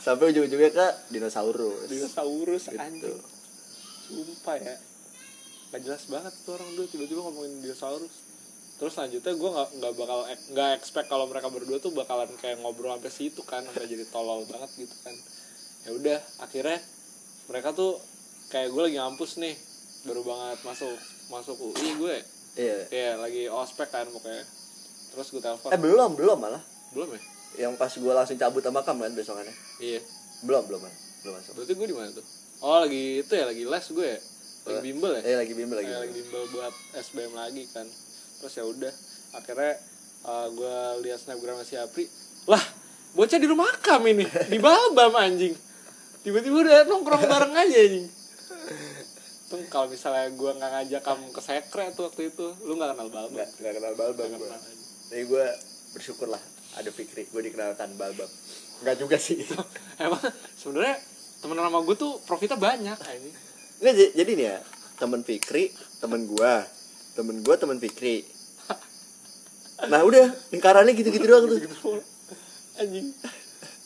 Sampai 0.05 0.35
ujung-ujungnya 0.35 0.71
ke 0.75 0.87
dinosaurus. 1.15 1.87
Dinosaurus 1.87 2.63
Gitu. 2.69 2.79
anjing. 2.79 3.19
Sumpah 4.05 4.57
ya. 4.59 4.77
Gak 5.75 5.81
jelas 5.83 6.03
banget 6.07 6.33
tuh 6.47 6.55
orang 6.55 6.69
dulu 6.75 6.87
tiba-tiba 6.87 7.21
ngomongin 7.23 7.63
dinosaurus. 7.63 8.15
Terus 8.75 8.91
selanjutnya 8.91 9.33
gue 9.39 9.51
nggak 9.55 9.69
nggak 9.79 9.93
bakal 9.95 10.19
nggak 10.27 10.71
expect 10.75 11.07
kalau 11.07 11.31
mereka 11.31 11.47
berdua 11.47 11.79
tuh 11.79 11.95
bakalan 11.95 12.27
kayak 12.43 12.59
ngobrol 12.59 12.91
sampai 12.99 13.13
situ 13.15 13.43
kan 13.47 13.63
sampai 13.63 13.87
jadi 13.87 14.03
tolol 14.11 14.43
banget 14.51 14.71
gitu 14.75 14.95
kan. 15.07 15.15
Ya 15.87 15.91
udah 15.95 16.19
akhirnya 16.43 16.83
mereka 17.47 17.71
tuh 17.71 18.03
kayak 18.51 18.75
gue 18.75 18.83
lagi 18.83 18.99
ngampus 18.99 19.39
nih 19.39 19.55
baru 20.05 20.27
banget 20.27 20.59
masuk 20.67 20.95
masuk 21.31 21.57
UI 21.57 21.91
gue 21.97 22.17
iya. 22.59 22.77
Ya 22.91 23.11
lagi 23.17 23.47
ospek 23.47 23.89
kan 23.89 24.11
pokoknya 24.11 24.43
terus 25.15 25.31
gue 25.31 25.43
telepon. 25.43 25.71
Eh 25.71 25.81
belum 25.81 26.11
belum 26.19 26.39
malah. 26.43 26.63
Belum 26.91 27.09
ya? 27.15 27.21
Yang 27.55 27.73
pas 27.79 27.93
gue 27.95 28.13
langsung 28.13 28.39
cabut 28.39 28.63
sama 28.67 28.83
kamu 28.83 29.01
kan 29.07 29.13
besokannya. 29.15 29.55
Iya. 29.79 30.01
Belum 30.43 30.63
belum 30.67 30.81
man. 30.83 30.95
belum 31.25 31.41
masuk. 31.41 31.53
Berarti 31.57 31.73
gue 31.73 31.87
di 31.89 31.97
mana 31.97 32.11
tuh? 32.13 32.27
Oh 32.61 32.79
lagi 32.85 33.25
itu 33.25 33.33
ya 33.33 33.45
lagi 33.49 33.63
les 33.65 33.87
gue 33.89 34.07
ya? 34.07 34.19
Lagi 34.65 34.81
bimbel 34.85 35.11
ya? 35.17 35.23
Eh 35.25 35.37
lagi 35.41 35.53
bimbel 35.57 35.77
lagi 35.81 35.89
Kayak 35.89 36.03
lagi 36.05 36.15
bimbel 36.21 36.43
buat 36.53 36.75
SBM 37.01 37.33
lagi 37.33 37.63
kan. 37.73 37.87
Terus 38.43 38.53
ya 38.59 38.65
udah 38.67 38.93
akhirnya 39.35 39.73
uh, 40.27 40.47
gue 40.53 40.77
lihat 41.09 41.19
snapgram 41.23 41.63
si 41.65 41.79
Apri. 41.79 42.05
Lah 42.51 42.61
bocah 43.15 43.39
di 43.39 43.47
rumah 43.47 43.71
kam 43.81 44.05
ini 44.05 44.27
di 44.53 44.59
balbam 44.59 45.15
anjing. 45.17 45.55
Tiba-tiba 46.25 46.57
udah 46.65 46.79
nongkrong 46.89 47.25
bareng 47.25 47.55
aja 47.55 47.79
anjing. 47.79 48.07
Tuh 49.49 49.61
kalau 49.69 49.87
misalnya 49.93 50.33
gue 50.33 50.51
nggak 50.57 50.71
ngajak 50.73 51.03
kamu 51.05 51.27
ke 51.31 51.41
sekre 51.45 51.85
tuh 51.93 52.09
waktu 52.09 52.33
itu 52.33 52.47
lu 52.65 52.81
nggak 52.81 52.97
kenal 52.97 53.09
balbam? 53.13 53.45
Nggak 53.45 53.73
kenal 53.77 53.95
balbam 53.95 54.29
gue 54.35 54.51
jadi 55.15 55.31
gue 55.31 55.47
bersyukur 55.95 56.27
lah 56.27 56.43
ada 56.75 56.91
Fikri 56.91 57.31
gue 57.31 57.43
dikenalkan 57.47 57.95
balbam 57.95 58.27
nggak 58.83 58.99
juga 58.99 59.15
sih. 59.15 59.39
Emang 60.03 60.19
sebenarnya 60.59 60.99
temen 61.39 61.55
nama 61.55 61.79
gue 61.79 61.95
tuh 61.95 62.19
profitnya 62.27 62.59
banyak 62.59 62.99
anjing. 62.99 63.35
Nggak 63.79 63.95
jadi 64.19 64.31
nih 64.35 64.47
ya 64.51 64.59
temen 64.99 65.23
Fikri 65.23 65.71
temen 66.03 66.27
gue 66.27 66.53
temen 67.15 67.47
gue 67.47 67.55
temen 67.55 67.79
Fikri. 67.79 68.27
Nah 69.85 70.03
udah 70.03 70.35
lingkarannya 70.51 70.99
gitu-gitu 70.99 71.31
doang 71.31 71.47
tuh. 71.47 71.61
Anjing. 72.75 73.15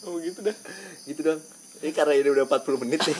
Oh 0.08 0.16
gitu 0.24 0.40
dah. 0.40 0.56
Gitu 1.04 1.20
doang. 1.20 1.44
Ini 1.84 1.92
karena 1.92 2.16
ini 2.16 2.28
udah 2.32 2.48
40 2.48 2.82
menit 2.88 3.04
nih. 3.04 3.18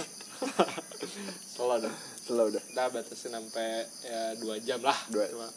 Selalu 1.53 1.85
dah 1.85 1.95
Setelah 2.25 2.45
udah 2.49 2.63
kita 2.63 2.85
batasin 2.89 3.33
sampai 3.37 3.85
ya 4.01 4.21
dua 4.41 4.57
jam 4.65 4.81
lah. 4.81 4.97
Dua- 5.13 5.29
Cuma 5.29 5.49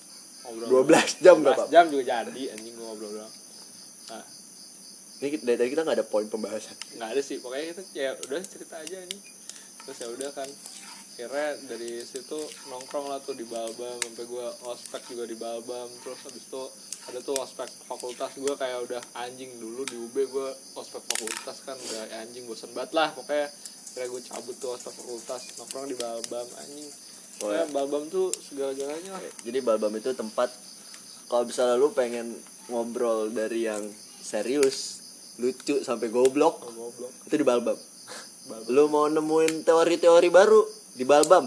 ngobrol 0.43 0.85
12 0.89 1.23
jam 1.25 1.35
nggak 1.39 1.55
12 1.55 1.61
apa 1.61 1.65
jam 1.71 1.85
juga 1.89 2.03
jadi 2.27 2.43
anjing 2.57 2.73
gua 2.77 2.85
ngobrol 2.91 3.11
doang 3.17 3.33
nah. 4.09 4.25
Ini 5.21 5.37
dari 5.45 5.53
tadi 5.53 5.69
kita 5.69 5.85
nggak 5.85 5.97
ada 6.01 6.07
poin 6.09 6.25
pembahasan. 6.25 6.73
Nggak 6.97 7.09
ada 7.13 7.21
sih 7.21 7.37
pokoknya 7.37 7.77
kita 7.77 7.81
ya 7.93 8.17
udah 8.25 8.41
cerita 8.41 8.81
aja 8.81 9.05
nih 9.05 9.21
terus 9.85 9.97
ya 10.01 10.09
udah 10.09 10.29
kan 10.33 10.49
kira 11.13 11.61
dari 11.69 12.01
situ 12.01 12.41
nongkrong 12.73 13.05
lah 13.05 13.21
tuh 13.21 13.37
di 13.37 13.45
Balbam 13.45 14.01
sampai 14.01 14.25
gua 14.25 14.49
ospek 14.65 15.13
juga 15.13 15.29
di 15.29 15.37
Balbam. 15.37 15.93
Terus 16.01 16.25
habis 16.25 16.41
itu 16.41 16.63
ada 17.05 17.21
tuh 17.21 17.37
ospek 17.37 17.69
fakultas 17.85 18.33
gua 18.41 18.57
kayak 18.57 18.81
udah 18.81 19.01
anjing 19.21 19.53
dulu 19.61 19.85
di 19.85 20.01
UB 20.01 20.15
gua 20.33 20.57
ospek 20.81 21.05
fakultas 21.05 21.69
kan 21.69 21.77
udah 21.77 22.25
anjing 22.25 22.49
bosen 22.49 22.73
banget 22.73 22.97
lah. 22.97 23.13
Pokoknya 23.13 23.45
kira 23.93 24.09
gue 24.09 24.21
cabut 24.25 24.55
tuh 24.57 24.73
ospek 24.73 24.93
fakultas 25.05 25.41
nongkrong 25.61 25.85
di 25.85 26.01
Balbam 26.01 26.47
anjing 26.65 26.89
Oh, 27.41 27.49
Pokoknya 27.49 27.63
ya. 27.63 27.73
Balbam 27.73 28.03
tuh 28.07 28.29
segala-galanya 28.31 29.11
lah. 29.11 29.21
Jadi 29.41 29.59
balbam 29.59 29.93
itu 29.93 30.13
tempat 30.13 30.49
kalau 31.25 31.43
misalnya 31.43 31.75
lu 31.75 31.89
pengen 31.89 32.37
ngobrol 32.67 33.27
dari 33.27 33.65
yang 33.65 33.81
serius 34.21 35.01
lucu 35.35 35.81
sampai 35.81 36.07
goblok. 36.07 36.61
Oh, 36.61 36.73
goblok. 36.87 37.09
Itu 37.25 37.35
di 37.35 37.43
balbam 37.43 37.77
Balbam. 38.49 38.69
lu 38.69 38.83
mau 38.87 39.05
nemuin 39.05 39.61
teori-teori 39.61 40.29
baru 40.29 40.61
di 40.91 41.01
balbam 41.01 41.45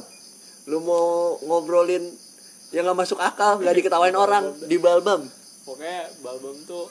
lu 0.65 0.81
mau 0.81 1.37
ngobrolin 1.39 2.01
yang 2.71 2.89
nggak 2.89 2.97
masuk 2.97 3.21
akal 3.21 3.61
nggak 3.61 3.77
diketawain 3.77 4.17
orang 4.25 4.51
di 4.65 4.79
balbam 4.79 5.27
pokoknya 5.63 6.09
Balbam 6.23 6.57
tuh 6.65 6.89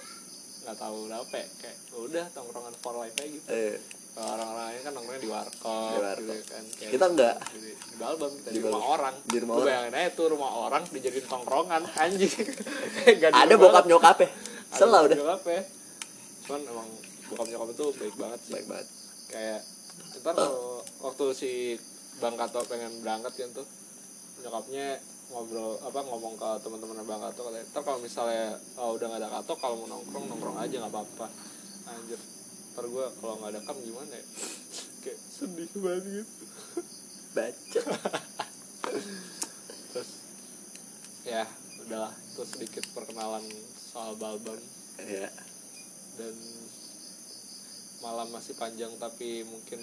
nggak 0.63 0.77
tahu 0.77 1.07
berapa 1.07 1.33
ya. 1.33 1.47
kayak 1.57 1.77
udah 1.97 2.25
tongkrongan 2.31 2.73
for 2.77 2.95
life 2.95 3.15
aja 3.15 3.25
gitu. 3.25 3.47
Eh, 3.47 3.75
orang-orang 4.15 4.65
lain 4.67 4.79
kan 4.79 4.91
nongkrongnya 4.93 5.21
di 5.21 5.29
warkop, 5.29 5.89
Di 5.89 5.99
warkop. 5.99 6.21
gitu 6.29 6.43
kan. 6.45 6.63
Kayak 6.71 6.91
Kita 6.91 7.05
enggak. 7.07 7.35
Di, 7.49 7.59
di 7.63 7.95
Balbam 7.95 8.31
kita 8.31 8.47
di, 8.47 8.53
Di 8.53 8.59
rumah 8.59 8.73
Balbam. 8.75 8.93
orang. 8.93 9.15
Di 9.23 9.37
rumah 9.37 9.53
Lu 9.53 9.57
orang. 9.57 9.67
bayangin 9.67 9.93
aja 9.95 10.09
tuh 10.11 10.25
rumah 10.29 10.51
orang 10.59 10.83
dijadiin 10.87 11.25
tongkrongan 11.25 11.83
anjing. 11.95 12.33
Ada 13.41 13.53
bokap 13.55 13.83
lo. 13.83 13.89
nyokapnya 13.89 14.29
Ada 14.29 14.75
selalu 14.75 15.05
udah 15.05 15.17
nyokapnya. 15.19 15.61
Cuman 16.43 16.61
emang 16.63 16.87
bokap 17.25 17.47
nyokap 17.47 17.67
itu 17.69 17.85
baik 17.95 18.15
banget 18.15 18.39
sih. 18.41 18.51
baik 18.51 18.65
banget 18.67 18.87
Kayak 19.25 19.59
ntar 20.15 20.33
kalau 20.33 20.63
waktu 21.01 21.25
si 21.33 21.51
Bang 22.15 22.35
Kato 22.35 22.61
pengen 22.63 23.01
berangkat 23.01 23.33
kan 23.33 23.49
tuh 23.51 23.65
nyokapnya 24.39 25.01
ngobrol 25.25 25.79
apa 25.79 25.99
ngomong 25.99 26.33
ke 26.35 26.49
teman-teman 26.61 27.01
Bang 27.03 27.17
Kato 27.19 27.41
katanya 27.43 27.65
ntar 27.67 27.81
kalau 27.81 27.97
misalnya 27.97 28.45
oh, 28.75 28.93
udah 28.93 29.07
gak 29.07 29.19
ada 29.19 29.29
Kato 29.31 29.53
kalau 29.57 29.75
mau 29.79 29.87
nongkrong 29.89 30.25
nongkrong 30.27 30.57
aja 30.59 30.75
nggak 30.77 30.91
apa-apa 30.91 31.27
anjir 31.87 32.19
ntar 32.73 32.85
gue 32.85 33.05
kalau 33.17 33.35
nggak 33.37 33.51
ada 33.51 33.61
kam 33.61 33.77
gimana 33.79 34.11
ya? 34.11 34.25
Kayak 34.99 35.19
sedih 35.29 35.69
banget 35.75 36.03
gitu. 36.19 36.43
Baca. 37.35 37.81
Terus 39.91 40.09
ya 41.23 41.43
udahlah. 41.79 42.13
Itu 42.27 42.41
sedikit 42.43 42.83
perkenalan 42.91 43.45
soal 43.75 44.15
Balbam. 44.15 44.57
Ya 44.99 45.29
dan 46.13 46.35
malam 47.99 48.29
masih 48.29 48.53
panjang 48.53 48.93
tapi 48.97 49.41
mungkin 49.43 49.81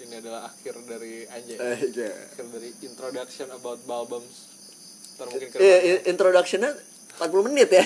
ini 0.00 0.14
adalah 0.16 0.48
akhir 0.48 0.80
dari 0.84 1.24
Anjay. 1.26 1.56
Eh, 1.56 1.80
ya. 1.90 2.08
akhir 2.32 2.46
dari 2.48 2.72
introduction 2.80 3.48
about 3.50 3.80
Balbums 3.84 4.48
ntar 5.12 5.28
mungkin 5.28 5.48
ke 5.48 5.56
Iya, 5.56 5.76
i- 5.92 6.04
introductionnya 6.08 6.72
40 7.20 7.46
menit 7.52 7.68
ya. 7.68 7.84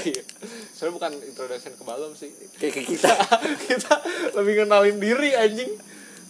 Soalnya 0.70 0.94
bukan 0.94 1.12
introduction 1.26 1.74
ke 1.74 1.82
Balbum 1.82 2.14
sih. 2.14 2.30
Kayak 2.62 2.78
kayak 2.78 2.86
kita. 2.94 3.12
Kita 3.66 3.94
lebih 4.38 4.62
kenalin 4.62 5.02
diri 5.02 5.34
anjing. 5.34 5.74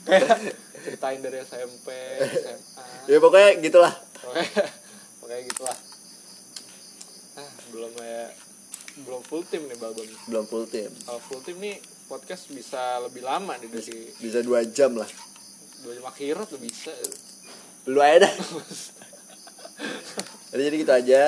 Kayak 0.09 0.57
ceritain 0.85 1.21
dari 1.25 1.41
SMP 1.41 1.89
SMA 2.21 2.85
ya 3.09 3.17
pokoknya 3.21 3.51
gitulah. 3.61 3.95
Pokoknya 4.21 4.49
pokoknya 5.21 5.43
gitulah. 5.49 5.77
Ah 7.41 7.51
belum 7.73 7.93
ya. 8.01 8.25
Belum 9.05 9.21
full 9.27 9.43
tim 9.49 9.67
nih 9.67 9.77
Balbum 9.81 10.07
belum 10.31 10.45
full 10.47 10.71
tim 10.71 10.87
kalau 11.03 11.19
full 11.19 11.43
tim 11.43 11.59
nih 11.59 11.83
podcast 12.07 12.47
bisa 12.55 13.03
lebih 13.03 13.27
lama 13.27 13.59
nih 13.59 13.67
dari 13.67 13.99
bisa 14.23 14.39
dua 14.45 14.63
jam 14.69 14.95
lah. 14.95 15.09
Dua 15.83 15.93
jam 15.99 16.07
akhirat 16.07 16.47
tuh 16.47 16.61
bisa. 16.61 16.95
Lu 17.91 17.99
aja 17.99 18.29
dah. 18.29 18.33
Jadi 20.53 20.63
jadi 20.69 20.77
gitu 20.79 20.93
aja. 20.95 21.23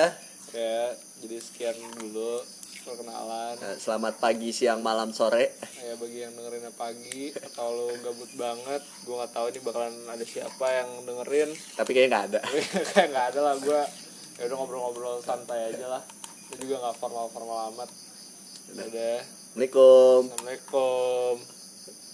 Ya 0.55 1.06
jadi 1.21 1.37
sekian 1.41 1.77
dulu 1.97 2.41
perkenalan. 2.87 3.55
Nah, 3.59 3.75
selamat 3.75 4.23
pagi 4.23 4.49
siang 4.55 4.79
malam 4.79 5.11
sore. 5.11 5.59
Ya 5.83 5.99
bagi 5.99 6.23
yang 6.23 6.33
dengerinnya 6.39 6.71
pagi 6.71 7.35
atau 7.35 7.67
lo 7.75 7.87
gabut 7.99 8.31
banget 8.39 8.81
gue 9.03 9.15
nggak 9.15 9.33
tahu 9.35 9.45
nih 9.51 9.61
bakalan 9.65 9.95
ada 10.07 10.25
siapa 10.25 10.67
yang 10.71 10.89
dengerin. 11.03 11.49
Tapi 11.79 11.89
kayaknya 11.91 12.09
nggak 12.15 12.25
ada. 12.31 12.39
Kayak 12.95 13.07
nggak 13.11 13.27
ada 13.35 13.39
lah 13.43 13.55
gue 13.59 13.81
ya 14.37 14.43
udah 14.47 14.55
ngobrol-ngobrol 14.55 15.17
santai 15.19 15.75
aja 15.75 15.99
lah. 15.99 16.03
Itu 16.53 16.63
juga 16.63 16.87
nggak 16.87 16.95
formal-formal 17.01 17.75
amat. 17.75 17.89
Udah. 18.71 19.19
Assalamualaikum. 19.51 20.21
Assalamualaikum 20.31 21.56